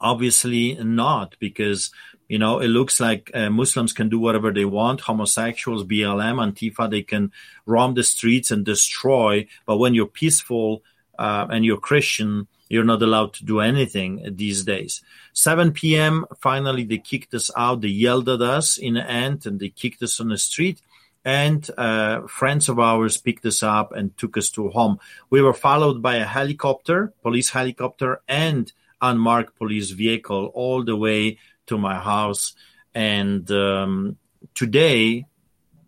obviously 0.00 0.74
not 0.82 1.36
because 1.38 1.92
you 2.28 2.38
know, 2.38 2.60
it 2.60 2.68
looks 2.68 3.00
like 3.00 3.30
uh, 3.32 3.48
Muslims 3.48 3.94
can 3.94 4.10
do 4.10 4.18
whatever 4.18 4.52
they 4.52 4.66
want. 4.66 5.00
Homosexuals, 5.00 5.84
BLM, 5.84 6.36
Antifa, 6.36 6.90
they 6.90 7.02
can 7.02 7.32
roam 7.64 7.94
the 7.94 8.02
streets 8.02 8.50
and 8.50 8.64
destroy. 8.64 9.46
But 9.64 9.78
when 9.78 9.94
you're 9.94 10.06
peaceful 10.06 10.82
uh, 11.18 11.46
and 11.50 11.64
you're 11.64 11.78
Christian, 11.78 12.46
you're 12.68 12.84
not 12.84 13.02
allowed 13.02 13.32
to 13.34 13.46
do 13.46 13.60
anything 13.60 14.22
these 14.36 14.62
days. 14.64 15.02
7 15.32 15.72
p.m. 15.72 16.26
Finally, 16.38 16.84
they 16.84 16.98
kicked 16.98 17.32
us 17.32 17.50
out. 17.56 17.80
They 17.80 17.88
yelled 17.88 18.28
at 18.28 18.42
us 18.42 18.76
in 18.76 18.94
the 18.94 19.10
end 19.10 19.46
and 19.46 19.58
they 19.58 19.70
kicked 19.70 20.02
us 20.02 20.20
on 20.20 20.28
the 20.28 20.38
street. 20.38 20.82
And 21.24 21.68
uh, 21.78 22.26
friends 22.26 22.68
of 22.68 22.78
ours 22.78 23.16
picked 23.16 23.46
us 23.46 23.62
up 23.62 23.92
and 23.92 24.16
took 24.18 24.36
us 24.36 24.50
to 24.50 24.68
home. 24.68 25.00
We 25.30 25.40
were 25.40 25.54
followed 25.54 26.02
by 26.02 26.16
a 26.16 26.24
helicopter, 26.24 27.12
police 27.22 27.50
helicopter, 27.50 28.20
and 28.28 28.70
unmarked 29.00 29.56
police 29.56 29.90
vehicle 29.90 30.50
all 30.54 30.84
the 30.84 30.96
way 30.96 31.38
to 31.68 31.78
my 31.78 31.94
house. 31.94 32.54
And 32.94 33.50
um, 33.50 34.16
today 34.54 35.26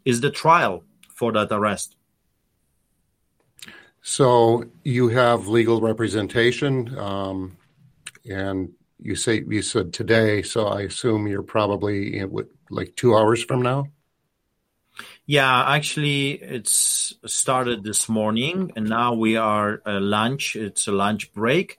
is 0.04 0.20
the 0.20 0.30
trial 0.30 0.84
for 1.14 1.32
that 1.32 1.48
arrest. 1.50 1.96
So 4.02 4.64
you 4.82 5.08
have 5.08 5.46
legal 5.46 5.80
representation, 5.80 6.98
um, 6.98 7.56
and 8.28 8.72
you 8.98 9.14
say 9.14 9.44
you 9.46 9.62
said 9.62 9.92
today. 9.92 10.42
So 10.42 10.66
I 10.66 10.82
assume 10.82 11.26
you're 11.26 11.42
probably 11.42 12.16
in, 12.18 12.34
like 12.70 12.96
two 12.96 13.14
hours 13.14 13.44
from 13.44 13.60
now. 13.60 13.88
Yeah, 15.26 15.64
actually, 15.68 16.32
it's 16.32 17.14
started 17.26 17.84
this 17.84 18.08
morning, 18.08 18.72
and 18.74 18.88
now 18.88 19.14
we 19.14 19.36
are 19.36 19.82
lunch. 19.86 20.56
It's 20.56 20.88
a 20.88 20.92
lunch 20.92 21.32
break 21.32 21.78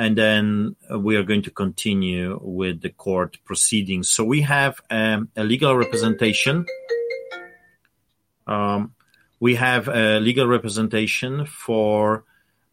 and 0.00 0.16
then 0.16 0.76
we 0.96 1.14
are 1.16 1.22
going 1.22 1.42
to 1.42 1.50
continue 1.50 2.40
with 2.40 2.80
the 2.80 2.88
court 2.88 3.36
proceedings. 3.44 4.08
So 4.08 4.24
we 4.24 4.40
have 4.40 4.80
um, 4.88 5.28
a 5.36 5.44
legal 5.44 5.76
representation. 5.76 6.64
Um, 8.46 8.94
we 9.40 9.56
have 9.56 9.88
a 9.88 10.18
legal 10.18 10.46
representation 10.46 11.44
for 11.44 12.24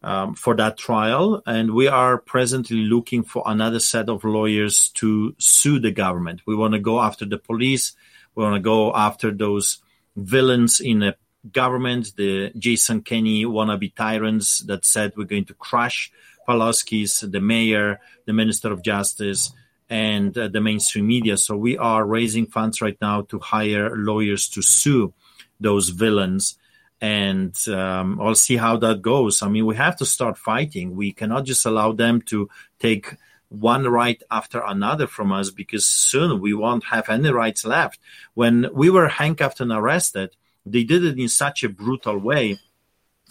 um, 0.02 0.36
for 0.36 0.56
that 0.56 0.78
trial, 0.78 1.42
and 1.44 1.74
we 1.74 1.86
are 1.86 2.16
presently 2.16 2.78
looking 2.78 3.24
for 3.24 3.42
another 3.44 3.80
set 3.80 4.08
of 4.08 4.24
lawyers 4.24 4.88
to 5.00 5.34
sue 5.38 5.78
the 5.80 5.90
government. 5.90 6.40
We 6.46 6.56
want 6.56 6.72
to 6.74 6.80
go 6.80 6.98
after 6.98 7.26
the 7.26 7.36
police. 7.36 7.92
We 8.36 8.42
want 8.42 8.54
to 8.54 8.60
go 8.60 8.94
after 8.94 9.32
those 9.32 9.82
villains 10.16 10.80
in 10.80 11.02
a 11.02 11.14
government, 11.52 12.16
the 12.16 12.52
Jason 12.56 13.02
Kenney 13.02 13.44
wannabe 13.44 13.94
tyrants 13.94 14.60
that 14.60 14.86
said 14.86 15.12
we're 15.14 15.24
going 15.24 15.46
to 15.46 15.54
crush 15.54 16.10
Pawlowski's, 16.48 17.20
the 17.20 17.40
mayor, 17.40 18.00
the 18.24 18.32
minister 18.32 18.72
of 18.72 18.82
justice, 18.82 19.52
and 19.90 20.36
uh, 20.36 20.48
the 20.48 20.60
mainstream 20.60 21.06
media. 21.06 21.36
So 21.36 21.56
we 21.56 21.76
are 21.76 22.04
raising 22.04 22.46
funds 22.46 22.80
right 22.80 22.96
now 23.00 23.22
to 23.22 23.38
hire 23.38 23.96
lawyers 23.96 24.48
to 24.50 24.62
sue 24.62 25.12
those 25.60 25.90
villains. 25.90 26.58
And 27.00 27.56
um, 27.68 28.20
I'll 28.20 28.34
see 28.34 28.56
how 28.56 28.76
that 28.78 29.02
goes. 29.02 29.42
I 29.42 29.48
mean, 29.48 29.66
we 29.66 29.76
have 29.76 29.96
to 29.96 30.06
start 30.06 30.36
fighting. 30.36 30.96
We 30.96 31.12
cannot 31.12 31.44
just 31.44 31.64
allow 31.64 31.92
them 31.92 32.22
to 32.22 32.48
take 32.78 33.16
one 33.48 33.88
right 33.88 34.22
after 34.30 34.60
another 34.60 35.06
from 35.06 35.32
us 35.32 35.50
because 35.50 35.86
soon 35.86 36.40
we 36.40 36.52
won't 36.52 36.84
have 36.84 37.08
any 37.08 37.30
rights 37.30 37.64
left. 37.64 37.98
When 38.34 38.66
we 38.74 38.90
were 38.90 39.08
handcuffed 39.08 39.60
and 39.60 39.72
arrested, 39.72 40.36
they 40.66 40.84
did 40.84 41.04
it 41.04 41.18
in 41.18 41.28
such 41.28 41.64
a 41.64 41.68
brutal 41.68 42.18
way. 42.18 42.58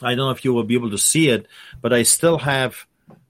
I 0.01 0.15
don't 0.15 0.27
know 0.27 0.31
if 0.31 0.45
you 0.45 0.53
will 0.53 0.63
be 0.63 0.75
able 0.75 0.91
to 0.91 0.97
see 0.97 1.29
it, 1.29 1.47
but 1.81 1.93
I 1.93 2.03
still 2.03 2.39
have 2.39 2.86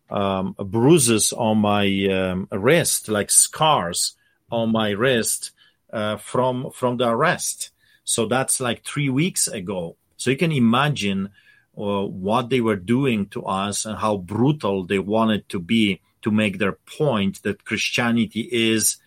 um, 0.10 0.56
bruises 0.58 1.34
on 1.34 1.60
my 1.60 1.86
um, 2.08 2.48
wrist, 2.52 3.10
like 3.10 3.32
scars 3.32 4.16
on 4.52 4.72
my 4.72 4.92
wrist 4.92 5.52
uh, 5.92 6.18
from 6.18 6.72
from 6.72 6.98
the 6.98 7.10
arrest. 7.10 7.72
So 8.04 8.26
that's 8.26 8.60
like 8.60 8.84
three 8.84 9.10
weeks 9.10 9.48
ago. 9.48 9.98
So 10.16 10.32
you 10.32 10.38
can 10.38 10.52
imagine 10.52 11.30
uh, 11.78 12.04
what 12.06 12.50
they 12.50 12.62
were 12.62 12.78
doing 12.78 13.28
to 13.28 13.44
us 13.44 13.86
and 13.86 13.98
how 13.98 14.18
brutal 14.18 14.86
they 14.86 15.00
wanted 15.00 15.48
to 15.50 15.60
be 15.60 16.02
to 16.22 16.32
make 16.32 16.58
their 16.58 16.78
point 16.98 17.44
that 17.44 17.66
Christianity 17.66 18.50
is 18.52 18.98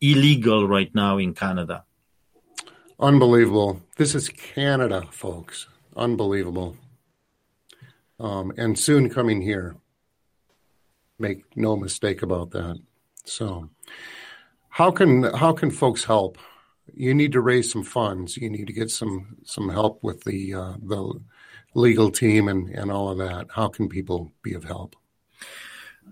illegal 0.00 0.68
right 0.68 0.94
now 0.94 1.18
in 1.18 1.34
Canada. 1.34 1.84
Unbelievable. 3.00 3.80
This 3.96 4.14
is 4.14 4.28
Canada, 4.28 5.06
folks. 5.10 5.68
Unbelievable. 5.96 6.76
Um, 8.20 8.52
and 8.56 8.78
soon 8.78 9.08
coming 9.08 9.40
here. 9.40 9.76
Make 11.18 11.56
no 11.56 11.76
mistake 11.76 12.22
about 12.22 12.50
that. 12.52 12.80
So, 13.24 13.68
how 14.68 14.90
can 14.90 15.24
how 15.24 15.52
can 15.52 15.70
folks 15.70 16.04
help? 16.04 16.38
You 16.94 17.14
need 17.14 17.32
to 17.32 17.40
raise 17.40 17.70
some 17.70 17.84
funds. 17.84 18.36
You 18.36 18.48
need 18.48 18.66
to 18.66 18.72
get 18.72 18.90
some 18.90 19.36
some 19.44 19.68
help 19.68 20.02
with 20.02 20.24
the 20.24 20.54
uh, 20.54 20.74
the 20.82 21.20
legal 21.74 22.10
team 22.10 22.48
and 22.48 22.68
and 22.70 22.90
all 22.90 23.10
of 23.10 23.18
that. 23.18 23.48
How 23.54 23.68
can 23.68 23.88
people 23.88 24.32
be 24.42 24.54
of 24.54 24.64
help? 24.64 24.96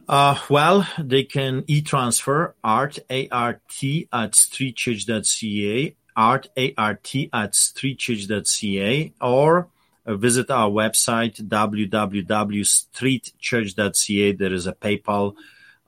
Uh, 0.09 0.39
well, 0.49 0.87
they 0.99 1.25
can 1.25 1.65
e-transfer 1.67 2.55
art, 2.63 2.99
A-R-T 3.11 4.09
at 4.13 4.33
streetchurch.ca, 4.33 5.97
art, 6.17 6.49
A-R-T 6.57 7.31
at 7.33 7.53
streetchurch.ca, 7.53 9.13
or 9.21 9.69
visit 10.07 10.51
our 10.51 10.71
website, 10.71 11.41
www.streetchurch.ca. 11.41 14.33
There 14.33 14.53
is 14.53 14.67
a 14.67 14.73
PayPal 14.73 15.35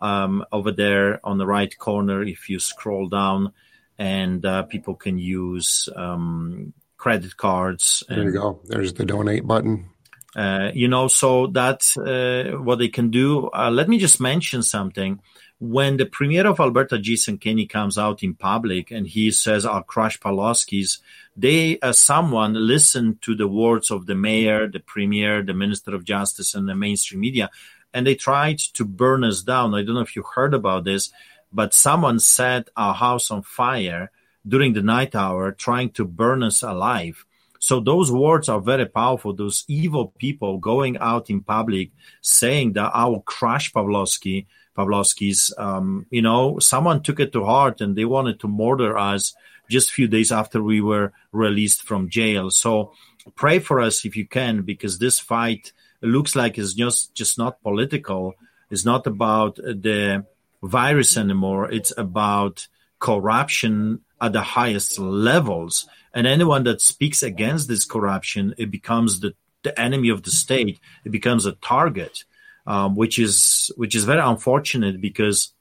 um, 0.01 0.45
over 0.53 0.71
there 0.73 1.25
on 1.25 1.39
the 1.39 1.47
right 1.47 1.77
corner 1.79 2.23
if 2.23 2.49
you 2.49 2.59
scroll 2.59 3.09
down, 3.09 3.53
and 3.99 4.45
uh, 4.45 4.65
people 4.65 4.95
can 4.95 5.19
use 5.19 5.89
um, 5.95 6.73
credit 6.97 7.37
cards. 7.37 8.03
There 8.09 8.25
you 8.25 8.33
go. 8.33 8.61
There's 8.65 8.95
the 8.95 9.05
donate 9.05 9.47
button. 9.47 9.91
Uh, 10.37 10.71
you 10.75 10.89
know, 10.89 11.09
so 11.09 11.47
that's 11.47 11.97
uh, 11.97 12.53
what 12.59 12.79
they 12.79 12.89
can 12.89 13.11
do. 13.11 13.49
Uh, 13.51 13.71
let 13.71 13.89
me 13.89 13.99
just 13.99 14.21
mention 14.21 14.63
something. 14.63 15.21
When 15.61 15.97
the 15.97 16.07
premier 16.07 16.47
of 16.47 16.61
Alberta, 16.61 16.99
Jason 16.99 17.37
Kenney, 17.39 17.67
comes 17.67 17.99
out 17.99 18.23
in 18.23 18.35
public 18.35 18.93
and 18.93 19.09
he 19.09 19.33
says, 19.33 19.67
"I'll 19.67 19.83
crush 19.83 20.21
Pawlowski's," 20.21 21.01
they, 21.37 21.79
as 21.81 21.99
someone, 21.99 22.55
listened 22.55 23.23
to 23.23 23.35
the 23.35 23.49
words 23.49 23.91
of 23.91 24.07
the 24.07 24.15
mayor, 24.15 24.69
the 24.69 24.79
premier, 24.79 25.43
the 25.43 25.55
minister 25.55 25.95
of 25.95 26.05
justice, 26.05 26.55
and 26.55 26.69
the 26.69 26.77
mainstream 26.77 27.21
media, 27.21 27.51
and 27.93 28.07
they 28.07 28.15
tried 28.15 28.59
to 28.75 28.85
burn 28.85 29.25
us 29.25 29.43
down. 29.43 29.75
I 29.75 29.83
don't 29.83 29.97
know 29.97 30.01
if 30.01 30.15
you 30.15 30.23
heard 30.23 30.55
about 30.55 30.85
this, 30.85 31.11
but 31.53 31.75
someone 31.75 32.21
set 32.21 32.69
our 32.77 32.95
house 32.95 33.31
on 33.31 33.43
fire 33.43 34.13
during 34.47 34.75
the 34.75 34.83
night 34.83 35.17
hour, 35.17 35.51
trying 35.51 35.91
to 35.91 36.05
burn 36.05 36.45
us 36.45 36.63
alive 36.63 37.25
so 37.59 37.81
those 37.81 38.11
words 38.13 38.49
are 38.49 38.61
very 38.61 38.87
powerful. 38.87 39.33
Those 39.33 39.65
evil 39.69 40.15
people 40.19 40.59
going 40.59 40.97
out 40.99 41.29
in 41.29 41.43
public 41.43 41.91
saying 42.21 42.75
that 42.75 42.93
I 42.95 43.07
will 43.07 43.23
crush 43.23 43.73
Pawlowski, 43.73 44.47
Pawlowski's, 44.79 45.53
um, 45.59 46.07
you 46.11 46.23
know, 46.23 46.59
someone 46.61 47.03
took 47.03 47.19
it 47.19 47.33
to 47.33 47.45
heart 47.45 47.81
and 47.81 47.97
they 47.97 48.05
wanted 48.05 48.39
to 48.41 48.49
murder 48.49 48.97
us 48.97 49.35
just 49.69 49.91
a 49.91 49.95
few 49.95 50.09
days 50.09 50.31
after 50.31 50.63
we 50.63 50.81
were 50.81 51.13
released 51.33 51.83
from 51.83 52.09
jail. 52.09 52.51
So 52.51 52.93
pray 53.35 53.59
for 53.59 53.81
us 53.81 54.05
if 54.05 54.17
you 54.17 54.27
can, 54.27 54.63
because 54.63 54.99
this 54.99 55.19
fight 55.19 55.73
looks 56.01 56.37
like 56.37 56.57
it's 56.57 56.75
just, 56.75 57.15
just 57.15 57.37
not 57.37 57.63
political. 57.63 58.35
It's 58.71 58.85
not 58.85 59.07
about 59.07 59.57
the 59.57 60.25
virus 60.63 61.17
anymore. 61.17 61.71
It's 61.71 61.93
about 61.99 62.69
corruption 63.01 64.01
at 64.21 64.33
the 64.33 64.43
highest 64.43 64.99
levels 64.99 65.89
and 66.19 66.27
anyone 66.27 66.65
that 66.65 66.81
speaks 66.81 67.23
against 67.23 67.69
this 67.69 67.85
corruption, 67.85 68.55
it 68.59 68.71
becomes 68.71 69.21
the, 69.21 69.35
the 69.63 69.79
enemy 69.79 70.09
of 70.09 70.23
the 70.23 70.31
state. 70.31 70.81
It 71.05 71.11
becomes 71.11 71.47
a 71.47 71.53
target, 71.53 72.25
um, 72.69 72.95
which 72.95 73.19
is 73.19 73.71
which 73.77 73.95
is 73.95 74.05
very 74.05 74.21
unfortunate 74.21 75.01
because 75.01 75.53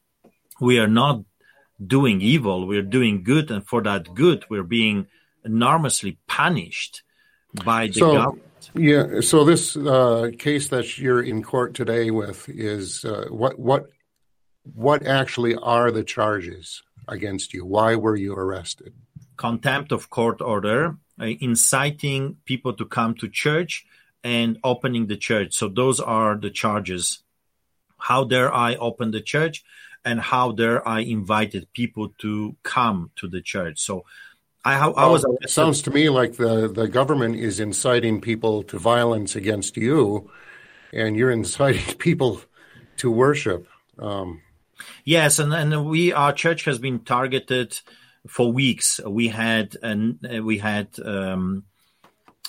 we 0.59 0.77
are 0.79 0.87
not 0.87 1.23
doing 1.95 2.21
evil. 2.21 2.67
We're 2.67 2.89
doing 2.97 3.23
good, 3.23 3.49
and 3.49 3.65
for 3.65 3.81
that 3.83 4.13
good, 4.13 4.45
we're 4.49 4.69
being 4.79 5.07
enormously 5.43 6.19
punished 6.27 7.03
by 7.65 7.87
the 7.87 7.93
so, 7.93 8.13
government. 8.13 8.71
Yeah. 8.75 9.21
So 9.21 9.45
this 9.45 9.75
uh, 9.75 10.31
case 10.37 10.67
that 10.67 10.97
you're 10.97 11.23
in 11.23 11.41
court 11.41 11.73
today 11.73 12.11
with 12.11 12.49
is 12.49 13.05
uh, 13.05 13.27
what 13.29 13.57
what 13.57 13.87
what 14.75 15.07
actually 15.07 15.55
are 15.55 15.89
the 15.91 16.03
charges 16.03 16.83
against 17.07 17.53
you? 17.53 17.65
Why 17.65 17.95
were 17.95 18.17
you 18.17 18.33
arrested? 18.33 18.93
contempt 19.37 19.91
of 19.91 20.09
court 20.09 20.41
order, 20.41 20.97
uh, 21.21 21.25
inciting 21.39 22.37
people 22.45 22.73
to 22.73 22.85
come 22.85 23.13
to 23.15 23.29
church 23.29 23.85
and 24.23 24.57
opening 24.63 25.07
the 25.07 25.17
church. 25.17 25.53
So 25.53 25.67
those 25.67 25.99
are 25.99 26.35
the 26.35 26.49
charges. 26.49 27.23
How 27.97 28.23
dare 28.23 28.53
I 28.53 28.75
open 28.75 29.11
the 29.11 29.21
church 29.21 29.63
and 30.05 30.19
how 30.19 30.51
dare 30.51 30.87
I 30.87 31.01
invited 31.01 31.71
people 31.73 32.09
to 32.19 32.55
come 32.63 33.11
to 33.17 33.27
the 33.27 33.41
church? 33.41 33.79
So 33.79 34.05
I, 34.67 34.85
I 34.85 35.07
was. 35.07 35.25
it 35.41 35.49
sounds 35.49 35.81
to 35.83 35.91
me 35.91 36.09
like 36.09 36.33
the, 36.35 36.67
the 36.67 36.89
government 36.89 37.37
is 37.37 37.59
inciting 37.59 38.19
people 38.19 38.63
to 38.63 38.77
violence 38.77 39.35
against 39.35 39.77
you, 39.77 40.29
and 40.91 41.15
you're 41.15 41.31
inciting 41.41 41.95
people 41.95 42.41
to 42.97 43.09
worship. 43.09 43.67
Um, 43.97 44.41
yes, 45.05 45.39
and 45.39 45.53
and 45.53 45.85
we 45.85 46.11
our 46.11 46.33
church 46.33 46.65
has 46.65 46.79
been 46.79 46.99
targeted 46.99 47.79
for 48.27 48.51
weeks. 48.51 48.99
We 49.05 49.29
had 49.29 49.77
and 49.81 50.19
we 50.43 50.57
had 50.57 50.89
um, 50.99 51.63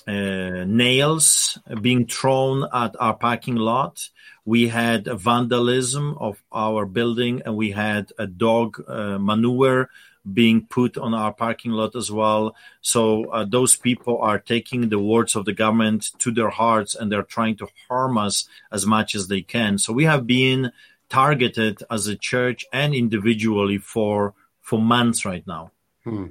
uh, 0.08 0.64
nails 0.64 1.58
being 1.82 2.06
thrown 2.06 2.66
at 2.72 2.96
our 2.98 3.14
parking 3.14 3.56
lot. 3.56 4.08
We 4.44 4.68
had 4.68 5.04
vandalism 5.04 6.16
of 6.18 6.42
our 6.50 6.86
building, 6.86 7.42
and 7.44 7.56
we 7.56 7.72
had 7.72 8.10
a 8.18 8.26
dog 8.26 8.82
uh, 8.88 9.18
manure 9.18 9.90
being 10.32 10.66
put 10.66 10.96
on 10.96 11.12
our 11.14 11.32
parking 11.32 11.72
lot 11.72 11.94
as 11.94 12.10
well. 12.10 12.54
So 12.80 13.26
uh, 13.30 13.44
those 13.44 13.76
people 13.76 14.18
are 14.18 14.38
taking 14.38 14.88
the 14.88 14.98
words 14.98 15.36
of 15.36 15.44
the 15.44 15.52
government 15.52 16.10
to 16.20 16.30
their 16.30 16.50
hearts, 16.50 16.94
and 16.94 17.12
they're 17.12 17.22
trying 17.22 17.56
to 17.58 17.68
harm 17.88 18.16
us 18.16 18.48
as 18.72 18.86
much 18.86 19.14
as 19.14 19.28
they 19.28 19.42
can. 19.42 19.76
So 19.78 19.92
we 19.92 20.04
have 20.04 20.26
been 20.26 20.72
targeted 21.08 21.82
as 21.90 22.06
a 22.06 22.16
church 22.16 22.64
and 22.72 22.94
individually 22.94 23.78
for 23.78 24.34
for 24.60 24.80
months 24.80 25.24
right 25.24 25.46
now. 25.46 25.70
Hmm. 26.04 26.26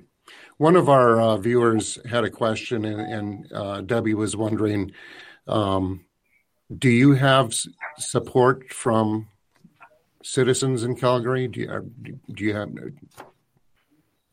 One 0.57 0.75
of 0.75 0.89
our 0.89 1.21
uh, 1.21 1.37
viewers 1.37 1.99
had 2.09 2.23
a 2.23 2.29
question, 2.29 2.83
and, 2.85 2.99
and 3.01 3.53
uh, 3.53 3.81
Debbie 3.81 4.15
was 4.15 4.35
wondering 4.35 4.91
um, 5.47 6.03
Do 6.75 6.89
you 6.89 7.13
have 7.13 7.47
s- 7.47 7.67
support 7.97 8.73
from 8.73 9.27
citizens 10.23 10.83
in 10.83 10.95
Calgary? 10.95 11.47
Do 11.47 11.59
you, 11.61 11.69
uh, 11.71 11.81
do 12.31 12.43
you 12.43 12.53
have, 12.55 12.69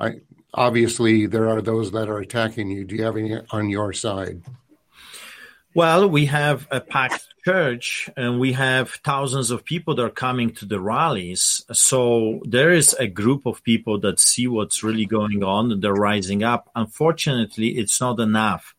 I, 0.01 0.21
obviously, 0.55 1.27
there 1.27 1.49
are 1.51 1.61
those 1.61 1.93
that 1.93 2.09
are 2.09 2.19
attacking 2.19 2.71
you. 2.71 2.85
Do 2.85 2.97
you 2.97 3.05
have 3.05 3.17
any 3.17 3.37
on 3.51 3.69
your 3.69 3.93
side? 3.93 4.43
Well, 5.75 6.09
we 6.09 6.27
have 6.27 6.67
a 6.71 6.81
packed 6.81 7.34
church 7.45 8.09
and 8.17 8.41
we 8.41 8.53
have 8.53 8.91
thousands 9.05 9.51
of 9.51 9.65
people 9.65 9.95
that 9.95 10.05
are 10.05 10.11
coming 10.11 10.51
to 10.51 10.65
the 10.65 10.81
rallies. 10.81 11.65
So 11.73 12.41
there 12.45 12.73
is 12.73 12.95
a 12.95 13.07
group 13.07 13.47
of 13.47 13.63
people 13.63 14.01
that 14.01 14.19
see 14.19 14.47
what's 14.47 14.83
really 14.83 15.05
going 15.05 15.45
on 15.45 15.71
and 15.71 15.83
they're 15.83 15.93
rising 15.93 16.43
up. 16.43 16.71
Unfortunately, 16.75 17.79
it's 17.79 18.01
not 18.01 18.19
enough. 18.19 18.75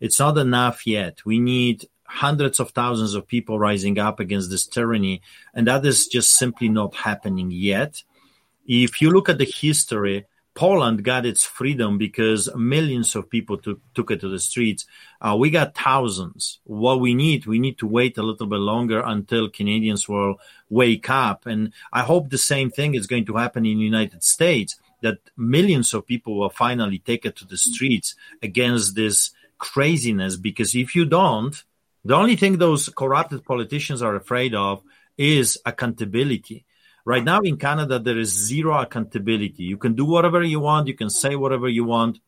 It's 0.00 0.18
not 0.18 0.38
enough 0.38 0.86
yet. 0.86 1.24
We 1.24 1.38
need 1.38 1.88
hundreds 2.04 2.58
of 2.58 2.70
thousands 2.70 3.14
of 3.14 3.28
people 3.28 3.58
rising 3.58 3.98
up 3.98 4.18
against 4.18 4.50
this 4.50 4.66
tyranny. 4.66 5.22
And 5.54 5.68
that 5.68 5.86
is 5.86 6.08
just 6.08 6.32
simply 6.32 6.68
not 6.68 6.94
happening 6.94 7.50
yet. 7.52 8.02
If 8.66 9.00
you 9.00 9.10
look 9.10 9.28
at 9.28 9.38
the 9.38 9.44
history, 9.44 10.26
Poland 10.54 11.04
got 11.04 11.24
its 11.24 11.44
freedom 11.44 11.96
because 11.96 12.52
millions 12.56 13.14
of 13.14 13.30
people 13.30 13.58
took, 13.58 13.80
took 13.94 14.10
it 14.10 14.20
to 14.20 14.28
the 14.28 14.40
streets. 14.40 14.84
Uh, 15.20 15.36
we 15.38 15.50
got 15.50 15.74
thousands. 15.74 16.60
What 16.64 17.00
we 17.00 17.14
need, 17.14 17.44
we 17.46 17.58
need 17.58 17.78
to 17.78 17.86
wait 17.86 18.16
a 18.16 18.22
little 18.22 18.46
bit 18.46 18.58
longer 18.58 19.02
until 19.04 19.50
Canadians 19.50 20.08
will 20.08 20.40
wake 20.70 21.10
up. 21.10 21.44
And 21.44 21.72
I 21.92 22.02
hope 22.02 22.30
the 22.30 22.38
same 22.38 22.70
thing 22.70 22.94
is 22.94 23.06
going 23.06 23.26
to 23.26 23.36
happen 23.36 23.66
in 23.66 23.78
the 23.78 23.84
United 23.84 24.24
States, 24.24 24.76
that 25.02 25.18
millions 25.36 25.92
of 25.92 26.06
people 26.06 26.38
will 26.38 26.50
finally 26.50 26.98
take 26.98 27.26
it 27.26 27.36
to 27.36 27.46
the 27.46 27.58
streets 27.58 28.14
against 28.42 28.94
this 28.94 29.30
craziness. 29.58 30.36
Because 30.36 30.74
if 30.74 30.94
you 30.94 31.04
don't, 31.04 31.62
the 32.04 32.14
only 32.14 32.36
thing 32.36 32.56
those 32.56 32.88
corrupted 32.88 33.44
politicians 33.44 34.00
are 34.00 34.16
afraid 34.16 34.54
of 34.54 34.82
is 35.18 35.58
accountability. 35.66 36.64
Right 37.04 37.24
now 37.24 37.40
in 37.40 37.56
Canada, 37.56 37.98
there 37.98 38.18
is 38.18 38.30
zero 38.30 38.78
accountability. 38.78 39.64
You 39.64 39.76
can 39.76 39.94
do 39.94 40.04
whatever 40.04 40.42
you 40.42 40.60
want, 40.60 40.88
you 40.88 40.94
can 40.94 41.10
say 41.10 41.36
whatever 41.36 41.68
you 41.68 41.84
want. 41.84 42.20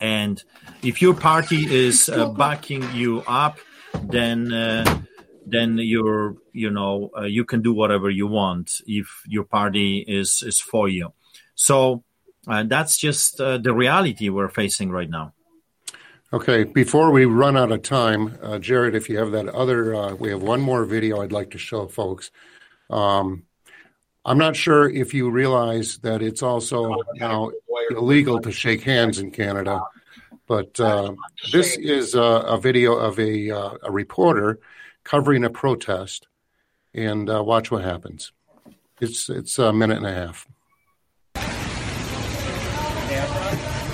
And 0.00 0.42
if 0.82 1.00
your 1.00 1.14
party 1.14 1.66
is 1.74 2.08
uh, 2.08 2.28
backing 2.44 2.84
you 2.94 3.22
up, 3.26 3.58
then 4.02 4.52
uh, 4.52 5.02
then 5.46 5.78
you're 5.78 6.36
you 6.52 6.70
know 6.70 7.10
uh, 7.16 7.22
you 7.22 7.44
can 7.44 7.62
do 7.62 7.72
whatever 7.72 8.10
you 8.10 8.26
want 8.26 8.72
if 8.86 9.22
your 9.26 9.44
party 9.44 10.04
is 10.06 10.42
is 10.44 10.60
for 10.60 10.88
you. 10.88 11.12
So 11.54 12.04
uh, 12.46 12.64
that's 12.64 12.98
just 12.98 13.40
uh, 13.40 13.58
the 13.58 13.72
reality 13.72 14.28
we're 14.28 14.48
facing 14.48 14.90
right 14.90 15.10
now. 15.10 15.32
Okay, 16.32 16.64
before 16.64 17.12
we 17.12 17.24
run 17.24 17.56
out 17.56 17.70
of 17.70 17.82
time, 17.82 18.36
uh, 18.42 18.58
Jared, 18.58 18.94
if 18.96 19.08
you 19.08 19.16
have 19.18 19.30
that 19.30 19.48
other, 19.48 19.94
uh, 19.94 20.14
we 20.14 20.28
have 20.30 20.42
one 20.42 20.60
more 20.60 20.84
video 20.84 21.22
I'd 21.22 21.30
like 21.32 21.50
to 21.52 21.58
show 21.58 21.86
folks. 21.86 22.32
Um, 22.90 23.44
I'm 24.26 24.38
not 24.38 24.56
sure 24.56 24.90
if 24.90 25.14
you 25.14 25.30
realize 25.30 25.98
that 25.98 26.20
it's 26.20 26.42
also 26.42 26.96
now 27.14 27.52
illegal 27.92 28.40
to 28.40 28.50
shake 28.50 28.82
hands 28.82 29.20
in 29.20 29.30
Canada, 29.30 29.80
but 30.48 30.80
uh, 30.80 31.14
this 31.52 31.76
is 31.76 32.16
a, 32.16 32.20
a 32.20 32.58
video 32.58 32.96
of 32.96 33.20
a, 33.20 33.52
uh, 33.52 33.76
a, 33.84 33.92
reporter 33.92 34.58
covering 35.04 35.44
a 35.44 35.50
protest, 35.50 36.26
and 36.92 37.30
uh, 37.30 37.40
watch 37.44 37.70
what 37.70 37.84
happens. 37.84 38.32
It's 39.00 39.30
it's 39.30 39.60
a 39.60 39.72
minute 39.72 39.98
and 39.98 40.06
a 40.06 40.12
half. 40.12 40.48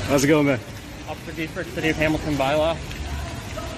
How's 0.09 0.24
it 0.24 0.28
going, 0.28 0.47
man? 0.47 0.61
Officer 1.09 1.33
Dietrich, 1.33 1.66
City 1.68 1.91
of 1.91 1.97
Hamilton 1.97 2.37
bylaw. 2.37 2.70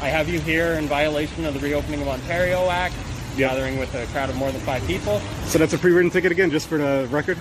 I 0.01 0.09
have 0.09 0.29
you 0.29 0.39
here 0.39 0.75
in 0.75 0.87
violation 0.87 1.47
of 1.47 1.55
the 1.55 1.61
Reopening 1.61 2.03
of 2.03 2.07
Ontario 2.07 2.71
Act, 2.71 2.95
gathering 3.37 3.79
with 3.79 3.95
a 3.95 4.07
crowd 4.07 4.31
of 4.31 4.37
more 4.37 4.51
than 4.51 4.61
five 4.63 4.87
people. 4.87 5.21
So 5.47 5.59
that's 5.59 5.73
a 5.73 5.79
pre-written 5.79 6.11
ticket 6.11 6.33
again, 6.33 6.51
just 6.51 6.69
for 6.69 6.79
the 6.79 7.09
record? 7.11 7.39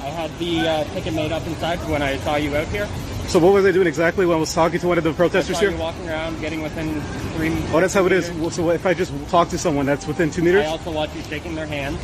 I 0.00 0.10
had 0.10 0.36
the 0.38 0.60
uh, 0.60 0.84
ticket 0.94 1.14
made 1.14 1.32
up 1.32 1.46
inside 1.46 1.78
when 1.88 2.02
I 2.02 2.16
saw 2.18 2.36
you 2.36 2.56
out 2.56 2.68
here. 2.68 2.88
So 3.26 3.38
what 3.38 3.52
were 3.52 3.60
they 3.60 3.72
doing 3.72 3.86
exactly 3.86 4.24
when 4.24 4.36
I 4.36 4.40
was 4.40 4.54
talking 4.54 4.80
to 4.80 4.88
one 4.88 4.96
of 4.96 5.04
the 5.04 5.12
protesters 5.12 5.58
here? 5.58 5.76
walking 5.76 6.08
around, 6.08 6.40
getting 6.40 6.62
within 6.62 7.00
three. 7.36 7.52
Oh, 7.72 7.80
that's 7.80 7.92
how 7.92 8.06
it 8.06 8.12
is. 8.12 8.26
So 8.54 8.70
if 8.70 8.86
I 8.86 8.94
just 8.94 9.12
talk 9.28 9.50
to 9.50 9.58
someone, 9.58 9.84
that's 9.84 10.06
within 10.06 10.30
two 10.30 10.42
meters. 10.42 10.64
I 10.64 10.68
also 10.68 10.90
watch 10.90 11.14
you 11.14 11.22
shaking 11.22 11.54
their 11.54 11.66
hand. 11.66 11.98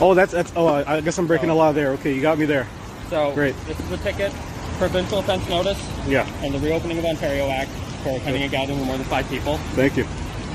Oh, 0.00 0.12
that's 0.14 0.32
that's. 0.32 0.52
Oh, 0.54 0.66
I 0.68 1.00
guess 1.00 1.16
I'm 1.16 1.26
breaking 1.26 1.48
so, 1.48 1.54
a 1.54 1.56
law 1.56 1.72
there. 1.72 1.92
Okay, 1.92 2.12
you 2.14 2.20
got 2.20 2.38
me 2.38 2.44
there. 2.44 2.66
So 3.08 3.32
great. 3.32 3.56
This 3.66 3.80
is 3.80 3.88
the 3.88 3.96
ticket 3.96 4.32
provincial 4.76 5.18
offense 5.18 5.48
notice. 5.48 5.78
Yeah. 6.06 6.26
And 6.42 6.54
the 6.54 6.58
reopening 6.58 6.98
of 6.98 7.04
Ontario 7.04 7.48
Act 7.48 7.70
for 8.02 8.16
attending 8.16 8.42
a 8.42 8.48
gathering 8.48 8.78
with 8.78 8.86
more 8.86 8.96
than 8.96 9.06
five 9.06 9.28
people. 9.28 9.56
Thank 9.74 9.96
you. 9.96 10.06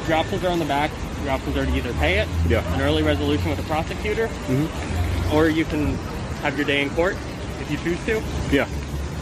Your 0.08 0.18
options 0.18 0.44
are 0.44 0.50
on 0.50 0.60
the 0.60 0.66
back. 0.66 0.92
Your 1.24 1.32
options 1.32 1.56
are 1.56 1.66
to 1.66 1.72
either 1.76 1.94
pay 1.94 2.20
it, 2.20 2.28
yeah. 2.50 2.74
an 2.76 2.82
early 2.82 3.04
resolution 3.04 3.50
with 3.50 3.60
a 3.60 3.64
prosecutor, 3.64 4.28
mm-hmm. 4.28 5.36
or 5.36 5.48
you 5.48 5.64
can 5.64 5.96
have 6.44 6.58
your 6.58 6.66
day 6.66 6.82
in 6.82 6.90
court 6.90 7.16
if 7.62 7.72
you 7.72 7.78
choose 7.78 8.04
to. 8.06 8.22
Yeah. 8.52 8.68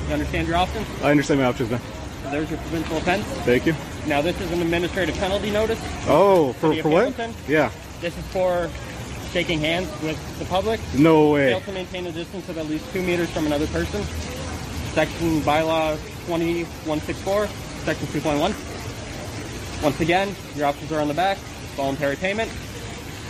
You 0.08 0.14
understand 0.14 0.48
your 0.48 0.58
options? 0.58 0.88
I 1.04 1.12
understand 1.12 1.40
my 1.40 1.46
options, 1.46 1.70
man. 1.70 1.82
So 2.24 2.32
there's 2.32 2.50
your 2.50 2.60
provincial 2.60 2.98
offense. 2.98 3.24
Thank 3.46 3.68
you. 3.68 3.76
Now 4.08 4.22
this 4.24 4.40
is 4.42 4.52
an 4.52 4.62
administrative 4.62 5.16
penalty 5.16 5.52
notice. 5.52 5.80
Oh, 6.08 6.54
for, 6.54 6.74
for 6.82 6.90
what? 6.90 7.14
Yeah. 7.48 7.72
This 8.00 8.18
is 8.18 8.26
for 8.28 8.68
shaking 9.32 9.60
hands 9.60 9.88
with 10.02 10.18
the 10.40 10.46
public. 10.46 10.80
No 10.98 11.30
way. 11.30 11.52
Fail 11.52 11.62
to 11.62 11.72
maintain 11.72 12.08
a 12.08 12.12
distance 12.12 12.50
of 12.50 12.58
at 12.58 12.66
least 12.66 12.92
two 12.92 13.04
meters 13.04 13.30
from 13.30 13.46
another 13.46 13.68
person. 13.68 14.02
Section 14.94 15.42
bylaw 15.42 15.96
2164, 16.26 17.48
section 17.86 18.08
2.1. 18.08 18.71
Once 19.84 20.00
again, 20.00 20.36
your 20.56 20.68
options 20.68 20.92
are 20.92 21.02
on 21.02 21.08
the 21.08 21.14
back, 21.14 21.38
voluntary 21.76 22.16
payment, 22.16 22.52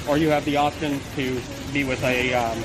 or 0.08 0.18
you 0.18 0.30
have 0.30 0.44
the 0.46 0.58
option 0.58 1.00
to 1.16 1.40
be 1.72 1.84
with 1.84 2.04
a 2.04 2.34
um, 2.34 2.58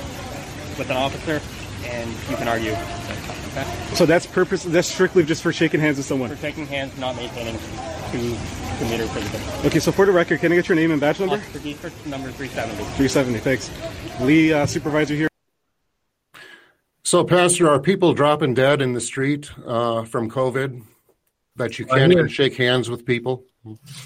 with 0.76 0.90
an 0.90 0.96
officer 0.96 1.40
and 1.84 2.10
you 2.28 2.36
can 2.36 2.48
argue. 2.48 2.72
Okay? 2.72 3.94
So 3.94 4.06
that's 4.06 4.26
purpose. 4.26 4.64
That's 4.64 4.88
strictly 4.88 5.24
just 5.24 5.42
for 5.42 5.52
shaking 5.52 5.80
hands 5.80 5.96
with 5.98 6.06
someone. 6.06 6.30
For 6.30 6.36
shaking 6.36 6.66
hands, 6.66 6.96
not 6.98 7.16
maintaining 7.16 7.58
two 8.10 8.36
two 8.78 8.84
meter 8.86 9.06
distance. 9.06 9.64
Okay, 9.64 9.78
so 9.78 9.92
for 9.92 10.06
the 10.06 10.12
record, 10.12 10.40
can 10.40 10.52
I 10.52 10.56
get 10.56 10.68
your 10.68 10.76
name 10.76 10.90
and 10.90 11.00
badge 11.00 11.20
number? 11.20 11.36
Officer 11.36 11.58
Dietrich, 11.60 12.06
number 12.06 12.30
370. 12.30 12.76
370, 12.96 13.38
thanks. 13.38 13.70
Lee, 14.20 14.52
uh, 14.52 14.66
supervisor 14.66 15.14
here. 15.14 15.28
So, 17.04 17.24
Pastor, 17.24 17.70
are 17.70 17.78
people 17.78 18.14
dropping 18.14 18.54
dead 18.54 18.82
in 18.82 18.92
the 18.92 19.00
street 19.00 19.50
uh, 19.64 20.04
from 20.04 20.28
COVID 20.28 20.82
that 21.54 21.78
you 21.78 21.86
can't 21.86 22.12
even 22.12 22.28
shake 22.28 22.56
hands 22.56 22.90
with 22.90 23.06
people? 23.06 23.44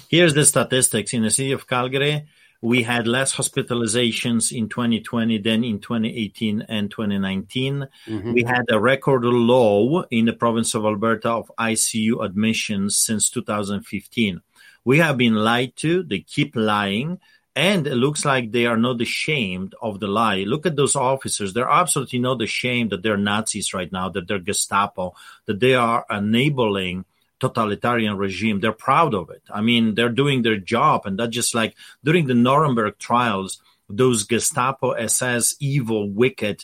Here's 0.09 0.33
the 0.33 0.45
statistics. 0.45 1.13
In 1.13 1.23
the 1.23 1.29
city 1.29 1.51
of 1.51 1.67
Calgary, 1.67 2.25
we 2.61 2.83
had 2.83 3.07
less 3.07 3.35
hospitalizations 3.35 4.51
in 4.51 4.69
2020 4.69 5.39
than 5.39 5.63
in 5.63 5.79
2018 5.79 6.65
and 6.69 6.91
2019. 6.91 7.87
Mm-hmm. 8.07 8.33
We 8.33 8.43
had 8.43 8.65
a 8.69 8.79
record 8.79 9.23
low 9.23 10.03
in 10.11 10.25
the 10.25 10.33
province 10.33 10.75
of 10.75 10.85
Alberta 10.85 11.29
of 11.29 11.51
ICU 11.57 12.23
admissions 12.23 12.97
since 12.97 13.29
2015. 13.29 14.41
We 14.85 14.99
have 14.99 15.17
been 15.17 15.35
lied 15.35 15.75
to. 15.77 16.03
They 16.03 16.19
keep 16.19 16.55
lying 16.55 17.19
and 17.55 17.85
it 17.85 17.95
looks 17.95 18.23
like 18.23 18.51
they 18.51 18.65
are 18.65 18.77
not 18.77 19.01
ashamed 19.01 19.75
of 19.81 19.99
the 19.99 20.07
lie. 20.07 20.43
Look 20.43 20.65
at 20.65 20.77
those 20.77 20.95
officers. 20.95 21.53
They're 21.53 21.69
absolutely 21.69 22.19
not 22.19 22.41
ashamed 22.41 22.91
that 22.91 23.03
they're 23.03 23.17
Nazis 23.17 23.73
right 23.73 23.91
now, 23.91 24.07
that 24.09 24.27
they're 24.27 24.39
Gestapo, 24.39 25.13
that 25.47 25.59
they 25.59 25.75
are 25.75 26.05
enabling 26.09 27.05
totalitarian 27.41 28.15
regime. 28.15 28.59
They're 28.59 28.71
proud 28.71 29.13
of 29.13 29.29
it. 29.29 29.41
I 29.51 29.61
mean, 29.61 29.95
they're 29.95 30.09
doing 30.09 30.43
their 30.43 30.57
job. 30.57 31.05
And 31.05 31.19
that's 31.19 31.35
just 31.35 31.53
like 31.53 31.75
during 32.03 32.27
the 32.27 32.35
Nuremberg 32.35 32.97
trials, 32.99 33.59
those 33.89 34.23
Gestapo 34.23 34.91
SS 34.91 35.55
evil, 35.59 36.09
wicked, 36.09 36.63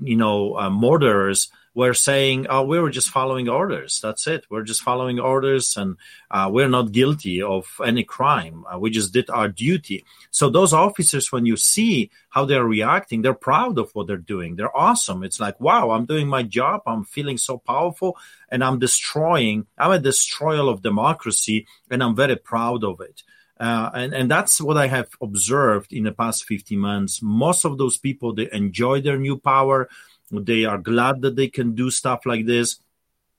you 0.00 0.16
know, 0.16 0.56
uh, 0.56 0.70
murderers 0.70 1.50
were 1.74 1.94
saying, 1.94 2.46
"Oh, 2.48 2.64
we 2.64 2.78
were 2.78 2.90
just 2.90 3.10
following 3.10 3.48
orders. 3.48 4.00
That's 4.02 4.26
it. 4.26 4.44
We're 4.50 4.62
just 4.62 4.82
following 4.82 5.18
orders, 5.18 5.76
and 5.76 5.96
uh, 6.30 6.50
we're 6.52 6.68
not 6.68 6.92
guilty 6.92 7.40
of 7.42 7.66
any 7.84 8.04
crime. 8.04 8.64
Uh, 8.72 8.78
we 8.78 8.90
just 8.90 9.12
did 9.12 9.30
our 9.30 9.48
duty." 9.48 10.04
So 10.30 10.50
those 10.50 10.72
officers, 10.72 11.32
when 11.32 11.46
you 11.46 11.56
see 11.56 12.10
how 12.30 12.44
they're 12.44 12.64
reacting, 12.64 13.22
they're 13.22 13.34
proud 13.34 13.78
of 13.78 13.90
what 13.94 14.06
they're 14.06 14.16
doing. 14.16 14.56
They're 14.56 14.76
awesome. 14.76 15.22
It's 15.22 15.40
like, 15.40 15.60
"Wow, 15.60 15.90
I'm 15.90 16.06
doing 16.06 16.28
my 16.28 16.42
job. 16.42 16.82
I'm 16.86 17.04
feeling 17.04 17.38
so 17.38 17.58
powerful, 17.58 18.16
and 18.50 18.62
I'm 18.62 18.78
destroying. 18.78 19.66
I'm 19.78 19.92
a 19.92 19.98
destroyer 19.98 20.70
of 20.70 20.82
democracy, 20.82 21.66
and 21.90 22.02
I'm 22.02 22.16
very 22.16 22.36
proud 22.36 22.84
of 22.84 23.00
it." 23.00 23.22
Uh, 23.62 23.90
and, 23.94 24.12
and 24.12 24.28
that's 24.28 24.60
what 24.60 24.76
I 24.76 24.88
have 24.88 25.08
observed 25.20 25.92
in 25.92 26.02
the 26.02 26.10
past 26.10 26.46
50 26.46 26.74
months. 26.74 27.22
Most 27.22 27.64
of 27.64 27.78
those 27.78 27.96
people, 27.96 28.34
they 28.34 28.48
enjoy 28.50 29.00
their 29.00 29.16
new 29.16 29.38
power. 29.38 29.88
They 30.32 30.64
are 30.64 30.78
glad 30.78 31.22
that 31.22 31.36
they 31.36 31.48
can 31.48 31.74
do 31.74 31.90
stuff 31.90 32.26
like 32.26 32.46
this. 32.46 32.78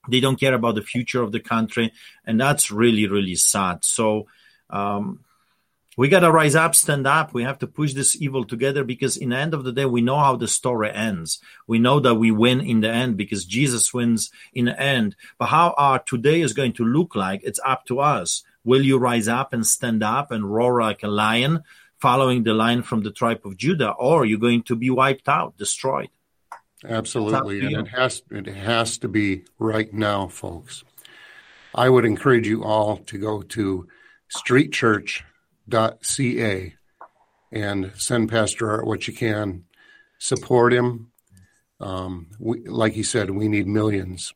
They 0.09 0.19
don't 0.19 0.39
care 0.39 0.53
about 0.53 0.75
the 0.75 0.81
future 0.81 1.21
of 1.21 1.31
the 1.31 1.39
country. 1.39 1.91
And 2.25 2.39
that's 2.39 2.71
really, 2.71 3.07
really 3.07 3.35
sad. 3.35 3.83
So, 3.83 4.27
um, 4.69 5.19
we 5.95 6.09
got 6.09 6.21
to 6.21 6.31
rise 6.31 6.55
up, 6.55 6.73
stand 6.73 7.05
up. 7.05 7.33
We 7.33 7.43
have 7.43 7.59
to 7.59 7.67
push 7.67 7.93
this 7.93 8.19
evil 8.19 8.45
together 8.45 8.83
because 8.83 9.15
in 9.15 9.29
the 9.29 9.37
end 9.37 9.53
of 9.53 9.63
the 9.63 9.71
day, 9.71 9.85
we 9.85 10.01
know 10.01 10.17
how 10.17 10.35
the 10.35 10.47
story 10.47 10.91
ends. 10.91 11.39
We 11.67 11.77
know 11.77 11.99
that 11.99 12.15
we 12.15 12.31
win 12.31 12.61
in 12.61 12.81
the 12.81 12.89
end 12.89 13.15
because 13.15 13.45
Jesus 13.45 13.93
wins 13.93 14.31
in 14.53 14.65
the 14.65 14.79
end. 14.79 15.15
But 15.37 15.47
how 15.47 15.75
our 15.77 15.99
today 15.99 16.41
is 16.41 16.53
going 16.53 16.73
to 16.73 16.83
look 16.83 17.15
like, 17.15 17.41
it's 17.43 17.59
up 17.63 17.85
to 17.85 17.99
us. 17.99 18.43
Will 18.63 18.81
you 18.81 18.97
rise 18.97 19.27
up 19.27 19.53
and 19.53 19.67
stand 19.67 20.01
up 20.01 20.31
and 20.31 20.51
roar 20.51 20.81
like 20.81 21.03
a 21.03 21.07
lion, 21.07 21.63
following 21.99 22.43
the 22.43 22.53
line 22.53 22.81
from 22.81 23.03
the 23.03 23.11
tribe 23.11 23.41
of 23.45 23.57
Judah, 23.57 23.91
or 23.91 24.23
are 24.23 24.25
you 24.25 24.39
going 24.39 24.63
to 24.63 24.75
be 24.75 24.89
wiped 24.89 25.29
out, 25.29 25.57
destroyed? 25.57 26.09
Absolutely, 26.87 27.61
and 27.61 27.87
it 27.87 27.89
has 27.89 28.21
it 28.29 28.47
has 28.47 28.97
to 28.99 29.07
be 29.07 29.45
right 29.59 29.91
now, 29.93 30.27
folks. 30.27 30.83
I 31.75 31.89
would 31.89 32.05
encourage 32.05 32.47
you 32.47 32.63
all 32.63 32.97
to 32.97 33.17
go 33.17 33.41
to 33.41 33.87
streetchurch.ca 34.35 36.75
and 37.51 37.91
send 37.95 38.29
Pastor 38.29 38.69
Art 38.69 38.85
what 38.85 39.07
you 39.07 39.13
can. 39.13 39.63
Support 40.19 40.73
him. 40.73 41.11
Um, 41.79 42.27
we, 42.39 42.65
like 42.65 42.93
he 42.93 43.03
said, 43.03 43.29
we 43.29 43.47
need 43.47 43.67
millions. 43.67 44.33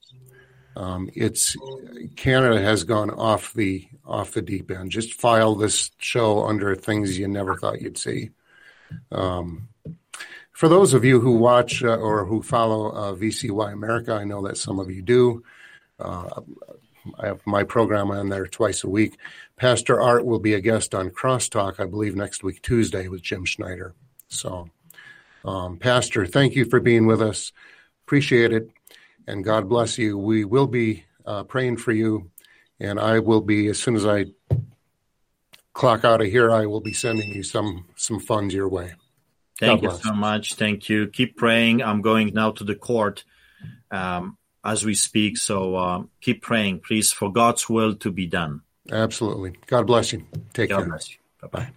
Um, 0.76 1.10
it's 1.16 1.56
Canada 2.16 2.62
has 2.62 2.84
gone 2.84 3.10
off 3.10 3.54
the 3.54 3.88
off 4.06 4.34
the 4.34 4.42
deep 4.42 4.70
end. 4.70 4.92
Just 4.92 5.14
file 5.14 5.56
this 5.56 5.92
show 5.98 6.46
under 6.46 6.76
things 6.76 7.18
you 7.18 7.28
never 7.28 7.56
thought 7.56 7.82
you'd 7.82 7.98
see. 7.98 8.32
Um, 9.12 9.70
for 10.58 10.68
those 10.68 10.96
of 10.96 11.06
you 11.06 11.20
who 11.20 11.34
watch 11.34 11.84
uh, 11.84 11.98
or 11.98 12.26
who 12.26 12.42
follow 12.42 12.90
uh, 12.90 13.14
VCY 13.14 13.72
America, 13.72 14.14
I 14.14 14.24
know 14.24 14.42
that 14.48 14.58
some 14.58 14.80
of 14.80 14.90
you 14.90 15.04
do. 15.04 15.44
Uh, 16.00 16.42
I 17.20 17.28
have 17.28 17.46
my 17.46 17.64
program 17.64 18.10
on 18.10 18.30
there 18.30 18.48
twice 18.48 18.84
a 18.84 18.90
week. 18.90 19.20
Pastor 19.56 20.02
Art 20.02 20.26
will 20.26 20.40
be 20.40 20.56
a 20.56 20.60
guest 20.60 20.96
on 20.96 21.12
Crosstalk, 21.12 21.80
I 21.80 21.86
believe, 21.86 22.16
next 22.16 22.44
week, 22.44 22.64
Tuesday, 22.64 23.08
with 23.08 23.22
Jim 23.22 23.46
Schneider. 23.46 23.94
So, 24.30 24.72
um, 25.46 25.78
Pastor, 25.78 26.26
thank 26.26 26.56
you 26.56 26.66
for 26.66 26.80
being 26.80 27.06
with 27.06 27.22
us. 27.22 27.52
Appreciate 28.08 28.52
it. 28.52 28.68
And 29.28 29.44
God 29.44 29.70
bless 29.70 30.00
you. 30.00 30.18
We 30.18 30.44
will 30.44 30.66
be 30.66 31.06
uh, 31.24 31.44
praying 31.44 31.78
for 31.78 31.92
you. 31.92 32.32
And 32.80 33.00
I 33.00 33.20
will 33.20 33.42
be, 33.42 33.68
as 33.68 33.78
soon 33.78 33.96
as 33.96 34.08
I 34.08 34.26
clock 35.74 36.04
out 36.04 36.22
of 36.22 36.28
here, 36.28 36.52
I 36.52 36.66
will 36.66 36.82
be 36.82 36.94
sending 36.94 37.30
you 37.30 37.44
some 37.44 37.86
some 37.96 38.20
funds 38.20 38.56
your 38.56 38.70
way. 38.70 38.96
Thank 39.60 39.82
you 39.82 39.92
so 39.92 40.14
much. 40.14 40.54
Thank 40.54 40.90
you. 40.90 41.08
Keep 41.08 41.38
praying. 41.38 41.82
I'm 41.82 42.02
going 42.02 42.34
now 42.34 42.52
to 42.52 42.64
the 42.64 42.76
court 42.76 43.24
um, 43.92 44.38
as 44.64 44.86
we 44.86 44.94
speak. 44.94 45.38
So 45.38 45.76
uh, 45.76 46.04
keep 46.22 46.42
praying, 46.42 46.82
please, 46.82 47.12
for 47.12 47.32
God's 47.32 47.68
will 47.70 47.96
to 47.96 48.12
be 48.12 48.28
done. 48.28 48.62
Absolutely. 48.92 49.56
God 49.66 49.88
bless 49.88 50.14
you. 50.14 50.26
Take 50.54 50.70
God 50.70 50.78
care. 50.78 50.90
Bless 50.90 51.10
you. 51.12 51.18
Bye 51.42 51.48
bye. 51.48 51.70